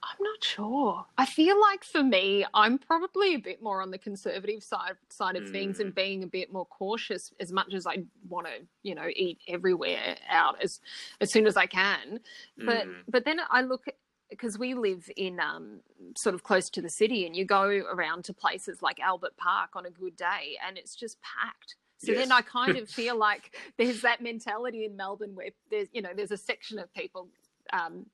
I'm 0.03 0.23
not 0.23 0.43
sure. 0.43 1.05
I 1.17 1.25
feel 1.25 1.59
like 1.59 1.83
for 1.83 2.03
me, 2.03 2.45
I'm 2.53 2.77
probably 2.77 3.33
a 3.33 3.39
bit 3.39 3.63
more 3.63 3.81
on 3.81 3.91
the 3.91 3.97
conservative 3.97 4.63
side 4.63 4.95
side 5.09 5.35
of 5.35 5.43
mm. 5.43 5.51
things 5.51 5.79
and 5.79 5.91
mm. 5.91 5.95
being 5.95 6.23
a 6.23 6.27
bit 6.27 6.51
more 6.53 6.65
cautious. 6.65 7.33
As 7.39 7.51
much 7.51 7.73
as 7.73 7.87
I 7.87 8.03
want 8.29 8.47
to, 8.47 8.53
you 8.83 8.95
know, 8.95 9.07
eat 9.15 9.39
everywhere 9.47 10.17
out 10.29 10.61
as 10.61 10.79
as 11.19 11.31
soon 11.31 11.47
as 11.47 11.57
I 11.57 11.65
can, 11.65 12.19
but 12.57 12.87
mm. 12.87 12.95
but 13.07 13.25
then 13.25 13.39
I 13.49 13.61
look 13.61 13.85
because 14.29 14.59
we 14.59 14.73
live 14.73 15.09
in 15.15 15.39
um, 15.39 15.79
sort 16.15 16.35
of 16.35 16.43
close 16.43 16.69
to 16.71 16.81
the 16.81 16.89
city, 16.89 17.25
and 17.25 17.35
you 17.35 17.45
go 17.45 17.63
around 17.63 18.23
to 18.25 18.33
places 18.33 18.81
like 18.81 18.99
Albert 18.99 19.35
Park 19.37 19.71
on 19.75 19.85
a 19.85 19.89
good 19.89 20.15
day, 20.15 20.57
and 20.65 20.77
it's 20.77 20.95
just 20.95 21.17
packed. 21.21 21.75
So 21.97 22.11
yes. 22.11 22.21
then 22.21 22.31
I 22.31 22.41
kind 22.41 22.77
of 22.77 22.89
feel 22.89 23.17
like 23.17 23.55
there's 23.77 24.01
that 24.01 24.21
mentality 24.21 24.85
in 24.85 24.95
Melbourne 24.95 25.33
where 25.33 25.49
there's, 25.71 25.87
you 25.91 26.01
know, 26.01 26.11
there's 26.15 26.31
a 26.31 26.37
section 26.37 26.77
of 26.77 26.93
people 26.93 27.29
um, 27.73 28.05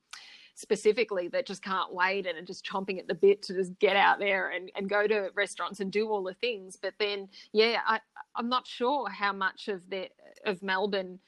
specifically 0.55 1.27
that 1.29 1.47
just 1.47 1.63
can't 1.63 1.93
wait 1.93 2.27
and 2.27 2.37
are 2.37 2.43
just 2.43 2.65
chomping 2.65 2.99
at 2.99 3.07
the 3.07 3.15
bit 3.15 3.41
to 3.43 3.53
just 3.53 3.77
get 3.79 3.95
out 3.95 4.19
there 4.19 4.49
and, 4.49 4.71
and 4.75 4.89
go 4.89 5.07
to 5.07 5.29
restaurants 5.35 5.79
and 5.79 5.91
do 5.91 6.09
all 6.09 6.23
the 6.23 6.35
things. 6.35 6.77
But 6.79 6.93
then, 6.99 7.27
yeah, 7.51 7.79
I, 7.85 7.99
I'm 8.35 8.49
not 8.49 8.67
sure 8.67 9.09
how 9.09 9.33
much 9.33 9.67
of 9.67 9.89
the 9.89 10.09
of 10.45 10.61
Melbourne 10.61 11.19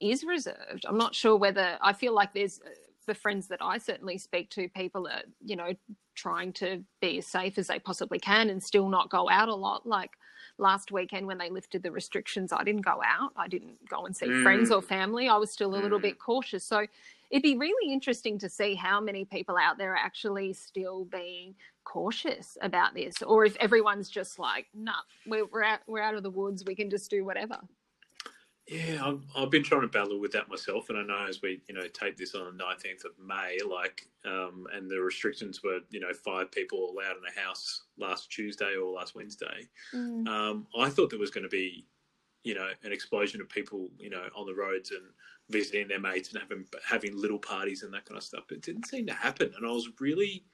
is 0.00 0.24
reserved. 0.24 0.84
I'm 0.86 0.98
not 0.98 1.14
sure 1.14 1.36
whether 1.36 1.78
I 1.80 1.92
feel 1.92 2.14
like 2.14 2.32
there's 2.34 2.60
uh, 2.60 2.70
the 3.06 3.14
friends 3.14 3.48
that 3.48 3.60
I 3.60 3.78
certainly 3.78 4.18
speak 4.18 4.50
to, 4.50 4.68
people 4.68 5.08
are, 5.08 5.22
you 5.44 5.56
know, 5.56 5.72
trying 6.14 6.52
to 6.52 6.84
be 7.00 7.18
as 7.18 7.26
safe 7.26 7.58
as 7.58 7.66
they 7.68 7.78
possibly 7.78 8.18
can 8.18 8.50
and 8.50 8.62
still 8.62 8.88
not 8.88 9.10
go 9.10 9.28
out 9.28 9.48
a 9.48 9.54
lot. 9.54 9.86
Like 9.86 10.10
last 10.58 10.92
weekend 10.92 11.26
when 11.26 11.38
they 11.38 11.50
lifted 11.50 11.82
the 11.82 11.90
restrictions, 11.90 12.52
I 12.52 12.62
didn't 12.62 12.82
go 12.82 13.00
out. 13.04 13.32
I 13.36 13.48
didn't 13.48 13.88
go 13.88 14.06
and 14.06 14.16
see 14.16 14.26
mm. 14.26 14.42
friends 14.42 14.70
or 14.70 14.82
family. 14.82 15.28
I 15.28 15.36
was 15.36 15.50
still 15.50 15.74
a 15.74 15.80
little 15.82 15.98
mm. 15.98 16.02
bit 16.02 16.18
cautious. 16.18 16.64
So 16.64 16.86
it'd 17.30 17.42
be 17.42 17.56
really 17.56 17.92
interesting 17.92 18.38
to 18.38 18.48
see 18.48 18.74
how 18.74 19.00
many 19.00 19.24
people 19.24 19.56
out 19.56 19.78
there 19.78 19.92
are 19.92 19.96
actually 19.96 20.52
still 20.52 21.04
being 21.04 21.54
cautious 21.84 22.56
about 22.62 22.94
this, 22.94 23.22
or 23.22 23.44
if 23.44 23.56
everyone's 23.56 24.08
just 24.10 24.38
like, 24.38 24.66
"Nah, 24.74 24.92
we're 25.26 25.46
we're 25.46 25.64
out, 25.64 25.80
we're 25.86 26.02
out 26.02 26.14
of 26.14 26.22
the 26.22 26.30
woods. 26.30 26.64
We 26.66 26.74
can 26.74 26.90
just 26.90 27.10
do 27.10 27.24
whatever." 27.24 27.58
Yeah, 28.68 29.02
I've, 29.02 29.22
I've 29.34 29.50
been 29.50 29.62
trying 29.62 29.80
to 29.80 29.88
battle 29.88 30.20
with 30.20 30.32
that 30.32 30.50
myself, 30.50 30.90
and 30.90 30.98
I 30.98 31.02
know 31.02 31.26
as 31.26 31.40
we 31.40 31.62
you 31.68 31.74
know 31.74 31.86
tape 31.88 32.18
this 32.18 32.34
on 32.34 32.44
the 32.44 32.64
nineteenth 32.64 33.04
of 33.04 33.12
May, 33.18 33.58
like, 33.66 34.06
um, 34.26 34.66
and 34.74 34.90
the 34.90 35.00
restrictions 35.00 35.62
were 35.62 35.80
you 35.90 36.00
know 36.00 36.12
five 36.12 36.52
people 36.52 36.90
allowed 36.90 37.16
in 37.16 37.22
a 37.34 37.40
house 37.40 37.84
last 37.98 38.30
Tuesday 38.30 38.76
or 38.76 38.92
last 38.92 39.14
Wednesday. 39.14 39.66
Mm. 39.94 40.28
Um, 40.28 40.66
I 40.78 40.90
thought 40.90 41.08
there 41.08 41.18
was 41.18 41.30
going 41.30 41.44
to 41.44 41.48
be, 41.48 41.86
you 42.44 42.54
know, 42.54 42.68
an 42.84 42.92
explosion 42.92 43.40
of 43.40 43.48
people, 43.48 43.88
you 43.98 44.10
know, 44.10 44.28
on 44.36 44.46
the 44.46 44.54
roads 44.54 44.90
and 44.90 45.02
visiting 45.50 45.88
their 45.88 46.00
mates 46.00 46.32
and 46.32 46.40
having 46.40 46.64
having 46.86 47.16
little 47.16 47.38
parties 47.38 47.82
and 47.82 47.92
that 47.94 48.04
kind 48.04 48.16
of 48.16 48.24
stuff. 48.24 48.44
But 48.48 48.58
it 48.58 48.62
didn't 48.62 48.86
seem 48.86 49.06
to 49.06 49.14
happen, 49.14 49.52
and 49.56 49.66
I 49.66 49.70
was 49.70 49.88
really 50.00 50.44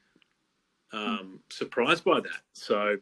um, 0.93 1.41
surprised 1.51 2.05
by 2.05 2.21
that. 2.21 2.43
So, 2.53 2.97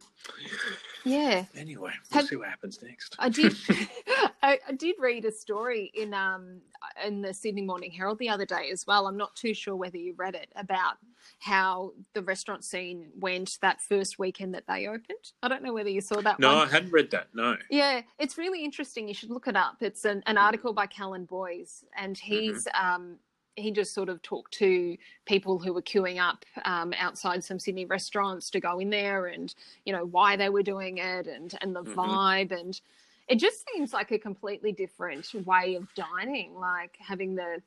yeah. 1.05 1.45
Anyway, 1.55 1.91
we'll 2.11 2.21
Have, 2.21 2.27
see 2.27 2.35
what 2.35 2.49
happens 2.49 2.79
next. 2.81 3.15
I 3.19 3.29
did. 3.29 3.55
I, 4.43 4.59
I, 4.67 4.73
did 4.73 4.95
read 4.99 5.25
a 5.25 5.31
story 5.31 5.91
in 5.95 6.13
um 6.13 6.59
in 7.05 7.21
the 7.21 7.33
Sydney 7.33 7.61
Morning 7.61 7.89
Herald 7.89 8.19
the 8.19 8.29
other 8.29 8.45
day 8.45 8.69
as 8.71 8.85
well. 8.85 9.07
I'm 9.07 9.17
not 9.17 9.35
too 9.35 9.53
sure 9.53 9.75
whether 9.75 9.97
you 9.97 10.13
read 10.17 10.35
it 10.35 10.51
about 10.55 10.97
how 11.39 11.93
the 12.13 12.21
restaurant 12.21 12.63
scene 12.63 13.07
went 13.17 13.57
that 13.61 13.81
first 13.81 14.19
weekend 14.19 14.53
that 14.53 14.65
they 14.67 14.87
opened. 14.87 15.31
I 15.41 15.47
don't 15.47 15.63
know 15.63 15.73
whether 15.73 15.89
you 15.89 16.01
saw 16.01 16.21
that. 16.21 16.39
No, 16.39 16.55
one. 16.55 16.67
I 16.67 16.71
hadn't 16.71 16.91
read 16.91 17.09
that. 17.11 17.27
No. 17.33 17.55
Yeah, 17.69 18.01
it's 18.19 18.37
really 18.37 18.63
interesting. 18.63 19.07
You 19.07 19.13
should 19.13 19.31
look 19.31 19.47
it 19.47 19.55
up. 19.55 19.77
It's 19.79 20.03
an, 20.03 20.21
an 20.27 20.37
article 20.37 20.73
by 20.73 20.87
Callan 20.87 21.25
Boys, 21.25 21.85
and 21.97 22.17
he's 22.17 22.65
mm-hmm. 22.65 22.93
um 22.95 23.15
he 23.55 23.71
just 23.71 23.93
sort 23.93 24.09
of 24.09 24.21
talked 24.23 24.51
to 24.51 24.97
people 25.25 25.59
who 25.59 25.73
were 25.73 25.81
queuing 25.81 26.19
up 26.19 26.43
um, 26.65 26.91
outside 26.97 27.43
some 27.43 27.59
Sydney 27.59 27.85
restaurants 27.85 28.49
to 28.49 28.59
go 28.59 28.79
in 28.79 28.89
there 28.89 29.27
and 29.27 29.53
you 29.85 29.93
know 29.93 30.05
why 30.05 30.35
they 30.35 30.49
were 30.49 30.63
doing 30.63 30.97
it 30.97 31.27
and 31.27 31.55
and 31.61 31.75
the 31.75 31.83
mm-hmm. 31.83 31.99
vibe 31.99 32.51
and 32.51 32.81
it 33.27 33.39
just 33.39 33.63
seems 33.71 33.93
like 33.93 34.11
a 34.11 34.19
completely 34.19 34.71
different 34.71 35.27
way 35.45 35.75
of 35.75 35.87
dining 35.95 36.55
like 36.55 36.97
having 36.99 37.35
the 37.35 37.61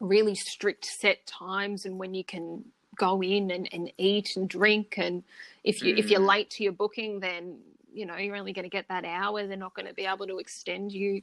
really 0.00 0.34
strict 0.34 0.84
set 0.84 1.24
times 1.26 1.84
and 1.84 1.98
when 1.98 2.14
you 2.14 2.24
can 2.24 2.64
go 2.96 3.22
in 3.22 3.50
and, 3.50 3.68
and 3.72 3.92
eat 3.98 4.36
and 4.36 4.48
drink 4.48 4.94
and 4.96 5.22
if 5.64 5.82
you 5.82 5.94
mm. 5.94 5.98
if 5.98 6.10
you're 6.10 6.20
mm. 6.20 6.28
late 6.28 6.50
to 6.50 6.62
your 6.62 6.72
booking 6.72 7.20
then 7.20 7.58
you 7.92 8.06
know 8.06 8.16
you're 8.16 8.36
only 8.36 8.52
going 8.52 8.64
to 8.64 8.70
get 8.70 8.88
that 8.88 9.04
hour 9.04 9.46
they're 9.46 9.56
not 9.56 9.74
going 9.74 9.86
to 9.86 9.94
be 9.94 10.06
able 10.06 10.26
to 10.26 10.38
extend 10.38 10.92
you 10.92 11.22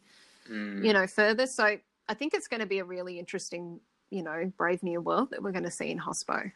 mm. 0.49 0.83
you 0.83 0.93
know 0.93 1.07
further 1.07 1.45
so 1.45 1.77
I 2.09 2.13
think 2.13 2.33
it's 2.33 2.47
going 2.47 2.61
to 2.61 2.65
be 2.65 2.79
a 2.79 2.83
really 2.83 3.19
interesting, 3.19 3.79
you 4.09 4.23
know, 4.23 4.51
brave 4.57 4.81
new 4.81 5.01
world 5.01 5.31
that 5.31 5.43
we're 5.43 5.51
going 5.51 5.65
to 5.65 5.71
see 5.71 5.89
in 5.91 5.99
Hospo. 5.99 6.51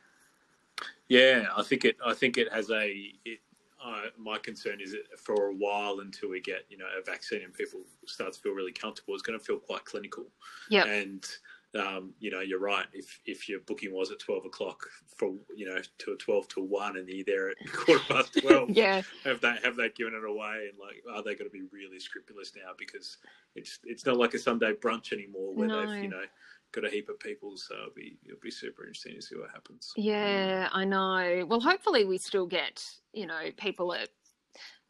Yeah, 1.08 1.48
I 1.56 1.64
think 1.64 1.86
it. 1.86 1.98
I 2.04 2.14
think 2.14 2.38
it 2.38 2.52
has 2.52 2.72
a. 2.72 3.14
It, 3.26 3.40
uh, 3.84 4.04
my 4.18 4.38
concern 4.38 4.80
is 4.82 4.92
that 4.92 5.20
for 5.20 5.48
a 5.50 5.54
while 5.54 6.00
until 6.02 6.30
we 6.30 6.42
get 6.42 6.66
you 6.70 6.78
know 6.78 6.86
a 7.00 7.04
vaccine 7.04 7.42
and 7.44 7.54
people 7.54 7.82
start 8.06 8.34
to 8.34 8.40
feel 8.40 8.54
really 8.54 8.72
comfortable, 8.72 9.14
it's 9.14 9.24
going 9.24 9.38
to 9.38 9.44
feel 9.44 9.58
quite 9.58 9.86
clinical. 9.86 10.26
Yeah. 10.70 10.86
And 10.86 11.26
um, 11.74 12.14
you 12.20 12.32
know, 12.32 12.42
you're 12.42 12.60
right. 12.60 12.86
If 12.94 13.20
if 13.26 13.48
your 13.48 13.62
booking 13.62 13.94
was 13.94 14.12
at 14.12 14.20
twelve 14.20 14.46
o'clock 14.46 14.86
for 15.16 15.34
you 15.56 15.66
know 15.66 15.80
to 16.00 16.16
twelve 16.18 16.48
to 16.50 16.62
one, 16.62 16.98
and 16.98 17.08
you're 17.08 17.24
there 17.26 17.50
at 17.50 17.56
quarter 17.74 18.04
past 18.10 18.38
twelve, 18.42 18.70
yeah. 18.72 19.02
have 19.24 19.40
they 19.40 19.56
have 19.64 19.78
they 19.78 19.90
given 19.90 20.14
it 20.14 20.30
away? 20.30 20.70
And 20.70 20.78
like, 20.78 21.02
are 21.14 21.24
they 21.24 21.34
going 21.36 21.50
to 21.50 21.54
be 21.54 21.64
really 21.72 22.00
scrupulous 22.00 22.52
now 22.56 22.72
because 22.78 23.18
it's 23.56 23.80
it's 23.86 24.06
not 24.06 24.18
like 24.18 24.34
a 24.34 24.40
Sunday 24.40 24.74
brunch 24.74 25.14
anymore 25.14 25.54
where 25.54 25.68
No. 25.68 25.90
they've 25.90 26.04
you 26.04 26.10
know 26.10 26.24
got 26.72 26.86
a 26.86 26.90
heap 26.90 27.10
of 27.10 27.20
people. 27.20 27.58
So 27.58 27.76
it'll 27.76 27.94
be 27.96 28.18
it'll 28.26 28.40
be 28.42 28.52
super 28.52 28.84
interesting 28.86 29.16
to 29.16 29.22
see 29.22 29.36
what 29.36 29.50
happens. 29.52 29.92
Yeah, 29.96 30.70
I 30.72 30.86
know. 30.86 31.46
Well, 31.48 31.60
hopefully 31.60 32.06
we 32.06 32.18
still 32.18 32.46
get, 32.46 32.84
you 33.14 33.26
know, 33.26 33.50
people 33.58 33.94
are 33.94 34.06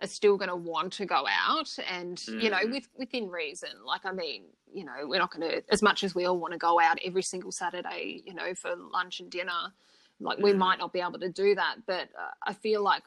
are 0.01 0.07
still 0.07 0.35
going 0.35 0.49
to 0.49 0.55
want 0.55 0.91
to 0.93 1.05
go 1.05 1.25
out 1.29 1.77
and 1.87 2.25
you 2.27 2.49
know 2.49 2.57
Mm. 2.57 2.71
with 2.71 2.87
within 2.97 3.29
reason 3.29 3.69
like 3.85 4.03
i 4.03 4.11
mean 4.11 4.45
you 4.73 4.83
know 4.83 4.93
we're 5.03 5.19
not 5.19 5.29
going 5.31 5.47
to 5.47 5.63
as 5.71 5.83
much 5.83 6.03
as 6.03 6.15
we 6.15 6.25
all 6.25 6.39
want 6.39 6.53
to 6.53 6.57
go 6.57 6.79
out 6.79 6.97
every 7.05 7.21
single 7.21 7.51
saturday 7.51 8.23
you 8.25 8.33
know 8.33 8.55
for 8.55 8.75
lunch 8.75 9.19
and 9.19 9.29
dinner 9.29 9.71
like 10.19 10.39
we 10.39 10.53
Mm. 10.53 10.57
might 10.57 10.79
not 10.79 10.91
be 10.91 11.01
able 11.01 11.19
to 11.19 11.29
do 11.29 11.53
that 11.53 11.75
but 11.85 12.09
uh, 12.19 12.31
i 12.47 12.51
feel 12.53 12.81
like 12.81 13.03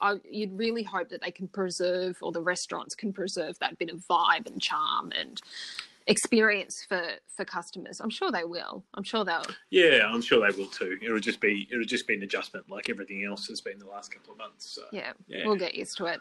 I, 0.00 0.20
you'd 0.30 0.56
really 0.56 0.84
hope 0.84 1.10
that 1.10 1.20
they 1.22 1.30
can 1.32 1.48
preserve 1.48 2.16
or 2.22 2.32
the 2.32 2.40
restaurants 2.40 2.94
can 2.94 3.12
preserve 3.12 3.58
that 3.58 3.76
bit 3.78 3.90
of 3.90 3.98
vibe 4.06 4.46
and 4.46 4.58
charm 4.62 5.12
and 5.12 5.42
experience 6.08 6.84
for 6.88 7.02
for 7.36 7.44
customers 7.44 8.00
i'm 8.00 8.10
sure 8.10 8.32
they 8.32 8.44
will 8.44 8.82
i'm 8.94 9.02
sure 9.04 9.24
they'll 9.24 9.44
Yeah, 9.70 10.10
I'm 10.12 10.22
sure 10.22 10.40
they 10.40 10.56
will 10.56 10.68
too. 10.70 10.98
It'll 11.02 11.20
just 11.20 11.40
be 11.40 11.68
it'll 11.70 11.84
just 11.84 12.06
be 12.06 12.14
an 12.14 12.22
adjustment 12.22 12.68
like 12.70 12.88
everything 12.88 13.24
else 13.24 13.46
has 13.48 13.60
been 13.60 13.78
the 13.78 13.86
last 13.86 14.12
couple 14.12 14.32
of 14.32 14.38
months. 14.38 14.70
So. 14.70 14.82
yeah, 14.90 15.12
Yeah. 15.26 15.46
we'll 15.46 15.56
get 15.56 15.74
used 15.74 15.96
to 15.98 16.06
it 16.06 16.20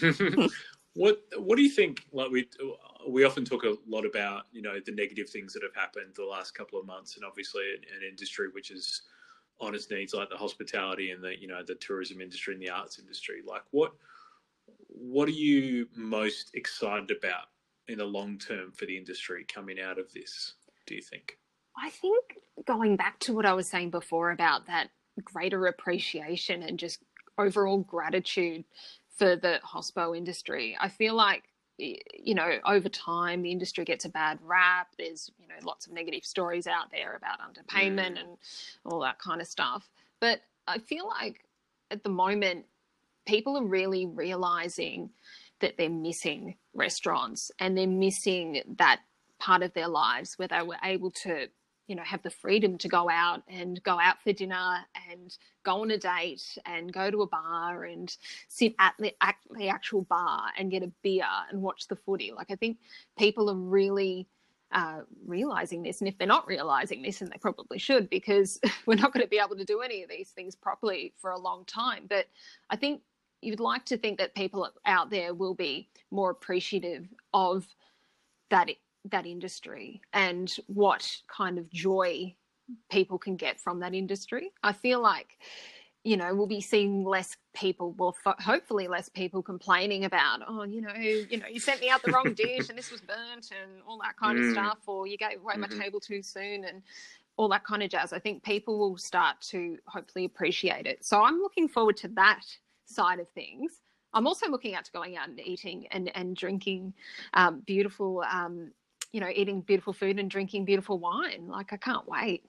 what 0.94 1.22
what 1.38 1.56
do 1.56 1.62
you 1.62 1.70
think? 1.70 2.04
Like 2.12 2.30
we 2.30 2.48
we 3.08 3.24
often 3.24 3.44
talk 3.44 3.64
a 3.64 3.76
lot 3.86 4.04
about 4.04 4.44
you 4.52 4.62
know 4.62 4.78
the 4.84 4.92
negative 4.92 5.28
things 5.28 5.52
that 5.54 5.62
have 5.62 5.74
happened 5.74 6.12
the 6.14 6.24
last 6.24 6.54
couple 6.54 6.78
of 6.78 6.86
months, 6.86 7.16
and 7.16 7.24
obviously 7.24 7.62
an, 7.74 7.82
an 7.96 8.08
industry 8.08 8.48
which 8.52 8.70
is 8.70 9.02
on 9.60 9.74
its 9.74 9.90
needs, 9.90 10.12
like 10.12 10.28
the 10.28 10.36
hospitality 10.36 11.10
and 11.10 11.22
the 11.22 11.40
you 11.40 11.48
know 11.48 11.62
the 11.62 11.74
tourism 11.76 12.20
industry 12.20 12.54
and 12.54 12.62
the 12.62 12.70
arts 12.70 12.98
industry. 12.98 13.40
Like 13.46 13.62
what 13.70 13.92
what 14.88 15.28
are 15.28 15.32
you 15.32 15.88
most 15.96 16.50
excited 16.54 17.10
about 17.10 17.46
in 17.88 17.98
the 17.98 18.04
long 18.04 18.38
term 18.38 18.72
for 18.72 18.86
the 18.86 18.96
industry 18.96 19.44
coming 19.52 19.80
out 19.80 19.98
of 19.98 20.12
this? 20.12 20.54
Do 20.86 20.94
you 20.94 21.02
think? 21.02 21.38
I 21.76 21.90
think 21.90 22.38
going 22.66 22.96
back 22.96 23.18
to 23.20 23.32
what 23.34 23.46
I 23.46 23.54
was 23.54 23.68
saying 23.68 23.90
before 23.90 24.30
about 24.30 24.66
that 24.66 24.90
greater 25.24 25.66
appreciation 25.66 26.62
and 26.62 26.78
just 26.78 26.98
overall 27.38 27.78
gratitude 27.78 28.64
for 29.16 29.36
the 29.36 29.58
hospo 29.64 30.16
industry, 30.16 30.76
I 30.80 30.88
feel 30.88 31.14
like 31.14 31.44
you 31.78 32.34
know 32.34 32.58
over 32.66 32.88
time 32.88 33.42
the 33.42 33.50
industry 33.50 33.84
gets 33.84 34.04
a 34.04 34.08
bad 34.08 34.38
rap. 34.42 34.88
There's 34.98 35.30
you 35.38 35.48
know 35.48 35.54
lots 35.64 35.86
of 35.86 35.92
negative 35.92 36.24
stories 36.24 36.66
out 36.66 36.90
there 36.90 37.16
about 37.16 37.38
underpayment 37.40 38.16
Mm. 38.16 38.20
and 38.20 38.28
all 38.84 39.00
that 39.00 39.18
kind 39.18 39.40
of 39.40 39.46
stuff. 39.46 39.88
But 40.20 40.42
I 40.68 40.78
feel 40.78 41.08
like 41.08 41.44
at 41.90 42.02
the 42.04 42.10
moment 42.10 42.66
people 43.26 43.56
are 43.56 43.64
really 43.64 44.06
realizing 44.06 45.10
that 45.62 45.78
they're 45.78 45.88
missing 45.88 46.56
restaurants 46.74 47.50
and 47.58 47.76
they're 47.76 47.86
missing 47.86 48.62
that 48.78 49.00
part 49.38 49.62
of 49.62 49.72
their 49.72 49.88
lives 49.88 50.38
where 50.38 50.48
they 50.48 50.62
were 50.62 50.76
able 50.84 51.10
to 51.10 51.48
you 51.88 51.96
know 51.96 52.02
have 52.02 52.22
the 52.22 52.30
freedom 52.30 52.78
to 52.78 52.88
go 52.88 53.10
out 53.10 53.42
and 53.48 53.82
go 53.82 53.98
out 53.98 54.22
for 54.22 54.32
dinner 54.32 54.78
and 55.10 55.36
go 55.64 55.82
on 55.82 55.90
a 55.90 55.98
date 55.98 56.56
and 56.64 56.92
go 56.92 57.10
to 57.10 57.22
a 57.22 57.26
bar 57.26 57.84
and 57.84 58.16
sit 58.48 58.74
at 58.78 58.94
the, 58.98 59.12
at 59.20 59.34
the 59.56 59.68
actual 59.68 60.02
bar 60.02 60.44
and 60.56 60.70
get 60.70 60.82
a 60.82 60.92
beer 61.02 61.24
and 61.50 61.60
watch 61.60 61.88
the 61.88 61.96
footy. 61.96 62.32
Like 62.32 62.50
i 62.50 62.54
think 62.54 62.78
people 63.18 63.50
are 63.50 63.56
really 63.56 64.28
uh, 64.70 65.00
realizing 65.26 65.82
this 65.82 66.00
and 66.00 66.08
if 66.08 66.16
they're 66.16 66.26
not 66.26 66.46
realizing 66.46 67.02
this 67.02 67.20
and 67.20 67.30
they 67.30 67.36
probably 67.36 67.78
should 67.78 68.08
because 68.08 68.58
we're 68.86 68.94
not 68.94 69.12
going 69.12 69.22
to 69.22 69.28
be 69.28 69.38
able 69.38 69.56
to 69.56 69.66
do 69.66 69.80
any 69.80 70.02
of 70.02 70.08
these 70.08 70.30
things 70.30 70.54
properly 70.54 71.12
for 71.20 71.30
a 71.30 71.38
long 71.38 71.64
time. 71.66 72.06
But 72.08 72.26
i 72.70 72.76
think 72.76 73.02
you'd 73.42 73.60
like 73.60 73.84
to 73.86 73.96
think 73.98 74.18
that 74.18 74.34
people 74.34 74.70
out 74.86 75.10
there 75.10 75.34
will 75.34 75.54
be 75.54 75.88
more 76.10 76.30
appreciative 76.30 77.08
of 77.34 77.66
that 78.50 78.70
that 79.10 79.26
industry 79.26 80.00
and 80.12 80.56
what 80.68 81.16
kind 81.26 81.58
of 81.58 81.68
joy 81.70 82.34
people 82.90 83.18
can 83.18 83.36
get 83.36 83.60
from 83.60 83.80
that 83.80 83.94
industry. 83.94 84.52
I 84.62 84.72
feel 84.72 85.00
like 85.02 85.38
you 86.04 86.16
know 86.16 86.34
we'll 86.34 86.46
be 86.48 86.60
seeing 86.60 87.04
less 87.04 87.36
people 87.54 87.92
well 87.92 88.12
fo- 88.12 88.34
hopefully 88.40 88.88
less 88.88 89.08
people 89.08 89.40
complaining 89.42 90.04
about 90.04 90.40
oh 90.48 90.64
you 90.64 90.80
know 90.80 90.92
you 90.94 91.36
know 91.38 91.46
you 91.46 91.60
sent 91.60 91.80
me 91.80 91.88
out 91.88 92.02
the 92.02 92.10
wrong 92.10 92.34
dish 92.34 92.68
and 92.68 92.76
this 92.76 92.90
was 92.90 93.00
burnt 93.00 93.52
and 93.52 93.80
all 93.86 93.98
that 93.98 94.16
kind 94.16 94.36
of 94.36 94.44
Mm. 94.44 94.50
stuff 94.50 94.78
or 94.86 95.06
you 95.06 95.16
gave 95.16 95.38
away 95.40 95.54
Mhm. 95.54 95.60
my 95.60 95.68
table 95.68 96.00
too 96.00 96.20
soon 96.22 96.64
and 96.64 96.82
all 97.36 97.48
that 97.48 97.62
kind 97.64 97.84
of 97.84 97.90
jazz 97.90 98.12
i 98.12 98.18
think 98.18 98.42
people 98.42 98.78
will 98.80 98.96
start 98.96 99.40
to 99.40 99.78
hopefully 99.86 100.24
appreciate 100.24 100.86
it 100.86 101.04
so 101.04 101.22
i'm 101.22 101.38
looking 101.38 101.68
forward 101.68 101.96
to 101.96 102.08
that 102.08 102.42
side 102.92 103.18
of 103.20 103.28
things 103.30 103.80
i'm 104.14 104.26
also 104.26 104.48
looking 104.50 104.74
out 104.74 104.84
to 104.84 104.92
going 104.92 105.16
out 105.16 105.28
and 105.28 105.40
eating 105.40 105.86
and 105.90 106.10
and 106.16 106.36
drinking 106.36 106.92
um, 107.34 107.60
beautiful 107.66 108.22
um, 108.30 108.70
you 109.12 109.20
know 109.20 109.28
eating 109.34 109.60
beautiful 109.60 109.92
food 109.92 110.18
and 110.18 110.30
drinking 110.30 110.64
beautiful 110.64 110.98
wine 110.98 111.46
like 111.48 111.72
i 111.72 111.76
can't 111.76 112.06
wait 112.08 112.44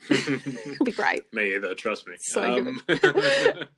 it'll 0.10 0.84
be 0.84 0.92
great 0.92 1.22
Me 1.32 1.54
either. 1.54 1.72
Trust 1.74 2.06
me. 2.08 2.14
So 2.18 2.42
um, 2.42 2.82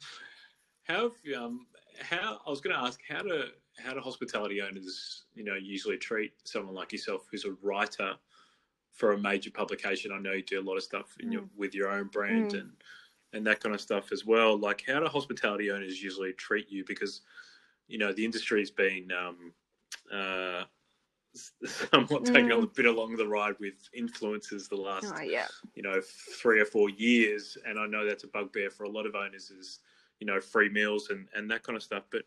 how 0.84 1.10
um 1.36 1.66
how 2.00 2.38
I 2.46 2.50
was 2.50 2.60
going 2.60 2.74
to 2.74 2.82
ask 2.82 2.98
how 3.08 3.22
do 3.22 3.44
how 3.78 3.92
do 3.94 4.00
hospitality 4.00 4.62
owners 4.62 5.24
you 5.34 5.44
know 5.44 5.54
usually 5.54 5.98
treat 5.98 6.32
someone 6.44 6.74
like 6.74 6.92
yourself 6.92 7.26
who's 7.30 7.44
a 7.44 7.52
writer 7.62 8.14
for 8.92 9.12
a 9.12 9.18
major 9.18 9.50
publication? 9.50 10.10
I 10.12 10.18
know 10.18 10.32
you 10.32 10.42
do 10.42 10.60
a 10.60 10.62
lot 10.62 10.76
of 10.76 10.82
stuff 10.82 11.14
in 11.20 11.30
your, 11.32 11.42
with 11.54 11.74
your 11.74 11.90
own 11.90 12.08
brand 12.08 12.52
Mm. 12.52 12.60
and 12.60 12.70
and 13.36 13.46
that 13.46 13.60
kind 13.60 13.74
of 13.74 13.80
stuff 13.80 14.12
as 14.12 14.24
well. 14.24 14.58
Like 14.58 14.84
how 14.86 15.00
do 15.00 15.06
hospitality 15.06 15.70
owners 15.70 16.02
usually 16.02 16.32
treat 16.32 16.70
you 16.70 16.84
because 16.86 17.20
you 17.88 17.98
know 17.98 18.12
the 18.12 18.24
industry's 18.24 18.70
been 18.70 19.10
um, 19.12 19.52
uh, 20.12 20.64
somewhat 21.64 22.24
taken 22.24 22.50
Mm. 22.50 22.62
a 22.62 22.66
bit 22.66 22.86
along 22.86 23.16
the 23.16 23.26
ride 23.28 23.56
with 23.60 23.74
influencers 23.96 24.68
the 24.68 24.76
last 24.76 25.12
oh 25.14 25.20
yeah 25.22 25.46
you 25.74 25.82
know 25.82 26.00
three 26.40 26.60
or 26.60 26.64
four 26.64 26.88
years 26.88 27.58
and 27.66 27.78
i 27.78 27.86
know 27.86 28.06
that's 28.06 28.24
a 28.24 28.28
bugbear 28.28 28.70
for 28.70 28.84
a 28.84 28.88
lot 28.88 29.04
of 29.04 29.14
owners 29.14 29.50
is 29.50 29.80
you 30.18 30.26
know 30.26 30.40
free 30.40 30.70
meals 30.70 31.10
and 31.10 31.28
and 31.34 31.50
that 31.50 31.62
kind 31.62 31.76
of 31.76 31.82
stuff 31.82 32.04
but 32.10 32.22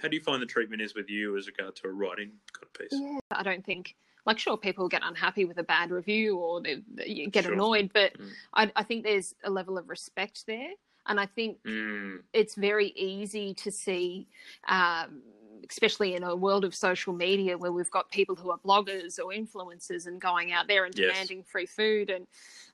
how 0.00 0.08
do 0.08 0.16
you 0.16 0.22
find 0.22 0.40
the 0.42 0.46
treatment 0.46 0.82
is 0.82 0.94
with 0.94 1.08
you 1.10 1.36
as 1.36 1.46
regard 1.46 1.76
to 1.76 1.86
a 1.88 1.90
writing 1.90 2.32
of 2.60 2.72
piece 2.72 2.92
Yeah, 2.92 3.18
I 3.30 3.42
don't 3.42 3.64
think 3.64 3.96
like 4.24 4.38
sure 4.38 4.56
people 4.56 4.88
get 4.88 5.02
unhappy 5.04 5.44
with 5.44 5.58
a 5.58 5.64
bad 5.64 5.90
review 5.90 6.36
or 6.38 6.60
they, 6.60 6.82
they 6.94 7.26
get 7.26 7.44
Sure. 7.44 7.54
annoyed, 7.54 7.90
but 7.92 8.12
Mm. 8.18 8.30
I, 8.54 8.72
I 8.76 8.82
think 8.84 9.04
there's 9.04 9.34
a 9.44 9.50
level 9.50 9.76
of 9.78 9.88
respect 9.88 10.46
there, 10.46 10.70
and 11.06 11.18
I 11.18 11.26
think 11.26 11.58
Mm, 11.66 12.20
it's 12.32 12.54
very 12.54 12.88
easy 12.88 13.54
to 13.54 13.70
see. 13.72 14.28
Um, 14.68 15.22
Especially 15.70 16.14
in 16.14 16.22
a 16.22 16.34
world 16.34 16.64
of 16.64 16.74
social 16.74 17.12
media 17.12 17.56
where 17.56 17.72
we've 17.72 17.90
got 17.90 18.10
people 18.10 18.34
who 18.34 18.50
are 18.50 18.58
bloggers 18.58 19.18
or 19.18 19.32
influencers 19.32 20.06
and 20.06 20.20
going 20.20 20.52
out 20.52 20.68
there 20.68 20.84
and 20.84 20.94
Yes. 20.94 21.06
demanding 21.06 21.42
free 21.44 21.66
food. 21.66 22.10
And 22.10 22.26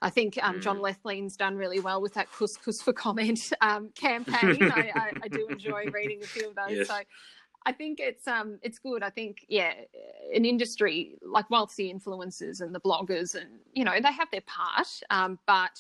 I 0.03 0.11
think 0.11 0.38
um, 0.42 0.61
John 0.61 0.79
Mm. 0.79 0.83
Lethlean's 0.83 1.37
done 1.37 1.57
really 1.57 1.81
well 1.81 2.01
with 2.01 2.14
that 2.14 2.31
couscous 2.33 2.83
for 2.83 2.92
comment 2.92 3.53
um, 3.61 3.90
campaign. 3.94 4.62
I, 4.72 4.92
I, 4.94 5.12
I 5.24 5.29
do 5.29 5.48
enjoy 5.48 5.87
reading 5.90 6.22
a 6.22 6.27
few 6.27 6.48
of 6.48 6.55
those. 6.55 6.79
Yes. 6.79 6.88
So 6.88 6.98
I 7.66 7.72
think 7.72 8.01
it's 8.01 8.27
um 8.27 8.59
it's 8.62 8.79
good. 8.79 9.03
I 9.03 9.11
think 9.11 9.44
yeah, 9.48 9.74
an 10.35 10.44
industry 10.44 11.18
like 11.22 11.51
whilst 11.51 11.77
the 11.77 11.92
influencers 11.92 12.61
and 12.61 12.74
the 12.74 12.81
bloggers 12.81 13.35
and 13.35 13.61
you 13.74 13.85
know 13.85 14.01
they 14.01 14.12
have 14.12 14.31
their 14.31 14.42
part, 14.42 14.87
um, 15.11 15.38
but 15.46 15.79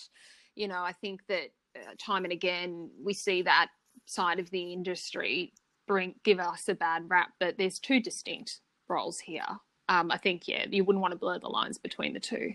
you 0.54 0.68
know 0.68 0.82
I 0.82 0.92
think 0.92 1.26
that 1.28 1.50
uh, 1.76 1.94
time 1.98 2.24
and 2.24 2.32
again 2.32 2.90
we 3.02 3.14
see 3.14 3.42
that 3.42 3.68
side 4.06 4.38
of 4.38 4.50
the 4.50 4.72
industry 4.72 5.52
bring 5.88 6.14
give 6.22 6.38
us 6.38 6.68
a 6.68 6.74
bad 6.74 7.10
rap. 7.10 7.30
But 7.40 7.58
there's 7.58 7.78
two 7.80 7.98
distinct 8.00 8.60
roles 8.86 9.18
here. 9.18 9.42
Um, 9.88 10.10
I 10.12 10.18
think 10.18 10.46
yeah, 10.46 10.66
you 10.70 10.84
wouldn't 10.84 11.00
want 11.02 11.12
to 11.12 11.18
blur 11.18 11.38
the 11.40 11.48
lines 11.48 11.78
between 11.78 12.12
the 12.12 12.20
two. 12.20 12.54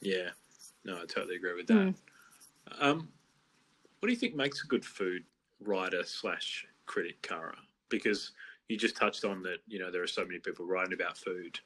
yeah 0.00 0.30
no 0.86 0.94
i 0.96 1.04
totally 1.04 1.36
agree 1.36 1.54
with 1.54 1.66
that 1.66 1.74
Mm. 1.74 1.94
um 2.80 3.08
what 3.98 4.06
do 4.06 4.12
you 4.12 4.18
think 4.18 4.34
makes 4.34 4.64
a 4.64 4.66
good 4.66 4.82
food 4.84 5.24
writer 5.60 6.02
slash 6.04 6.66
critic 6.86 7.20
Kara? 7.20 7.54
because 7.90 8.32
you 8.68 8.78
just 8.78 8.96
touched 8.96 9.24
on 9.26 9.42
that 9.42 9.58
you 9.68 9.78
know 9.78 9.90
there 9.90 10.02
are 10.02 10.06
so 10.06 10.24
many 10.24 10.38
people 10.38 10.64
writing 10.64 10.94
about 10.94 11.18
food 11.18 11.58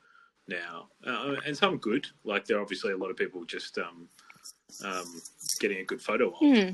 now 0.48 0.88
uh, 1.06 1.36
and 1.46 1.56
some 1.56 1.76
good 1.78 2.06
like 2.24 2.44
there 2.44 2.56
are 2.58 2.62
obviously 2.62 2.92
a 2.92 2.96
lot 2.96 3.10
of 3.10 3.16
people 3.16 3.44
just 3.44 3.78
um, 3.78 4.08
um, 4.84 5.20
getting 5.60 5.78
a 5.78 5.84
good 5.84 6.02
photo 6.02 6.30
of 6.30 6.34
Hmm. 6.40 6.70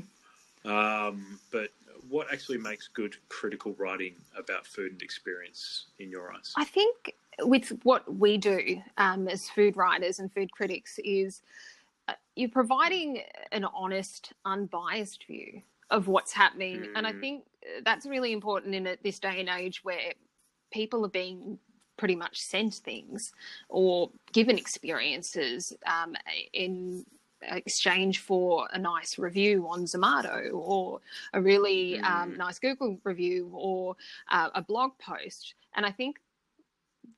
Um, 0.65 1.39
but 1.51 1.69
what 2.09 2.31
actually 2.31 2.57
makes 2.57 2.87
good 2.87 3.15
critical 3.29 3.73
writing 3.77 4.15
about 4.37 4.65
food 4.67 4.91
and 4.91 5.01
experience 5.01 5.87
in 5.99 6.09
your 6.09 6.33
eyes? 6.33 6.53
I 6.55 6.65
think 6.65 7.15
with 7.39 7.79
what 7.83 8.13
we 8.13 8.37
do 8.37 8.81
um, 8.97 9.27
as 9.27 9.49
food 9.49 9.77
writers 9.77 10.19
and 10.19 10.31
food 10.31 10.51
critics 10.51 10.99
is 11.03 11.41
uh, 12.07 12.13
you're 12.35 12.49
providing 12.49 13.21
an 13.51 13.65
honest, 13.65 14.33
unbiased 14.45 15.25
view 15.25 15.61
of 15.89 16.07
what's 16.07 16.33
happening, 16.33 16.87
and 16.95 17.05
I 17.05 17.13
Mm. 17.13 17.19
think 17.19 17.45
that's 17.83 18.05
really 18.05 18.31
important 18.31 18.75
in 18.75 18.97
this 19.03 19.19
day 19.19 19.39
and 19.39 19.49
age 19.49 19.83
where 19.83 20.13
people 20.71 21.05
are 21.05 21.09
being 21.09 21.59
pretty 21.97 22.15
much 22.15 22.39
sent 22.39 22.75
things 22.75 23.33
or 23.69 24.09
given 24.31 24.57
experiences 24.57 25.73
um, 25.85 26.15
in 26.53 27.05
exchange 27.41 28.19
for 28.19 28.67
a 28.71 28.77
nice 28.79 29.17
review 29.17 29.67
on 29.67 29.85
Zomato 29.85 30.49
or 30.53 30.99
a 31.33 31.41
really 31.41 31.99
mm. 31.99 32.03
um, 32.03 32.37
nice 32.37 32.59
Google 32.59 32.97
review 33.03 33.49
or 33.53 33.95
uh, 34.29 34.49
a 34.55 34.61
blog 34.61 34.91
post. 34.99 35.55
And 35.75 35.85
I 35.85 35.91
think 35.91 36.19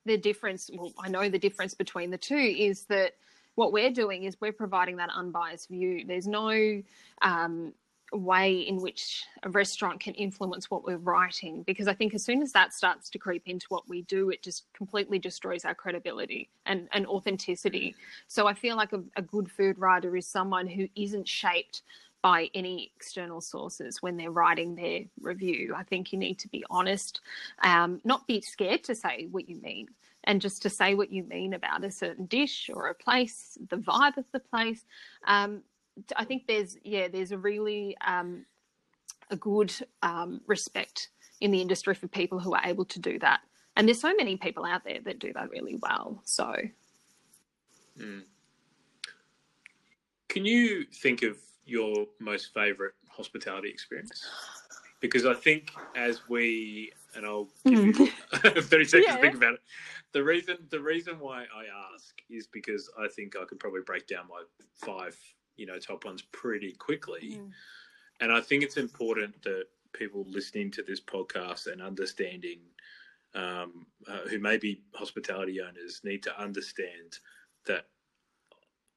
the 0.06 0.16
difference, 0.16 0.70
well, 0.72 0.92
I 0.98 1.08
know 1.08 1.28
the 1.28 1.38
difference 1.38 1.74
between 1.74 2.10
the 2.10 2.18
two 2.18 2.36
is 2.36 2.84
that 2.84 3.12
what 3.54 3.72
we're 3.72 3.90
doing 3.90 4.24
is 4.24 4.36
we're 4.40 4.52
providing 4.52 4.96
that 4.96 5.10
unbiased 5.14 5.68
view. 5.68 6.04
There's 6.06 6.26
no 6.26 6.82
um, 7.22 7.72
way 8.12 8.60
in 8.60 8.80
which 8.80 9.24
a 9.42 9.50
restaurant 9.50 10.00
can 10.00 10.14
influence 10.14 10.70
what 10.70 10.84
we're 10.84 10.98
writing 10.98 11.62
because 11.62 11.88
I 11.88 11.94
think 11.94 12.14
as 12.14 12.24
soon 12.24 12.42
as 12.42 12.52
that 12.52 12.72
starts 12.72 13.10
to 13.10 13.18
creep 13.18 13.42
into 13.46 13.66
what 13.68 13.88
we 13.88 14.02
do, 14.02 14.30
it 14.30 14.42
just 14.42 14.64
completely 14.72 15.18
destroys 15.18 15.64
our 15.64 15.74
credibility 15.74 16.48
and, 16.66 16.88
and 16.92 17.06
authenticity. 17.06 17.94
So 18.28 18.46
I 18.46 18.54
feel 18.54 18.76
like 18.76 18.92
a, 18.92 19.02
a 19.16 19.22
good 19.22 19.50
food 19.50 19.78
writer 19.78 20.16
is 20.16 20.26
someone 20.26 20.66
who 20.66 20.88
isn't 20.94 21.26
shaped 21.26 21.82
by 22.22 22.48
any 22.54 22.90
external 22.96 23.40
sources 23.40 24.00
when 24.00 24.16
they're 24.16 24.30
writing 24.30 24.74
their 24.74 25.00
review. 25.20 25.74
I 25.76 25.82
think 25.82 26.10
you 26.10 26.18
need 26.18 26.38
to 26.38 26.48
be 26.48 26.64
honest, 26.70 27.20
um, 27.62 28.00
not 28.02 28.26
be 28.26 28.40
scared 28.40 28.82
to 28.84 28.94
say 28.94 29.28
what 29.30 29.46
you 29.46 29.60
mean, 29.60 29.88
and 30.24 30.40
just 30.40 30.62
to 30.62 30.70
say 30.70 30.94
what 30.94 31.12
you 31.12 31.22
mean 31.24 31.52
about 31.52 31.84
a 31.84 31.90
certain 31.90 32.24
dish 32.24 32.70
or 32.72 32.88
a 32.88 32.94
place, 32.94 33.58
the 33.68 33.76
vibe 33.76 34.16
of 34.16 34.24
the 34.32 34.40
place. 34.40 34.86
Um, 35.26 35.62
I 36.16 36.24
think 36.24 36.46
there's 36.46 36.76
yeah, 36.82 37.08
there's 37.08 37.32
a 37.32 37.38
really 37.38 37.96
um, 38.06 38.44
a 39.30 39.36
good 39.36 39.72
um, 40.02 40.40
respect 40.46 41.08
in 41.40 41.50
the 41.50 41.60
industry 41.60 41.94
for 41.94 42.08
people 42.08 42.38
who 42.38 42.54
are 42.54 42.62
able 42.64 42.84
to 42.86 42.98
do 43.00 43.18
that, 43.20 43.40
and 43.76 43.88
there's 43.88 44.00
so 44.00 44.14
many 44.14 44.36
people 44.36 44.64
out 44.64 44.84
there 44.84 45.00
that 45.04 45.18
do 45.18 45.32
that 45.32 45.50
really 45.50 45.76
well. 45.82 46.20
So, 46.24 46.54
mm. 47.98 48.22
can 50.28 50.44
you 50.44 50.84
think 50.84 51.22
of 51.22 51.38
your 51.66 52.06
most 52.20 52.52
favourite 52.52 52.92
hospitality 53.08 53.68
experience? 53.68 54.26
Because 55.00 55.26
I 55.26 55.34
think 55.34 55.72
as 55.94 56.28
we 56.28 56.92
and 57.14 57.24
I'll 57.24 57.48
give 57.66 57.78
mm. 57.78 57.98
you 57.98 58.06
30 58.62 58.84
seconds 58.84 58.92
yeah. 59.06 59.16
to 59.16 59.22
think 59.22 59.34
about 59.36 59.54
it. 59.54 59.60
The 60.12 60.22
reason 60.22 60.56
the 60.70 60.80
reason 60.80 61.18
why 61.18 61.42
I 61.42 61.64
ask 61.94 62.14
is 62.28 62.46
because 62.46 62.90
I 62.98 63.08
think 63.08 63.36
I 63.36 63.44
could 63.44 63.58
probably 63.58 63.82
break 63.84 64.06
down 64.06 64.26
my 64.28 64.42
five 64.74 65.16
you 65.56 65.66
know 65.66 65.78
top 65.78 66.04
ones 66.04 66.22
pretty 66.32 66.72
quickly, 66.72 67.38
mm. 67.40 67.50
and 68.20 68.32
I 68.32 68.40
think 68.40 68.62
it's 68.62 68.76
important 68.76 69.42
that 69.42 69.64
people 69.92 70.26
listening 70.28 70.70
to 70.72 70.82
this 70.82 71.00
podcast 71.00 71.70
and 71.70 71.80
understanding 71.80 72.58
um, 73.34 73.86
uh, 74.08 74.28
who 74.28 74.38
may 74.38 74.56
be 74.56 74.82
hospitality 74.94 75.60
owners 75.60 76.00
need 76.04 76.22
to 76.22 76.40
understand 76.40 77.18
that 77.66 77.86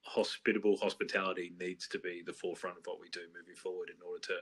hospitable 0.02 0.78
hospitality 0.78 1.54
needs 1.60 1.88
to 1.88 2.00
be 2.00 2.24
the 2.26 2.34
forefront 2.34 2.78
of 2.78 2.84
what 2.86 3.00
we 3.00 3.10
do 3.10 3.22
moving 3.38 3.56
forward 3.56 3.90
in 3.90 3.96
order 4.08 4.22
to 4.22 4.36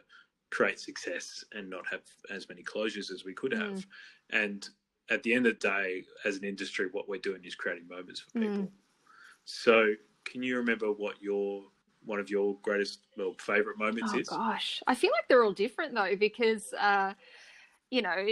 create 0.51 0.79
success 0.79 1.43
and 1.53 1.69
not 1.69 1.85
have 1.89 2.01
as 2.33 2.47
many 2.47 2.63
closures 2.63 3.11
as 3.11 3.23
we 3.25 3.33
could 3.33 3.51
have. 3.51 3.79
Mm. 3.79 3.85
And 4.31 4.69
at 5.09 5.23
the 5.23 5.33
end 5.33 5.47
of 5.47 5.59
the 5.59 5.67
day, 5.67 6.03
as 6.23 6.37
an 6.37 6.43
industry, 6.43 6.87
what 6.91 7.09
we're 7.09 7.19
doing 7.19 7.43
is 7.43 7.55
creating 7.55 7.87
moments 7.87 8.21
for 8.21 8.39
people. 8.39 8.55
Mm. 8.55 8.69
So, 9.45 9.93
can 10.23 10.41
you 10.41 10.57
remember 10.57 10.87
what 10.87 11.21
your 11.21 11.63
one 12.05 12.19
of 12.19 12.29
your 12.29 12.57
greatest 12.61 12.99
well 13.17 13.35
favorite 13.39 13.77
moments 13.77 14.11
oh, 14.13 14.19
is? 14.19 14.29
Gosh, 14.29 14.81
I 14.87 14.95
feel 14.95 15.11
like 15.11 15.27
they're 15.27 15.43
all 15.43 15.53
different 15.53 15.93
though 15.93 16.15
because. 16.15 16.73
Uh, 16.73 17.13
you 17.91 18.01
know, 18.01 18.25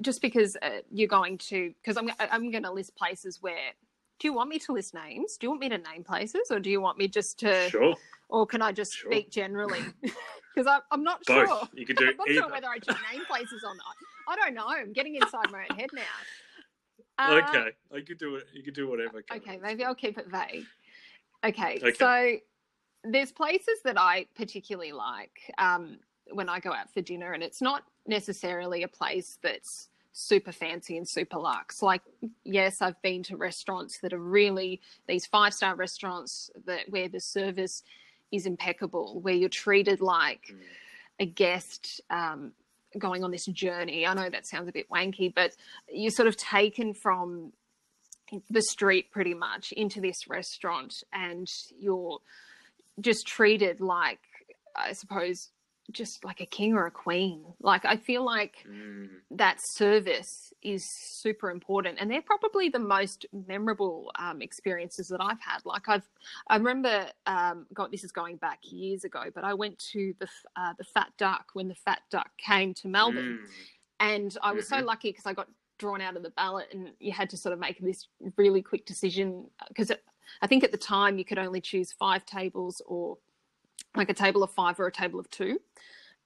just 0.00 0.22
because 0.22 0.56
uh, 0.62 0.80
you're 0.90 1.06
going 1.06 1.36
to, 1.36 1.72
because 1.80 1.98
I'm 1.98 2.10
I'm 2.18 2.50
going 2.50 2.64
to 2.64 2.72
list 2.72 2.96
places 2.96 3.40
where. 3.40 3.72
Do 4.18 4.28
you 4.28 4.34
want 4.34 4.50
me 4.50 4.58
to 4.58 4.72
list 4.72 4.94
names? 4.94 5.36
Do 5.38 5.46
you 5.46 5.50
want 5.50 5.60
me 5.60 5.68
to 5.68 5.78
name 5.78 6.02
places, 6.02 6.50
or 6.50 6.60
do 6.60 6.70
you 6.70 6.80
want 6.80 6.98
me 6.98 7.06
just 7.06 7.38
to? 7.40 7.68
Sure. 7.68 7.94
Or 8.28 8.46
can 8.46 8.62
I 8.62 8.72
just 8.72 8.94
sure. 8.94 9.10
speak 9.10 9.30
generally? 9.30 9.80
Because 10.54 10.80
I'm 10.90 11.04
not 11.04 11.24
Both. 11.26 11.48
sure. 11.48 11.68
You 11.74 11.86
can 11.86 11.96
do 11.96 12.08
I'm 12.08 12.16
not 12.16 12.28
either. 12.28 12.40
sure 12.40 12.50
whether 12.50 12.66
I 12.66 12.74
should 12.76 12.96
name 13.12 13.24
places 13.26 13.62
or 13.64 13.74
not. 13.74 13.94
I 14.28 14.36
don't 14.36 14.54
know. 14.54 14.66
I'm 14.66 14.92
getting 14.92 15.14
inside 15.14 15.50
my 15.50 15.64
own 15.70 15.78
head 15.78 15.90
now. 15.92 16.02
Uh, 17.18 17.40
okay, 17.48 17.70
I 17.94 18.00
could 18.00 18.18
do 18.18 18.36
it. 18.36 18.44
You 18.52 18.62
could 18.62 18.74
do 18.74 18.88
whatever. 18.88 19.22
Okay, 19.32 19.58
maybe 19.62 19.84
I'll 19.84 19.94
keep 19.94 20.18
it 20.18 20.26
vague. 20.28 20.64
Okay, 21.44 21.78
okay. 21.82 21.92
so 21.94 22.36
there's 23.04 23.32
places 23.32 23.80
that 23.84 23.98
I 23.98 24.26
particularly 24.34 24.92
like 24.92 25.52
um, 25.58 25.98
when 26.30 26.48
I 26.48 26.60
go 26.60 26.72
out 26.72 26.92
for 26.92 27.00
dinner, 27.00 27.32
and 27.32 27.42
it's 27.42 27.62
not 27.62 27.84
necessarily 28.06 28.82
a 28.82 28.88
place 28.88 29.38
that's 29.42 29.88
super 30.12 30.52
fancy 30.52 30.96
and 30.96 31.08
super 31.08 31.38
luxe. 31.38 31.82
Like, 31.82 32.02
yes, 32.44 32.82
I've 32.82 33.00
been 33.02 33.22
to 33.24 33.36
restaurants 33.36 33.98
that 33.98 34.12
are 34.12 34.18
really 34.18 34.80
these 35.06 35.26
five 35.26 35.54
star 35.54 35.74
restaurants 35.74 36.50
that 36.66 36.88
where 36.88 37.08
the 37.08 37.20
service 37.20 37.82
is 38.32 38.46
impeccable, 38.46 39.20
where 39.20 39.34
you're 39.34 39.48
treated 39.48 40.00
like 40.00 40.52
mm. 40.52 40.60
a 41.18 41.26
guest 41.26 42.00
um, 42.10 42.52
going 42.98 43.24
on 43.24 43.30
this 43.30 43.46
journey. 43.46 44.06
I 44.06 44.14
know 44.14 44.28
that 44.28 44.46
sounds 44.46 44.68
a 44.68 44.72
bit 44.72 44.88
wanky, 44.90 45.32
but 45.34 45.52
you're 45.92 46.10
sort 46.10 46.28
of 46.28 46.36
taken 46.36 46.94
from 46.94 47.52
the 48.48 48.62
street 48.62 49.10
pretty 49.10 49.34
much 49.34 49.72
into 49.72 50.00
this 50.00 50.28
restaurant 50.28 51.02
and 51.12 51.50
you're 51.78 52.20
just 53.00 53.26
treated 53.26 53.80
like, 53.80 54.20
I 54.76 54.92
suppose, 54.92 55.50
just 55.92 56.24
like 56.24 56.40
a 56.40 56.46
king 56.46 56.74
or 56.74 56.86
a 56.86 56.90
queen. 56.90 57.44
Like 57.60 57.84
I 57.84 57.96
feel 57.96 58.24
like 58.24 58.64
mm. 58.68 59.08
that 59.32 59.60
service 59.60 60.52
is 60.62 60.84
super 60.84 61.50
important, 61.50 61.98
and 62.00 62.10
they're 62.10 62.22
probably 62.22 62.68
the 62.68 62.78
most 62.78 63.26
memorable 63.46 64.10
um, 64.18 64.42
experiences 64.42 65.08
that 65.08 65.20
I've 65.20 65.40
had. 65.40 65.60
Like 65.64 65.88
I've, 65.88 66.08
I 66.48 66.56
remember, 66.56 67.06
um, 67.26 67.66
God, 67.74 67.90
this 67.92 68.04
is 68.04 68.12
going 68.12 68.36
back 68.36 68.60
years 68.62 69.04
ago, 69.04 69.24
but 69.34 69.44
I 69.44 69.54
went 69.54 69.78
to 69.92 70.14
the 70.18 70.28
uh, 70.56 70.74
the 70.78 70.84
Fat 70.84 71.08
Duck 71.18 71.50
when 71.54 71.68
the 71.68 71.74
Fat 71.74 72.02
Duck 72.10 72.30
came 72.38 72.74
to 72.74 72.88
Melbourne, 72.88 73.40
mm. 73.42 73.50
and 74.00 74.36
I 74.42 74.52
was 74.52 74.66
mm-hmm. 74.66 74.80
so 74.80 74.84
lucky 74.84 75.10
because 75.10 75.26
I 75.26 75.32
got 75.32 75.48
drawn 75.78 76.00
out 76.00 76.16
of 76.16 76.22
the 76.22 76.30
ballot, 76.30 76.68
and 76.72 76.90
you 77.00 77.12
had 77.12 77.30
to 77.30 77.36
sort 77.36 77.52
of 77.52 77.58
make 77.58 77.80
this 77.80 78.06
really 78.36 78.62
quick 78.62 78.86
decision 78.86 79.46
because 79.68 79.90
I 80.42 80.46
think 80.46 80.64
at 80.64 80.72
the 80.72 80.78
time 80.78 81.18
you 81.18 81.24
could 81.24 81.38
only 81.38 81.60
choose 81.60 81.92
five 81.92 82.24
tables 82.26 82.82
or 82.86 83.18
like 83.96 84.08
a 84.08 84.14
table 84.14 84.42
of 84.42 84.50
five 84.52 84.78
or 84.78 84.86
a 84.86 84.92
table 84.92 85.18
of 85.18 85.28
two 85.30 85.58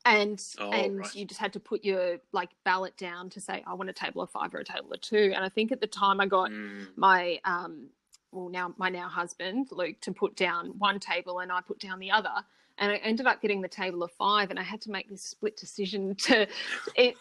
and 0.04 0.42
oh, 0.58 0.70
and 0.70 0.98
right. 0.98 1.14
you 1.14 1.24
just 1.24 1.40
had 1.40 1.52
to 1.54 1.60
put 1.60 1.84
your 1.84 2.18
like 2.32 2.50
ballot 2.64 2.96
down 2.96 3.30
to 3.30 3.40
say 3.40 3.62
I 3.66 3.74
want 3.74 3.88
a 3.90 3.92
table 3.92 4.22
of 4.22 4.30
five 4.30 4.54
or 4.54 4.58
a 4.58 4.64
table 4.64 4.92
of 4.92 5.00
two. 5.00 5.32
And 5.34 5.44
I 5.44 5.48
think 5.48 5.72
at 5.72 5.80
the 5.80 5.86
time 5.86 6.20
I 6.20 6.26
got 6.26 6.50
mm. 6.50 6.86
my 6.96 7.40
um 7.44 7.88
well 8.30 8.48
now 8.48 8.74
my 8.76 8.90
now 8.90 9.08
husband 9.08 9.68
Luke 9.70 10.00
to 10.02 10.12
put 10.12 10.36
down 10.36 10.78
one 10.78 11.00
table 11.00 11.40
and 11.40 11.50
I 11.50 11.60
put 11.62 11.80
down 11.80 11.98
the 11.98 12.10
other. 12.10 12.34
And 12.76 12.90
I 12.90 12.96
ended 12.96 13.26
up 13.26 13.40
getting 13.40 13.60
the 13.60 13.68
table 13.68 14.02
of 14.02 14.10
five, 14.10 14.50
and 14.50 14.58
I 14.58 14.64
had 14.64 14.80
to 14.80 14.90
make 14.90 15.08
this 15.08 15.22
split 15.22 15.56
decision 15.56 16.14
to 16.22 16.48
it 16.96 17.14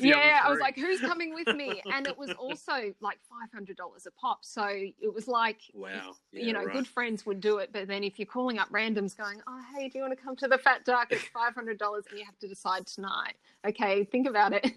yeah, 0.00 0.40
I 0.44 0.50
was 0.50 0.60
like, 0.60 0.76
who's 0.76 1.00
coming 1.00 1.34
with 1.34 1.48
me? 1.56 1.82
And 1.92 2.06
it 2.06 2.16
was 2.16 2.30
also 2.32 2.94
like 3.00 3.18
five 3.28 3.50
hundred 3.52 3.76
dollars 3.76 4.06
a 4.06 4.10
pop. 4.12 4.44
So 4.44 4.64
it 4.66 5.12
was 5.12 5.26
like, 5.26 5.60
wow, 5.74 6.14
yeah, 6.32 6.44
you 6.44 6.52
know, 6.52 6.64
right. 6.64 6.72
good 6.72 6.86
friends 6.86 7.26
would 7.26 7.40
do 7.40 7.58
it, 7.58 7.70
but 7.72 7.88
then 7.88 8.04
if 8.04 8.18
you're 8.18 8.26
calling 8.26 8.58
up 8.58 8.70
randoms, 8.70 9.16
going, 9.16 9.40
oh 9.48 9.60
hey, 9.74 9.88
do 9.88 9.98
you 9.98 10.04
want 10.04 10.16
to 10.16 10.22
come 10.22 10.36
to 10.36 10.48
the 10.48 10.58
Fat 10.58 10.84
Duck? 10.84 11.08
It's 11.10 11.24
five 11.34 11.54
hundred 11.54 11.78
dollars, 11.78 12.04
and 12.10 12.18
you 12.18 12.24
have 12.24 12.38
to 12.38 12.48
decide 12.48 12.86
tonight. 12.86 13.34
Okay, 13.66 14.04
think 14.04 14.28
about 14.28 14.52
it. 14.52 14.70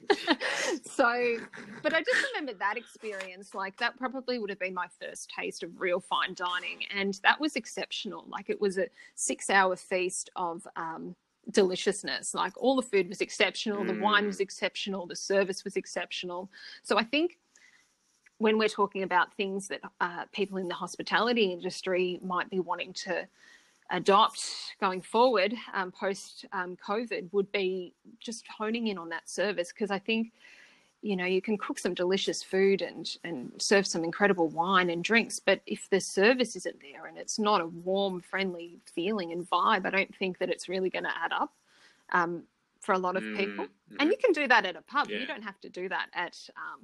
so, 0.85 1.37
but 1.81 1.93
I 1.93 2.01
just 2.01 2.25
remember 2.33 2.53
that 2.59 2.77
experience. 2.77 3.53
Like 3.53 3.77
that 3.77 3.97
probably 3.97 4.39
would 4.39 4.49
have 4.49 4.59
been 4.59 4.73
my 4.73 4.87
first 5.01 5.31
taste 5.37 5.63
of 5.63 5.79
real 5.79 5.99
fine 5.99 6.33
dining, 6.33 6.79
and 6.93 7.19
that 7.23 7.39
was 7.39 7.55
exceptional. 7.55 8.25
Like 8.27 8.49
it 8.49 8.59
was 8.59 8.77
a 8.77 8.87
six-hour 9.15 9.75
feast 9.75 10.29
of. 10.35 10.67
Um, 10.75 11.15
deliciousness. 11.51 12.33
Like 12.33 12.53
all 12.57 12.75
the 12.75 12.81
food 12.81 13.09
was 13.09 13.21
exceptional, 13.21 13.83
mm. 13.83 13.87
the 13.87 14.01
wine 14.01 14.25
was 14.25 14.37
mm. 14.37 14.41
exceptional, 14.41 15.05
the 15.05 15.15
service 15.15 15.63
was 15.63 15.75
exceptional. 15.75 16.49
So 16.83 16.97
I 16.97 17.03
think 17.03 17.37
when 18.37 18.57
we're 18.57 18.69
talking 18.69 19.03
about 19.03 19.33
things 19.35 19.67
that 19.67 19.81
uh, 20.01 20.25
people 20.31 20.57
in 20.57 20.67
the 20.67 20.73
hospitality 20.73 21.51
industry 21.51 22.19
might 22.23 22.49
be 22.49 22.59
wanting 22.59 22.93
to 22.93 23.27
adopt 23.91 24.41
going 24.79 25.01
forward 25.01 25.53
um, 25.73 25.91
post 25.91 26.45
um, 26.51 26.75
COVID 26.85 27.31
would 27.31 27.51
be 27.51 27.93
just 28.19 28.45
honing 28.47 28.87
in 28.87 28.97
on 28.97 29.09
that 29.09 29.29
service 29.29 29.71
because 29.71 29.91
I 29.91 29.99
think 29.99 30.31
you 31.03 31.15
know 31.15 31.25
you 31.25 31.41
can 31.41 31.57
cook 31.57 31.77
some 31.77 31.93
delicious 31.93 32.41
food 32.41 32.81
and 32.81 33.17
and 33.23 33.51
serve 33.59 33.85
some 33.85 34.03
incredible 34.03 34.47
wine 34.47 34.89
and 34.89 35.03
drinks 35.03 35.39
but 35.39 35.61
if 35.65 35.89
the 35.89 35.99
service 35.99 36.55
isn't 36.55 36.79
there 36.81 37.05
and 37.05 37.17
it's 37.17 37.37
not 37.37 37.61
a 37.61 37.67
warm 37.67 38.21
friendly 38.21 38.79
feeling 38.85 39.31
and 39.31 39.49
vibe 39.49 39.85
i 39.85 39.89
don't 39.89 40.15
think 40.15 40.37
that 40.39 40.49
it's 40.49 40.69
really 40.69 40.89
going 40.89 41.03
to 41.03 41.17
add 41.23 41.31
up 41.31 41.51
um, 42.13 42.43
for 42.83 42.93
a 42.93 42.99
lot 42.99 43.15
of 43.15 43.23
people. 43.23 43.65
mm-hmm. 43.65 43.95
and 43.99 44.11
you 44.11 44.17
can 44.17 44.33
do 44.33 44.47
that 44.47 44.65
at 44.65 44.75
a 44.75 44.81
pub. 44.81 45.09
Yeah. 45.09 45.19
you 45.19 45.25
don't 45.25 45.43
have 45.43 45.59
to 45.61 45.69
do 45.69 45.89
that 45.89 46.07
at 46.13 46.37
um, 46.55 46.81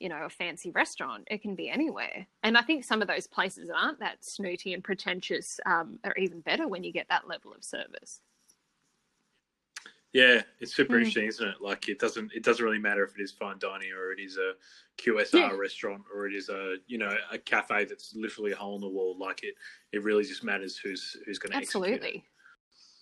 you 0.00 0.08
know 0.08 0.24
a 0.24 0.28
fancy 0.28 0.70
restaurant. 0.70 1.28
It 1.30 1.42
can 1.42 1.54
be 1.54 1.68
anywhere. 1.68 2.26
And 2.42 2.56
i 2.56 2.62
think 2.62 2.84
some 2.84 3.02
of 3.02 3.08
those 3.08 3.26
places 3.26 3.70
aren't 3.74 4.00
that 4.00 4.24
snooty 4.24 4.74
and 4.74 4.82
pretentious 4.82 5.60
um, 5.66 5.98
are 6.04 6.14
even 6.16 6.40
better 6.40 6.66
when 6.66 6.82
you 6.82 6.92
get 6.92 7.08
that 7.08 7.28
level 7.28 7.52
of 7.52 7.62
service 7.62 8.20
Yeah, 10.12 10.42
it's 10.58 10.74
super 10.74 10.94
Mm. 10.94 10.98
interesting, 11.00 11.26
isn't 11.26 11.48
it? 11.48 11.60
Like 11.60 11.88
it 11.88 11.98
doesn't 11.98 12.32
it 12.32 12.42
doesn't 12.42 12.64
really 12.64 12.78
matter 12.78 13.04
if 13.04 13.14
it 13.18 13.22
is 13.22 13.30
fine 13.32 13.58
dining 13.58 13.92
or 13.92 14.10
it 14.10 14.20
is 14.20 14.38
a 14.38 14.54
QSR 14.96 15.50
Yeah. 15.50 15.56
restaurant 15.56 16.04
or 16.12 16.26
it 16.26 16.34
is 16.34 16.48
a 16.48 16.76
you 16.86 16.96
know 16.98 17.14
a 17.30 17.38
cafe 17.38 17.84
that's 17.84 18.14
literally 18.14 18.52
a 18.52 18.56
hole 18.56 18.74
in 18.76 18.80
the 18.80 18.88
wall. 18.88 19.16
Like 19.18 19.44
it, 19.44 19.54
it 19.92 20.02
really 20.02 20.24
just 20.24 20.42
matters 20.42 20.78
who's 20.78 21.16
who's 21.26 21.38
going 21.38 21.52
to 21.52 21.58
Absolutely. 21.58 22.24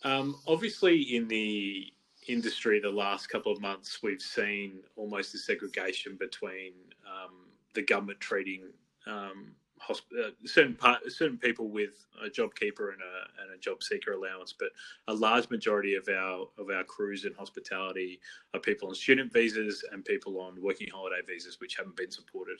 Um, 0.03 0.41
obviously, 0.47 1.17
in 1.17 1.27
the 1.29 1.93
industry, 2.27 2.81
the 2.81 2.91
last 2.91 3.29
couple 3.29 3.53
of 3.53 3.61
months, 3.61 4.03
we've 4.03 4.21
seen 4.21 4.83
almost 4.97 5.35
a 5.35 5.39
segregation 5.39 6.17
between 6.17 6.75
um, 7.07 7.47
the 7.75 7.83
government 7.83 8.21
treating 8.21 8.73
um, 9.07 9.55
hosp- 9.81 10.13
uh, 10.19 10.31
certain 10.45 10.75
part, 10.75 11.01
certain 11.11 11.39
people 11.39 11.69
with 11.69 12.07
a 12.23 12.29
job 12.29 12.55
keeper 12.55 12.91
and 12.91 13.01
a, 13.01 13.43
and 13.43 13.55
a 13.55 13.59
job 13.59 13.83
seeker 13.83 14.13
allowance, 14.13 14.55
but 14.59 14.69
a 15.09 15.15
large 15.15 15.49
majority 15.51 15.95
of 15.95 16.09
our 16.09 16.47
of 16.59 16.71
our 16.71 16.85
crews 16.85 17.25
in 17.25 17.33
hospitality 17.35 18.21
are 18.55 18.61
people 18.61 18.89
on 18.89 18.95
student 18.95 19.33
visas 19.33 19.85
and 19.93 20.05
people 20.05 20.41
on 20.41 20.61
working 20.61 20.89
holiday 20.89 21.21
visas, 21.27 21.61
which 21.61 21.77
haven't 21.77 21.97
been 21.97 22.11
supported. 22.11 22.59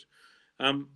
Um, 0.61 0.89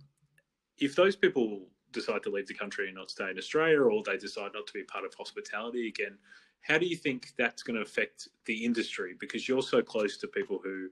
if 0.77 0.95
those 0.95 1.15
people 1.15 1.67
decide 1.91 2.23
to 2.23 2.29
leave 2.29 2.47
the 2.47 2.53
country 2.53 2.87
and 2.87 2.95
not 2.95 3.11
stay 3.11 3.29
in 3.29 3.37
Australia, 3.37 3.81
or 3.81 4.01
they 4.03 4.17
decide 4.17 4.51
not 4.53 4.67
to 4.67 4.73
be 4.73 4.83
part 4.83 5.05
of 5.05 5.13
hospitality 5.13 5.87
again, 5.87 6.17
how 6.61 6.77
do 6.77 6.85
you 6.85 6.95
think 6.95 7.33
that's 7.37 7.63
going 7.63 7.75
to 7.75 7.81
affect 7.81 8.29
the 8.45 8.63
industry? 8.63 9.15
Because 9.19 9.47
you're 9.47 9.61
so 9.61 9.81
close 9.81 10.17
to 10.17 10.27
people 10.27 10.59
who, 10.63 10.87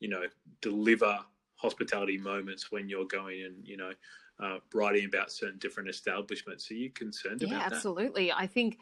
you 0.00 0.08
know, 0.08 0.22
deliver 0.62 1.18
hospitality 1.58 2.16
moments 2.16 2.70
when 2.70 2.88
you're 2.88 3.04
going 3.06 3.42
and 3.42 3.66
you 3.66 3.76
know 3.76 3.90
uh, 4.40 4.58
writing 4.72 5.04
about 5.04 5.30
certain 5.32 5.58
different 5.58 5.88
establishments. 5.88 6.70
Are 6.70 6.74
you 6.74 6.90
concerned 6.90 7.42
Yeah, 7.42 7.46
about 7.46 7.70
that? 7.70 7.74
absolutely. 7.74 8.32
I 8.32 8.46
think 8.46 8.78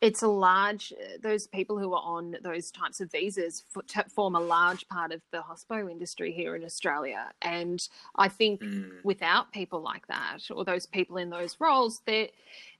it's 0.00 0.22
a 0.22 0.28
large, 0.28 0.92
those 1.22 1.46
people 1.46 1.78
who 1.78 1.92
are 1.94 2.02
on 2.02 2.36
those 2.42 2.70
types 2.70 3.00
of 3.00 3.10
visas 3.10 3.64
f- 3.76 3.86
t- 3.86 4.10
form 4.10 4.34
a 4.34 4.40
large 4.40 4.86
part 4.88 5.12
of 5.12 5.20
the 5.30 5.38
hospo 5.38 5.90
industry 5.90 6.32
here 6.32 6.56
in 6.56 6.64
Australia. 6.64 7.30
And 7.42 7.86
I 8.16 8.28
think 8.28 8.60
Mm, 8.62 9.02
without 9.04 9.52
people 9.52 9.80
like 9.80 10.06
that 10.08 10.40
or 10.50 10.64
those 10.64 10.86
people 10.86 11.16
in 11.16 11.30
those 11.30 11.56
roles, 11.60 12.02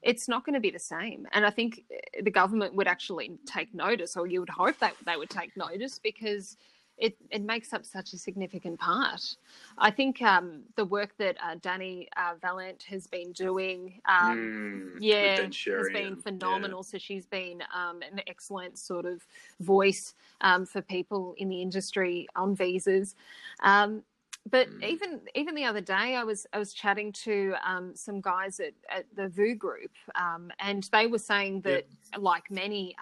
it's 0.02 0.28
not 0.28 0.44
going 0.44 0.54
to 0.54 0.60
be 0.60 0.70
the 0.70 0.78
same. 0.78 1.26
And 1.32 1.44
I 1.44 1.50
think 1.50 1.84
uh, 1.92 2.22
the 2.22 2.30
government 2.30 2.74
would 2.74 2.88
actually 2.88 3.32
take 3.46 3.74
notice, 3.74 4.16
or 4.16 4.26
you 4.26 4.40
would 4.40 4.50
hope 4.50 4.78
that 4.80 4.94
they 5.04 5.16
would 5.16 5.30
take 5.30 5.56
notice 5.56 5.98
because 5.98 6.56
it, 7.00 7.16
it 7.30 7.42
makes 7.42 7.72
up 7.72 7.84
such 7.84 8.12
a 8.12 8.18
significant 8.18 8.78
part. 8.78 9.36
I 9.78 9.90
think 9.90 10.20
um, 10.22 10.62
the 10.76 10.84
work 10.84 11.16
that 11.16 11.36
uh, 11.42 11.56
Dani 11.56 12.08
uh, 12.16 12.34
Valent 12.40 12.82
has 12.84 13.06
been 13.06 13.32
doing. 13.32 14.00
Um, 14.06 14.38
mm, 14.38 15.00
yeah, 15.00 15.30
has 15.30 15.38
been 15.38 16.06
and- 16.08 16.16
yeah. 16.16 16.22
phenomenal. 16.22 16.82
So 16.82 16.98
she's 16.98 17.26
been 17.26 17.62
um, 17.74 18.02
an 18.02 18.20
excellent 18.26 18.78
sort 18.78 19.06
of 19.06 19.26
voice 19.60 20.14
um, 20.42 20.66
for 20.66 20.82
people 20.82 21.34
in 21.38 21.48
the 21.48 21.60
industry 21.62 22.28
on 22.36 22.54
visas. 22.54 23.16
Um, 23.62 24.02
but 24.50 24.68
Mm. 24.70 24.84
even 24.84 25.20
even 25.34 25.54
the 25.54 25.64
other 25.66 25.82
day, 25.82 26.16
I 26.16 26.24
was 26.24 26.46
I 26.54 26.58
was 26.58 26.72
chatting 26.72 27.12
to 27.24 27.54
um, 27.62 27.94
some 27.94 28.22
guys 28.22 28.58
at, 28.58 28.72
at 28.88 29.04
the 29.14 29.28
Vue 29.28 29.54
group, 29.54 29.92
um, 30.14 30.50
and 30.58 30.88
they 30.92 31.06
were 31.06 31.18
saying 31.18 31.60
that, 31.62 31.84
like 32.18 32.50
many. 32.50 32.96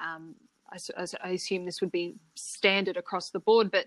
I, 0.70 0.78
I 1.24 1.30
assume 1.30 1.64
this 1.64 1.80
would 1.80 1.92
be 1.92 2.14
standard 2.34 2.96
across 2.96 3.30
the 3.30 3.40
board, 3.40 3.70
but 3.70 3.86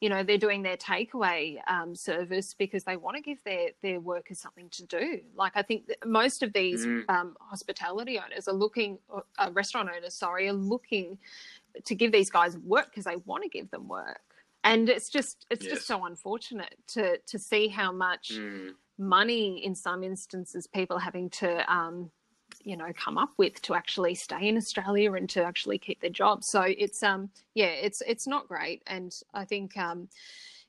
you 0.00 0.08
know 0.08 0.22
they're 0.22 0.38
doing 0.38 0.62
their 0.62 0.76
takeaway 0.76 1.58
um, 1.68 1.94
service 1.94 2.54
because 2.54 2.84
they 2.84 2.96
want 2.96 3.16
to 3.16 3.22
give 3.22 3.42
their 3.44 3.70
their 3.82 4.00
workers 4.00 4.38
something 4.40 4.68
to 4.70 4.86
do. 4.86 5.20
Like 5.34 5.52
I 5.56 5.62
think 5.62 5.90
most 6.04 6.42
of 6.42 6.52
these 6.52 6.86
Mm. 6.86 7.04
um, 7.08 7.36
hospitality 7.40 8.18
owners 8.18 8.48
are 8.48 8.54
looking, 8.54 8.98
uh, 9.38 9.50
restaurant 9.52 9.90
owners, 9.94 10.14
sorry, 10.14 10.48
are 10.48 10.52
looking 10.52 11.18
to 11.84 11.94
give 11.94 12.12
these 12.12 12.30
guys 12.30 12.56
work 12.58 12.86
because 12.90 13.04
they 13.04 13.16
want 13.16 13.42
to 13.42 13.48
give 13.48 13.70
them 13.70 13.88
work. 13.88 14.20
And 14.64 14.88
it's 14.88 15.08
just 15.08 15.46
it's 15.50 15.66
Yes. 15.66 15.74
just 15.74 15.86
so 15.86 16.04
unfortunate 16.04 16.76
to 16.88 17.18
to 17.18 17.38
see 17.38 17.68
how 17.68 17.92
much 17.92 18.30
Mm, 18.32 18.74
money 18.98 19.64
in 19.64 19.74
some 19.74 20.04
instances 20.04 20.66
people 20.66 20.96
are 20.96 21.00
having 21.00 21.30
to 21.30 21.72
um, 21.72 22.10
you 22.64 22.76
know 22.76 22.92
come 22.94 23.18
up 23.18 23.30
with 23.36 23.60
to 23.62 23.74
actually 23.74 24.14
stay 24.14 24.48
in 24.48 24.56
Australia 24.56 25.12
and 25.14 25.28
to 25.30 25.42
actually 25.44 25.78
keep 25.78 26.00
their 26.00 26.10
jobs. 26.10 26.48
So 26.48 26.62
it's 26.62 27.02
um 27.02 27.30
yeah 27.54 27.66
it's 27.66 28.02
it's 28.06 28.26
not 28.26 28.48
great, 28.48 28.82
and 28.86 29.12
I 29.34 29.44
think 29.44 29.76
um 29.76 30.08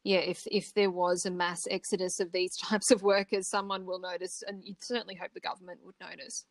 yeah 0.03 0.19
if 0.19 0.45
if 0.51 0.73
there 0.73 0.91
was 0.91 1.25
a 1.25 1.31
mass 1.31 1.67
exodus 1.69 2.19
of 2.19 2.31
these 2.31 2.57
types 2.69 2.91
of 2.91 3.03
workers, 3.03 3.47
someone 3.47 3.85
will 3.85 3.99
notice, 3.99 4.43
and 4.47 4.63
you'd 4.63 4.83
certainly 4.83 5.15
hope 5.15 5.33
the 5.33 5.39
government 5.39 5.79
would 5.85 5.95
notice. 6.01 6.45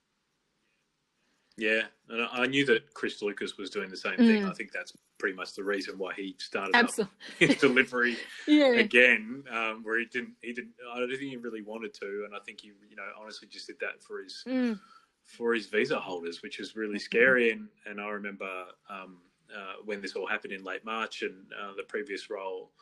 yeah, 1.57 1.83
and 2.09 2.23
I 2.23 2.43
I 2.43 2.47
knew 2.47 2.65
that 2.67 2.93
Chris 2.95 3.23
Lucas 3.23 3.57
was 3.59 3.71
doing 3.71 3.91
the 3.91 3.97
same 3.97 4.17
thing. 4.17 4.43
Mm. 4.43 4.51
I 4.51 4.55
think 4.55 4.73
that's 4.73 4.93
pretty 5.19 5.37
much 5.37 5.55
the 5.55 5.63
reason 5.63 5.97
why 5.99 6.13
he 6.15 6.35
started 6.39 6.75
Absolutely, 6.75 7.15
up 7.29 7.39
his 7.39 7.57
delivery 7.57 8.17
yeah, 8.49 8.73
again, 8.73 9.45
um, 9.51 9.83
where 9.85 9.99
he 9.99 10.07
didn't, 10.07 10.35
he 10.43 10.53
didn't. 10.53 10.73
I 10.93 10.99
don't 10.99 11.09
think 11.09 11.21
he 11.21 11.37
really 11.37 11.63
wanted 11.63 11.95
to, 11.95 12.25
and 12.27 12.35
I 12.35 12.39
think 12.45 12.63
he, 12.63 12.73
you 12.89 12.97
know, 12.97 13.07
honestly 13.21 13.49
just 13.49 13.67
did 13.69 13.77
that 13.81 14.03
for 14.03 14.23
his 14.23 14.43
Mm, 14.49 14.79
for 15.25 15.55
his 15.55 15.67
visa 15.67 15.99
holders, 15.99 16.43
which 16.43 16.59
was 16.59 16.77
really 16.77 16.99
scary. 16.99 17.51
And 17.53 17.69
and 17.87 18.01
I 18.01 18.09
remember 18.09 18.67
um, 18.91 19.19
uh, 19.55 19.75
when 19.85 20.01
this 20.01 20.15
all 20.15 20.27
happened 20.27 20.53
in 20.53 20.65
late 20.65 20.85
March, 20.85 21.23
and 21.23 21.45
uh, 21.61 21.73
the 21.77 21.83
previous 21.85 22.31
role 22.31 22.73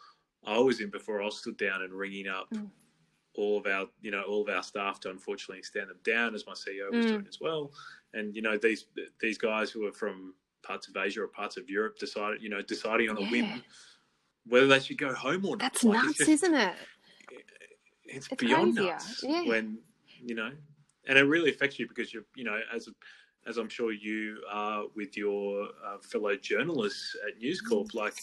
I 0.45 0.59
was 0.59 0.81
in 0.81 0.91
before, 0.91 1.23
I 1.23 1.29
stood 1.31 1.57
down 1.57 1.83
and 1.83 1.93
ringing 1.93 2.29
up 2.29 2.49
Mm. 2.53 2.71
all 3.35 3.59
of 3.59 3.67
our, 3.67 3.87
you 4.01 4.11
know, 4.11 4.23
all 4.23 4.43
of 4.43 4.49
our 4.49 4.63
staff 4.63 4.99
to 5.01 5.11
unfortunately 5.11 5.63
stand 5.63 5.89
them 5.91 5.99
down, 6.05 6.35
as 6.35 6.47
my 6.47 6.53
CEO 6.55 6.91
was 6.91 7.05
Mm. 7.07 7.09
doing 7.09 7.27
as 7.29 7.39
well. 7.41 7.73
And 8.15 8.35
you 8.35 8.43
know, 8.43 8.57
these 8.57 8.87
these 9.21 9.39
guys 9.39 9.71
who 9.71 9.81
were 9.83 9.93
from 9.93 10.35
parts 10.63 10.89
of 10.89 10.97
Asia 10.97 11.23
or 11.23 11.29
parts 11.29 11.57
of 11.57 11.69
Europe 11.71 11.99
decided, 11.99 12.43
you 12.43 12.49
know, 12.49 12.63
deciding 12.63 13.09
on 13.11 13.17
a 13.19 13.23
Yeah. 13.23 13.31
whim 13.31 13.65
whether 14.47 14.67
they 14.67 14.81
should 14.81 14.97
go 14.99 15.13
home 15.15 15.45
or 15.45 15.51
not. 15.51 15.59
that's 15.59 15.85
Like, 15.85 16.03
nuts, 16.05 16.19
just- 16.19 16.31
isn't 16.31 16.55
it? 16.55 16.75
it's, 18.05 18.27
It's 18.33 18.43
beyond 18.43 18.75
crazy, 18.77 18.89
nuts 18.91 19.23
yeah. 19.23 19.43
when 19.45 19.79
you 20.23 20.35
know 20.35 20.51
and 21.07 21.19
it 21.19 21.23
really 21.23 21.51
affects 21.51 21.79
you 21.79 21.87
because 21.89 22.13
you're 22.13 22.25
you 22.35 22.45
know 22.45 22.61
as 22.75 22.89
as 23.47 23.57
i'm 23.57 23.69
sure 23.69 23.93
you 23.93 24.43
are 24.51 24.85
with 24.95 25.17
your 25.17 25.69
uh, 25.85 25.99
fellow 25.99 26.37
journalists 26.37 27.17
at 27.27 27.39
news 27.39 27.61
corp 27.61 27.95
like 27.95 28.15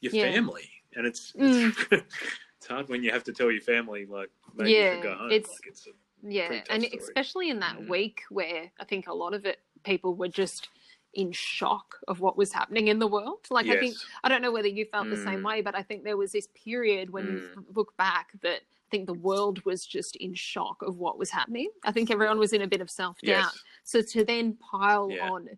your 0.00 0.12
Yeah. 0.12 0.32
family 0.32 0.68
and 0.96 1.06
it's 1.06 1.32
Mm. 1.32 1.68
it's, 1.68 1.86
it's 2.58 2.66
hard 2.66 2.88
when 2.88 3.02
you 3.02 3.10
have 3.10 3.24
to 3.24 3.32
tell 3.32 3.50
your 3.50 3.62
family 3.62 4.06
like 4.06 4.30
maybe 4.54 4.70
you 4.70 4.76
Yeah, 4.76 4.90
should 4.90 5.02
go 5.02 5.14
home 5.14 5.30
it's- 5.32 5.50
like 5.50 5.66
it's 5.66 5.88
Yeah, 6.22 6.62
and 6.68 6.82
story. 6.84 6.98
especially 6.98 7.48
in 7.50 7.60
that 7.60 7.76
Mhm. 7.76 7.88
week 7.88 8.22
where 8.28 8.70
I 8.78 8.84
think 8.84 9.08
a 9.08 9.14
lot 9.14 9.32
of 9.32 9.46
it 9.46 9.60
people 9.84 10.14
were 10.14 10.28
just 10.28 10.68
in 11.14 11.32
shock 11.32 11.98
of 12.06 12.20
what 12.20 12.36
was 12.36 12.52
happening 12.52 12.88
in 12.88 12.98
the 12.98 13.06
world. 13.06 13.46
Like 13.50 13.66
I 13.66 13.80
think. 13.80 13.96
I 14.22 14.28
don't 14.28 14.42
know 14.42 14.52
whether 14.52 14.68
you 14.68 14.84
felt 14.84 15.08
the 15.08 15.16
same 15.16 15.40
Mm. 15.40 15.44
way, 15.44 15.62
but 15.62 15.74
I 15.74 15.82
think 15.82 16.04
there 16.04 16.18
was 16.18 16.30
this 16.30 16.48
period 16.48 17.08
when 17.10 17.26
you 17.26 17.64
look 17.74 17.96
back 17.96 18.32
that 18.42 18.60
I 18.90 18.96
think 18.96 19.06
the 19.06 19.14
world 19.14 19.64
was 19.64 19.86
just 19.86 20.16
in 20.16 20.34
shock 20.34 20.82
of 20.82 20.96
what 20.98 21.16
was 21.16 21.30
happening. 21.30 21.70
I 21.84 21.92
think 21.92 22.10
everyone 22.10 22.40
was 22.40 22.52
in 22.52 22.62
a 22.62 22.66
bit 22.66 22.80
of 22.80 22.90
self 22.90 23.18
doubt. 23.22 23.52
yes 23.52 23.64
So 23.84 24.02
to 24.02 24.24
then 24.24 24.54
pile 24.54 25.08
Yeah. 25.12 25.28
on 25.30 25.48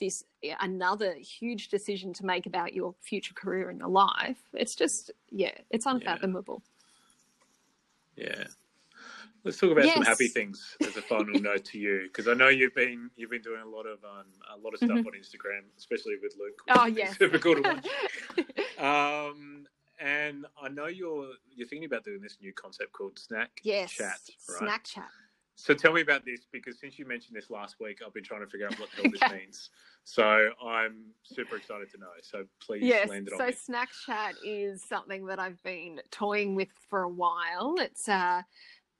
this 0.00 0.24
another 0.60 1.12
huge 1.14 1.68
decision 1.68 2.14
to 2.14 2.24
make 2.24 2.46
about 2.46 2.72
your 2.72 2.94
future 3.02 3.34
career 3.34 3.68
and 3.68 3.78
your 3.78 3.90
life, 3.90 4.38
it's 4.54 4.74
just 4.74 5.10
yeah, 5.30 5.52
it's 5.70 5.84
unfathomable. 5.84 6.62
yeah 8.16 8.44
let's 9.44 9.58
talk 9.58 9.70
about 9.70 9.84
some 9.84 10.02
happy 10.02 10.28
things 10.28 10.76
as 10.86 10.96
a 10.96 11.02
final 11.02 11.38
note 11.48 11.64
to 11.64 11.78
you 11.78 12.02
because 12.04 12.26
i 12.26 12.34
know 12.34 12.48
you've 12.48 12.74
been 12.74 13.08
you've 13.16 13.30
been 13.30 13.40
doing 13.42 13.60
a 13.62 13.68
lot 13.68 13.86
of 13.86 14.02
um 14.04 14.26
a 14.52 14.58
lot 14.58 14.72
of 14.74 14.78
stuff 14.80 14.90
Mhm. 14.98 15.06
on 15.06 15.12
instagram 15.12 15.60
especially 15.76 16.14
with 16.20 16.34
luke 16.38 16.58
Oh 16.68 16.86
yes. 16.86 17.16
super 17.18 17.38
cool 17.38 17.54
to 17.56 17.62
watch 17.62 17.86
Um, 18.78 19.66
and 19.98 20.46
I 20.60 20.68
know 20.68 20.86
you're 20.86 21.28
you're 21.50 21.66
thinking 21.68 21.86
about 21.86 22.04
doing 22.04 22.20
this 22.20 22.38
new 22.40 22.52
concept 22.52 22.92
called 22.92 23.18
snack 23.18 23.60
yes. 23.62 23.90
chat, 23.92 24.20
right? 24.48 24.58
Snack 24.58 24.84
chat. 24.84 25.08
So 25.60 25.74
tell 25.74 25.92
me 25.92 26.02
about 26.02 26.24
this 26.24 26.42
because 26.52 26.78
since 26.78 27.00
you 27.00 27.04
mentioned 27.04 27.36
this 27.36 27.50
last 27.50 27.80
week, 27.80 27.98
I've 28.06 28.14
been 28.14 28.22
trying 28.22 28.42
to 28.42 28.46
figure 28.46 28.68
out 28.68 28.78
what 28.78 28.90
the 28.92 29.02
hell 29.02 29.10
this 29.10 29.22
means. 29.32 29.70
So 30.04 30.50
I'm 30.64 31.06
super 31.24 31.56
excited 31.56 31.90
to 31.90 31.98
know. 31.98 32.06
So 32.22 32.44
please 32.64 32.84
Yes. 32.84 33.08
land 33.08 33.26
it 33.26 33.32
on 33.32 33.38
So 33.40 33.46
me. 33.46 33.52
Snack 33.52 33.88
Chat 34.06 34.36
is 34.44 34.84
something 34.84 35.26
that 35.26 35.40
I've 35.40 35.60
been 35.64 36.00
toying 36.12 36.54
with 36.54 36.68
for 36.88 37.02
a 37.02 37.08
while. 37.08 37.74
It's 37.80 38.06
a, 38.06 38.46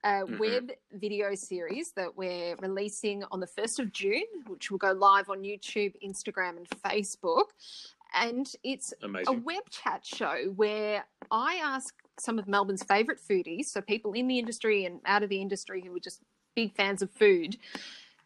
a 0.02 0.08
Mhm. 0.08 0.38
web 0.40 0.70
video 0.90 1.36
series 1.36 1.92
that 1.92 2.16
we're 2.16 2.56
releasing 2.56 3.22
on 3.30 3.38
the 3.38 3.46
1st 3.46 3.78
of 3.78 3.92
June, 3.92 4.26
which 4.48 4.72
will 4.72 4.78
go 4.78 4.90
live 4.90 5.30
on 5.30 5.42
YouTube, 5.42 5.94
Instagram, 6.02 6.56
and 6.56 6.68
Facebook. 6.68 7.50
And 8.14 8.50
it's 8.62 8.92
a 9.02 9.32
web 9.32 9.68
chat 9.70 10.04
show 10.04 10.52
where 10.56 11.04
I 11.30 11.56
ask 11.56 11.94
some 12.18 12.38
of 12.38 12.48
Melbourne's 12.48 12.82
favourite 12.82 13.20
foodies, 13.20 13.66
so 13.66 13.80
people 13.80 14.12
in 14.12 14.26
the 14.28 14.38
industry 14.38 14.84
and 14.84 15.00
out 15.06 15.22
of 15.22 15.28
the 15.28 15.40
industry 15.40 15.82
who 15.84 15.94
are 15.94 16.00
just 16.00 16.20
big 16.56 16.74
fans 16.74 17.02
of 17.02 17.10
food, 17.10 17.56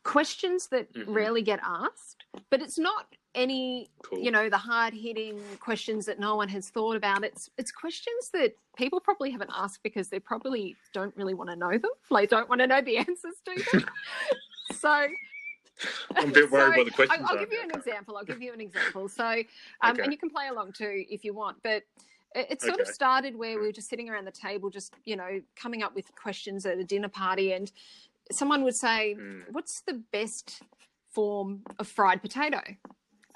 questions 0.05 0.69
that 0.69 0.93
Mhm. 0.95 1.05
rarely 1.15 1.43
get 1.43 1.61
asked. 1.63 2.25
But 2.51 2.63
it's 2.63 2.79
not 2.79 3.07
any, 3.35 3.91
Cool. 4.03 4.19
you 4.21 4.31
know, 4.31 4.49
the 4.49 4.59
hard 4.59 4.95
hitting 4.95 5.41
questions 5.59 6.07
that 6.07 6.19
no 6.19 6.37
one 6.37 6.49
has 6.49 6.71
thought 6.71 6.97
about. 6.97 7.25
It's 7.25 7.51
it's 7.59 7.71
questions 7.73 8.31
that 8.33 8.57
people 8.77 9.01
probably 9.01 9.31
haven't 9.31 9.51
asked 9.55 9.83
because 9.83 10.09
they 10.09 10.19
probably 10.21 10.77
don't 10.93 11.15
really 11.17 11.35
want 11.35 11.51
to 11.51 11.57
know 11.57 11.77
them. 11.79 11.91
Like 12.11 12.31
don't 12.31 12.49
want 12.49 12.61
to 12.61 12.67
know 12.67 12.81
the 12.81 12.97
answers 13.09 13.37
to 13.45 13.65
them. 13.73 13.85
so 14.73 15.07
I'm 16.17 16.31
a 16.31 16.33
bit 16.33 16.51
worried 16.51 16.73
So, 16.75 16.79
what 16.79 16.85
the 16.85 16.91
questions 16.91 17.29
I'll, 17.31 17.37
I'll 17.39 17.45
give 17.45 17.53
you 17.53 17.63
an 17.63 17.71
example. 17.77 18.17
I'll 18.17 18.25
give 18.25 18.43
you 18.43 18.53
an 18.53 18.61
example. 18.61 19.09
So, 19.09 19.25
um, 19.83 19.91
Okay. 19.93 20.03
and 20.03 20.13
you 20.13 20.19
can 20.19 20.31
play 20.31 20.49
along 20.49 20.73
too 20.73 21.05
if 21.09 21.25
you 21.25 21.35
want. 21.35 21.59
But 21.63 21.83
it, 22.35 22.63
sort 22.63 22.81
of 22.81 22.87
started 22.87 23.37
where 23.37 23.59
we 23.59 23.67
were 23.67 23.73
just 23.73 23.89
sitting 23.89 24.09
around 24.09 24.25
the 24.25 24.31
table, 24.33 24.71
just 24.71 24.95
you 25.05 25.17
know, 25.17 25.41
coming 25.57 25.83
up 25.83 25.95
with 25.95 26.15
questions 26.15 26.65
at 26.65 26.79
a 26.79 26.85
dinner 26.85 27.09
party, 27.09 27.53
and 27.53 27.71
someone 28.31 28.65
would 28.65 28.77
say, 28.77 29.17
Mm. 29.19 29.53
"What's 29.53 29.83
the 29.83 30.03
best 30.13 30.63
form 31.11 31.63
of 31.79 31.89
fried 31.89 32.23
potato?" 32.23 32.61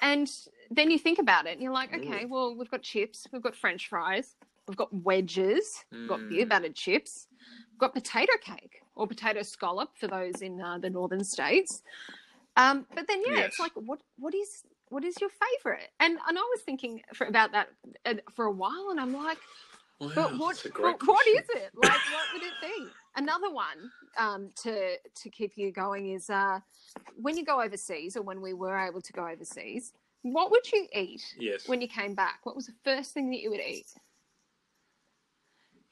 And 0.01 0.30
then 0.70 0.90
you 0.90 0.99
think 0.99 1.18
about 1.18 1.47
it, 1.47 1.53
and 1.53 1.62
you're 1.62 1.72
like, 1.72 1.94
"Okay, 1.94 2.24
well, 2.24 2.55
we've 2.55 2.70
got 2.70 2.82
chips, 2.82 3.26
we've 3.32 3.42
got 3.42 3.55
French 3.55 3.88
fries, 3.88 4.36
we've 4.66 4.76
got 4.76 4.92
wedges, 4.92 5.84
we've 5.90 6.09
got 6.09 6.26
beer 6.28 6.47
Mm. 6.47 6.49
battered 6.49 6.74
chips, 6.74 7.28
we've 7.72 7.78
got 7.78 7.92
potato 7.92 8.32
cake 8.40 8.82
or 8.94 9.07
potato 9.07 9.42
scallop 9.42 9.90
for 9.99 10.07
those 10.07 10.40
in 10.40 10.61
uh, 10.61 10.78
the 10.78 10.88
northern 10.88 11.24
states." 11.24 11.82
Um, 12.57 12.86
but 12.94 13.07
then, 13.07 13.22
yeah, 13.26 13.44
it's 13.44 13.59
like, 13.59 13.72
what 13.74 14.00
what 14.18 14.34
is 14.34 14.62
what 14.88 15.04
is 15.04 15.20
your 15.20 15.30
favorite? 15.30 15.90
And 16.00 16.18
and 16.28 16.38
I 16.38 16.42
was 16.42 16.61
thinking 16.64 17.02
for, 17.14 17.26
about 17.26 17.52
that 17.52 17.68
uh, 18.04 18.14
for 18.34 18.46
a 18.46 18.50
while, 18.52 18.88
and 18.90 19.00
I'm 19.00 19.12
like, 19.12 19.38
Wow, 20.00 20.11
but 20.14 20.38
what 20.38 20.62
but 20.64 20.82
what 20.82 20.98
question. 21.00 21.34
it? 21.54 21.70
Like, 21.74 22.00
what 22.11 22.32
would 22.32 22.42
it 22.42 22.54
be? 22.61 22.90
Another 23.16 23.50
one 23.50 23.90
um, 24.18 24.50
to 24.62 24.96
to 24.98 25.30
keep 25.30 25.52
you 25.57 25.72
going 25.72 26.12
is 26.12 26.30
uh, 26.30 26.61
when 27.16 27.36
you 27.36 27.44
go 27.44 27.62
overseas, 27.62 28.16
or 28.16 28.22
when 28.22 28.40
we 28.40 28.52
were 28.52 28.78
able 28.78 29.00
to 29.00 29.12
go 29.12 29.26
overseas, 29.26 29.92
what 30.22 30.50
would 30.50 30.70
you 30.72 30.86
eat 30.94 31.22
Yes. 31.38 31.68
when 31.68 31.80
you 31.80 31.88
came 31.88 32.14
back? 32.14 32.40
What 32.44 32.57
was 32.57 32.66
the 32.66 32.74
first 32.84 33.12
thing 33.12 33.30
that 33.30 33.40
you 33.40 33.50
would 33.50 33.61
eat? 33.61 33.86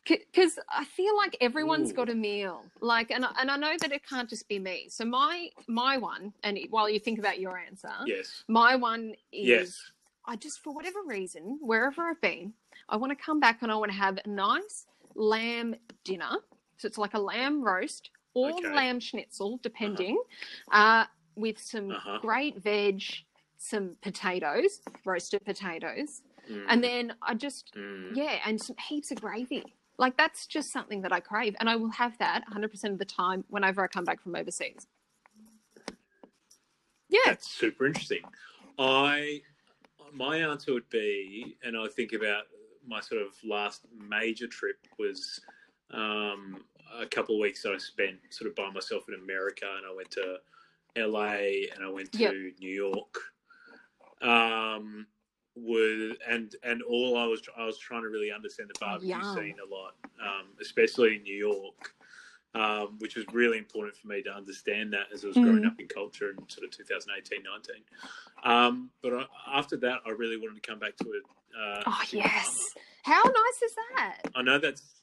Because 0.07 0.59
I 0.69 0.85
feel 0.85 1.17
like 1.17 1.37
everyone's 1.41 1.91
Ooh. 1.91 1.95
got 1.95 2.11
a 2.11 2.15
meal, 2.15 2.63
like, 2.81 3.11
and 3.11 3.25
I, 3.25 3.31
and 3.41 3.51
I 3.51 3.57
know 3.57 3.75
that 3.81 3.91
it 3.93 4.07
can't 4.07 4.29
just 4.29 4.49
be 4.49 4.59
me. 4.59 4.89
So 4.91 5.05
my 5.05 5.49
my 5.67 5.97
one, 5.97 6.33
and 6.43 6.59
while 6.71 6.89
you 6.91 6.99
think 6.99 7.19
about 7.19 7.41
your 7.41 7.57
answer, 7.59 7.89
yes. 8.07 8.45
my 8.49 8.77
one 8.77 9.15
is 9.33 9.49
Yes. 9.49 9.91
I 10.27 10.37
just, 10.37 10.61
for 10.63 10.73
whatever 10.75 11.01
reason, 11.07 11.59
wherever 11.61 12.03
I've 12.03 12.21
been, 12.21 12.55
I 12.89 12.97
want 12.97 13.17
to 13.17 13.25
come 13.25 13.41
back 13.41 13.59
and 13.63 13.71
I 13.71 13.77
want 13.77 13.93
to 13.93 13.99
have 13.99 14.19
a 14.25 14.29
nice 14.29 14.87
lamb 15.15 15.75
dinner. 16.03 16.37
So 16.79 16.87
it's 16.87 16.99
like 16.99 17.15
a 17.15 17.19
lamb 17.19 17.63
roast 17.63 18.11
or 18.35 18.51
Okay. 18.51 18.75
lamb 18.75 19.01
schnitzel, 19.01 19.59
depending, 19.63 20.19
uh 20.71 21.05
with 21.37 21.59
some 21.59 21.91
Uh-huh. 21.93 22.19
great 22.21 22.63
veg, 22.63 23.03
some 23.59 23.97
potatoes, 24.03 24.81
roasted 25.05 25.45
potatoes, 25.45 26.23
Mm. 26.51 26.65
and 26.69 26.85
then 26.85 27.15
I 27.23 27.35
just, 27.35 27.73
Mm. 27.75 28.15
yeah, 28.15 28.39
and 28.47 28.61
some 28.61 28.77
heaps 28.77 29.11
of 29.11 29.21
gravy. 29.21 29.75
Like 29.99 30.17
that's 30.17 30.47
just 30.47 30.73
something 30.73 31.03
that 31.03 31.13
I 31.13 31.21
crave, 31.21 31.55
and 31.61 31.71
I 31.71 31.77
will 31.77 31.91
have 31.91 32.19
that 32.19 32.45
100% 32.53 32.85
of 32.93 32.99
the 32.99 33.05
time 33.05 33.45
whenever 33.49 33.83
I 33.83 33.87
come 33.87 34.05
back 34.05 34.23
from 34.23 34.35
overseas. 34.35 34.87
Yeah, 37.09 37.21
That's 37.27 37.49
super 37.49 37.87
interesting. 37.87 38.23
I 38.79 39.43
my 40.13 40.39
answer 40.39 40.73
would 40.73 40.89
be, 40.91 41.57
and 41.63 41.77
I 41.77 41.87
think 41.89 42.13
about 42.13 42.45
my 42.87 43.01
sort 43.01 43.23
of 43.23 43.35
last 43.45 43.83
major 43.97 44.47
trip 44.47 44.77
was 44.99 45.41
um, 45.93 46.65
a 46.99 47.07
couple 47.07 47.35
of 47.37 47.41
weeks 47.41 47.63
that 47.63 47.73
I 47.73 47.79
spent 47.79 48.17
sort 48.31 48.51
of 48.51 48.57
by 48.57 48.71
myself 48.71 49.05
in 49.09 49.15
America, 49.15 49.67
and 49.77 49.87
I 49.87 49.95
went 49.95 50.11
to 50.13 50.39
LA 50.97 51.69
and 51.75 51.85
I 51.85 51.91
went 51.91 52.13
to 52.13 52.19
Yep. 52.23 52.35
New 52.61 52.69
York. 52.69 53.15
Um, 54.23 55.07
and 56.29 56.55
and 56.63 56.83
all 56.83 57.17
I 57.17 57.25
was 57.27 57.41
I 57.57 57.65
was 57.65 57.79
trying 57.79 58.03
to 58.03 58.09
really 58.09 58.33
understand 58.33 58.71
the 58.73 58.79
barbecue 58.81 59.11
Yum. 59.11 59.23
scene 59.35 59.57
a 59.65 59.75
lot, 59.75 59.95
um, 60.23 60.47
especially 60.61 61.17
in 61.17 61.23
New 61.23 61.37
York. 61.37 61.95
Um, 62.57 62.99
which 63.01 63.17
was 63.17 63.25
really 63.33 63.59
important 63.59 63.97
for 63.97 64.07
me 64.07 64.23
to 64.23 64.31
understand 64.33 64.93
that 64.93 65.07
as 65.13 65.25
I 65.25 65.27
was 65.27 65.37
growing 65.39 65.63
Mhm. 65.65 65.73
up 65.73 65.81
in 65.81 65.89
culture 65.89 66.31
in 66.31 66.37
sort 66.49 66.65
of 66.65 66.71
2018, 66.71 67.43
19. 67.43 67.83
Um, 68.45 68.93
but 69.03 69.13
I, 69.13 69.27
after 69.59 69.77
that, 69.79 70.03
I 70.07 70.11
really 70.11 70.37
wanted 70.37 70.63
to 70.63 70.71
come 70.71 70.79
back 70.79 70.95
to 70.99 71.15
it. 71.15 71.23
Uh, 71.59 71.83
Oh 71.85 72.01
yes. 72.13 72.73
How 73.03 73.21
nice 73.25 73.63
is 73.65 73.75
that? 73.97 74.19
I 74.37 74.43
know 74.43 74.61
that's, 74.61 75.01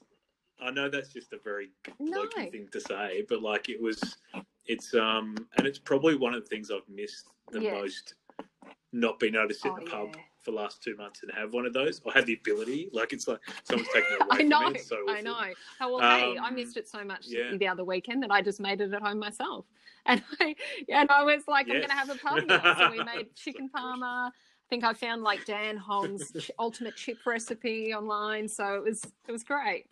I 0.60 0.70
know 0.70 0.88
that's 0.88 1.12
just 1.12 1.34
a 1.34 1.38
very 1.44 1.68
No. 2.00 2.26
thing 2.50 2.68
to 2.72 2.80
say, 2.80 3.26
but 3.28 3.42
like 3.42 3.68
it 3.68 3.82
was, 3.82 4.16
it's 4.64 4.94
um, 4.94 5.34
and 5.58 5.66
it's 5.66 5.78
probably 5.78 6.14
one 6.16 6.32
of 6.32 6.42
the 6.42 6.48
things 6.48 6.70
I've 6.70 6.88
missed 6.88 7.26
the 7.50 7.60
Yeah. 7.60 7.72
most. 7.82 8.14
Not 8.92 9.18
being 9.18 9.34
able 9.34 9.48
to 9.48 9.54
sit 9.54 9.72
Oh, 9.72 9.76
in 9.76 9.84
the 9.84 9.90
pub 9.90 10.14
yeah. 10.16 10.22
For 10.42 10.50
the 10.50 10.56
last 10.56 10.82
two 10.82 10.96
months 10.96 11.22
and 11.22 11.30
have 11.32 11.52
one 11.52 11.66
of 11.66 11.72
those, 11.72 12.00
or 12.04 12.12
have 12.12 12.26
the 12.26 12.34
ability. 12.34 12.88
Like 12.92 13.12
it's 13.12 13.28
like 13.28 13.40
someone's 13.64 13.88
taking 13.92 14.12
it 14.14 14.22
away 14.22 14.38
I 14.40 14.42
know. 14.42 14.70
me. 14.70 14.78
So 14.78 14.96
I 15.08 15.20
know. 15.20 15.36
Oh, 15.80 15.94
well, 15.96 16.00
hey, 16.00 16.36
I 16.36 16.48
Um, 16.48 16.54
missed 16.54 16.76
it 16.76 16.88
so 16.88 17.04
much 17.04 17.26
yeah. 17.28 17.56
the 17.56 17.68
other 17.68 17.84
weekend 17.84 18.22
that 18.22 18.30
I 18.30 18.42
just 18.42 18.60
made 18.60 18.80
it 18.80 18.92
at 18.92 19.02
home 19.02 19.18
myself. 19.18 19.66
And 20.04 20.20
I, 20.40 20.56
and 20.88 21.08
I 21.12 21.22
was 21.22 21.44
like, 21.46 21.66
I'm 21.68 21.76
going 21.76 21.88
to 21.88 21.94
have 21.94 22.10
a 22.10 22.14
meal. 22.16 22.74
So 22.76 22.90
we 22.90 23.04
made 23.16 23.36
chicken 23.36 23.68
parma. 23.68 24.32
I 24.34 24.68
think 24.68 24.82
I 24.82 24.94
found 24.94 25.22
like 25.22 25.44
Dan 25.46 25.76
Hong's 25.76 26.32
ultimate 26.58 26.96
chip 26.96 27.18
recipe 27.24 27.94
online. 27.94 28.48
So 28.48 28.74
it 28.74 28.82
was 28.82 29.04
it 29.28 29.30
was 29.30 29.44
great. 29.44 29.86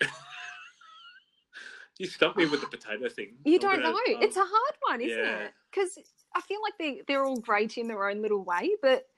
You 1.98 2.06
stumped 2.06 2.38
me 2.38 2.46
with 2.46 2.60
the 2.62 2.66
potato 2.66 3.08
thing. 3.08 3.34
You 3.44 3.54
I'm 3.54 3.60
don't 3.60 3.70
gonna- 3.82 3.82
know. 3.92 3.98
I'll- 4.16 4.22
It's 4.22 4.36
a 4.36 4.40
hard 4.44 4.74
one, 4.88 5.00
isn't 5.00 5.16
Yeah. 5.16 5.38
it? 5.44 5.52
Because 5.70 5.96
I 6.34 6.40
feel 6.40 6.60
like 6.62 6.76
they 6.78 7.02
they're 7.06 7.24
all 7.24 7.36
great 7.38 7.78
in 7.78 7.86
their 7.86 8.08
own 8.08 8.20
little 8.22 8.42
way, 8.42 8.70
but 8.82 9.08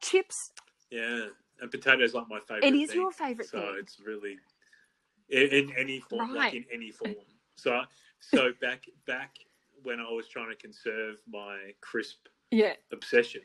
chips. 0.00 0.52
Yeah, 0.90 1.26
and 1.60 1.70
potatoes 1.70 2.14
like 2.14 2.28
my 2.28 2.40
favorite. 2.40 2.64
It 2.64 2.74
is 2.74 2.90
thing, 2.90 3.00
your 3.00 3.12
favourite 3.12 3.48
so 3.48 3.58
thing. 3.60 3.74
it's 3.78 3.98
really 4.00 4.38
in, 5.28 5.48
in 5.48 5.72
any 5.76 6.00
form, 6.00 6.34
like 6.34 6.54
in 6.54 6.64
any 6.72 6.90
form. 6.90 7.14
So, 7.56 7.82
so 8.20 8.52
back 8.60 8.84
back 9.06 9.36
when 9.82 10.00
I 10.00 10.10
was 10.10 10.28
trying 10.28 10.50
to 10.50 10.56
conserve 10.56 11.16
my 11.28 11.72
crisp 11.80 12.28
Yeah. 12.50 12.74
obsession, 12.92 13.42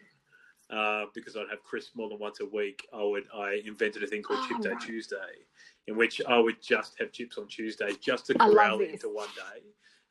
uh, 0.70 1.06
because 1.14 1.36
I'd 1.36 1.50
have 1.50 1.64
crisp 1.64 1.96
more 1.96 2.10
than 2.10 2.20
once 2.20 2.40
a 2.42 2.46
week, 2.46 2.88
I 2.94 3.04
would 3.04 3.26
I 3.34 3.62
invented 3.66 4.04
a 4.04 4.08
thing 4.08 4.22
called 4.22 4.40
Oh, 4.44 4.48
Chip 4.48 4.62
Day 4.62 4.70
right. 4.70 4.82
Tuesday, 4.82 5.46
in 5.88 5.96
which 5.96 6.22
I 6.28 6.38
would 6.38 6.62
just 6.62 6.98
have 7.00 7.12
chips 7.12 7.38
on 7.38 7.48
Tuesdays 7.48 7.98
just 7.98 8.28
to 8.28 8.34
corral 8.36 8.82
it 8.82 8.92
into 8.92 9.10
one 9.10 9.30
day 9.36 9.62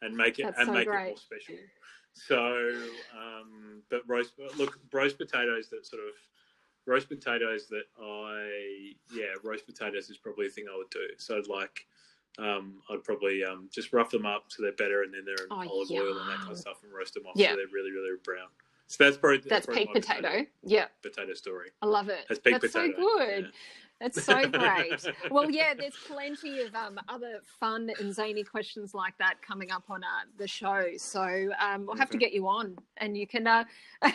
and 0.03 0.17
make 0.17 0.39
it 0.39 0.45
That's 0.45 0.59
and 0.59 0.67
so 0.69 0.73
make 0.73 0.89
it 0.89 1.07
more 1.07 1.17
special. 1.17 1.57
So, 2.13 2.73
um, 3.17 3.83
but 3.91 4.03
roast 4.07 4.33
look 4.57 4.79
roast 4.93 5.19
potatoes 5.19 5.69
that 5.71 5.87
sort 5.87 6.03
of 6.03 6.15
roast 6.87 7.09
potatoes 7.09 7.69
that 7.69 7.85
I 8.03 8.93
yeah 9.15 9.35
roast 9.43 9.67
potatoes 9.67 10.11
is 10.11 10.17
probably 10.19 10.47
a 10.47 10.51
thing 10.51 10.67
I 10.73 10.77
would 10.77 10.91
do. 10.91 11.07
So 11.19 11.43
like 11.49 11.87
um, 12.39 12.81
I'd 12.91 13.05
probably 13.05 13.45
um, 13.45 13.69
just 13.73 13.93
rough 13.93 14.11
them 14.11 14.25
up 14.27 14.45
so 14.49 14.63
they're 14.63 14.73
better, 14.73 15.03
and 15.03 15.13
then 15.13 15.25
they're 15.25 15.45
in 15.47 15.51
Oh, 15.51 15.69
olive 15.69 15.91
oil 15.91 16.19
and 16.21 16.31
that 16.31 16.39
kind 16.39 16.53
of 16.53 16.59
stuff, 16.59 16.83
and 16.83 16.93
roast 16.93 17.15
them 17.15 17.27
off 17.27 17.33
Yeah. 17.37 17.51
so 17.51 17.57
they're 17.57 17.67
really 17.73 17.91
really 17.91 18.17
brown. 18.25 18.49
So 18.87 19.05
that's 19.05 19.17
probably 19.17 19.39
That's 19.49 19.67
probably 19.67 19.87
peak 19.87 19.95
my 19.95 20.01
potato. 20.01 20.47
Yeah. 20.63 20.87
potato 21.03 21.35
story. 21.35 21.71
I 21.83 21.87
love 21.87 22.09
it. 22.09 22.27
That's 22.29 22.41
peak 22.41 22.61
That's 22.61 22.73
potato. 22.73 22.95
so 22.97 23.03
good. 23.19 23.45
yeah. 23.45 23.51
That's 24.01 24.23
so 24.25 24.49
great. 24.49 25.07
well, 25.31 25.51
yeah, 25.51 25.75
there's 25.79 25.97
plenty 26.07 26.63
of 26.63 26.75
um, 26.75 26.99
other 27.09 27.41
fun 27.59 27.91
and 28.01 28.15
zany 28.15 28.43
questions 28.43 28.95
like 28.95 29.17
that 29.19 29.43
coming 29.43 29.71
up 29.71 29.85
on 29.91 30.03
uh, 30.03 30.25
the 30.39 30.49
show. 30.49 30.89
So 30.97 31.51
um, 31.61 31.87
we'll 31.87 31.97
have 31.97 32.11
to 32.11 32.19
get 32.19 32.33
you 32.33 32.49
on, 32.49 32.77
and 32.97 33.17
you 33.17 33.27
can 33.27 33.47
uh, 33.47 33.65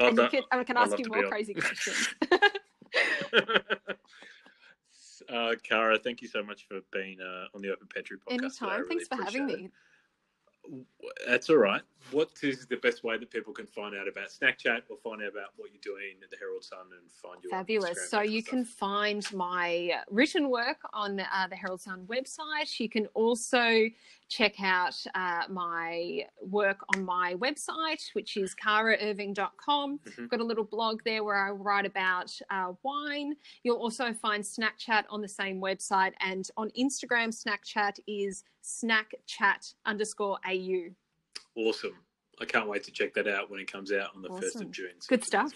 Oh, 0.00 0.08
and 0.08 0.16
you 0.16 0.28
can, 0.28 0.42
I 0.50 0.64
can 0.64 0.76
I'd 0.76 0.88
ask 0.88 0.98
you 0.98 1.04
more 1.08 1.28
crazy 1.28 1.54
questions. 1.54 2.14
uh, 5.28 5.54
Kara, 5.62 5.98
thank 5.98 6.22
you 6.22 6.28
so 6.28 6.42
much 6.42 6.66
for 6.66 6.80
being 6.92 7.20
uh, 7.20 7.46
on 7.54 7.62
the 7.62 7.70
Open 7.70 7.88
Pantry 7.94 8.16
podcast. 8.18 8.32
Anytime. 8.32 8.80
really 8.80 8.88
Thanks 8.88 9.08
for 9.08 9.16
having 9.22 9.42
appreciate 9.42 9.70
me. 10.70 10.84
That's 11.26 11.50
all 11.50 11.56
right. 11.56 11.82
What 12.10 12.30
is 12.42 12.66
the 12.66 12.76
best 12.76 13.04
way 13.04 13.16
that 13.18 13.30
people 13.30 13.52
can 13.52 13.66
find 13.66 13.94
out 13.94 14.08
about 14.08 14.30
Snack 14.30 14.58
Chat 14.58 14.82
or 14.90 14.96
find 15.02 15.22
out 15.22 15.28
about 15.28 15.50
what 15.56 15.70
you're 15.72 15.80
doing 15.82 16.16
at 16.22 16.30
the 16.30 16.36
Herald 16.36 16.64
Sun 16.64 16.78
and 17.00 17.10
find 17.10 17.42
you? 17.42 17.50
on 17.50 17.54
Instagram, 17.54 17.58
Fabulous. 17.58 18.10
So 18.10 18.20
you 18.20 18.40
stuff? 18.40 18.50
can 18.50 18.64
find 18.64 19.32
my 19.32 19.92
written 20.10 20.50
work 20.50 20.78
on 20.92 21.20
uh, 21.20 21.46
the 21.48 21.56
Herald 21.56 21.80
Sun 21.80 22.06
website. 22.06 22.78
You 22.78 22.88
can 22.88 23.06
also 23.14 23.86
check 24.28 24.54
out 24.62 24.94
uh, 25.14 25.42
my 25.50 26.22
work 26.40 26.78
on 26.94 27.04
my 27.04 27.34
website, 27.34 28.02
which 28.14 28.36
is 28.36 28.54
karairving.com. 28.54 29.98
Mhm. 29.98 30.22
I've 30.24 30.30
got 30.30 30.40
a 30.40 30.44
little 30.44 30.64
blog 30.64 31.00
there 31.04 31.22
where 31.24 31.36
I 31.46 31.50
write 31.50 31.86
about 31.86 32.30
uh, 32.50 32.72
wine. 32.82 33.36
You'll 33.62 33.76
also 33.78 34.12
find 34.12 34.44
Snack 34.44 34.78
Chat 34.78 35.06
on 35.10 35.20
the 35.20 35.28
same 35.28 35.60
website. 35.60 36.12
And 36.20 36.48
on 36.56 36.70
Instagram, 36.78 37.32
Snack 37.32 37.62
Chat 37.64 37.98
is 38.06 38.44
snackchat 38.62 39.74
underscore 39.86 40.38
AU. 40.46 40.90
Awesome. 41.56 41.96
I 42.40 42.44
can't 42.44 42.68
wait 42.68 42.82
to 42.84 42.90
check 42.90 43.14
that 43.14 43.28
out 43.28 43.50
when 43.50 43.60
it 43.60 43.70
comes 43.70 43.92
out 43.92 44.10
on 44.14 44.22
the 44.22 44.28
1st 44.28 44.44
Awesome. 44.46 44.62
of 44.62 44.70
June. 44.70 45.00
So 45.00 45.06
Good 45.08 45.24
stuff. 45.24 45.52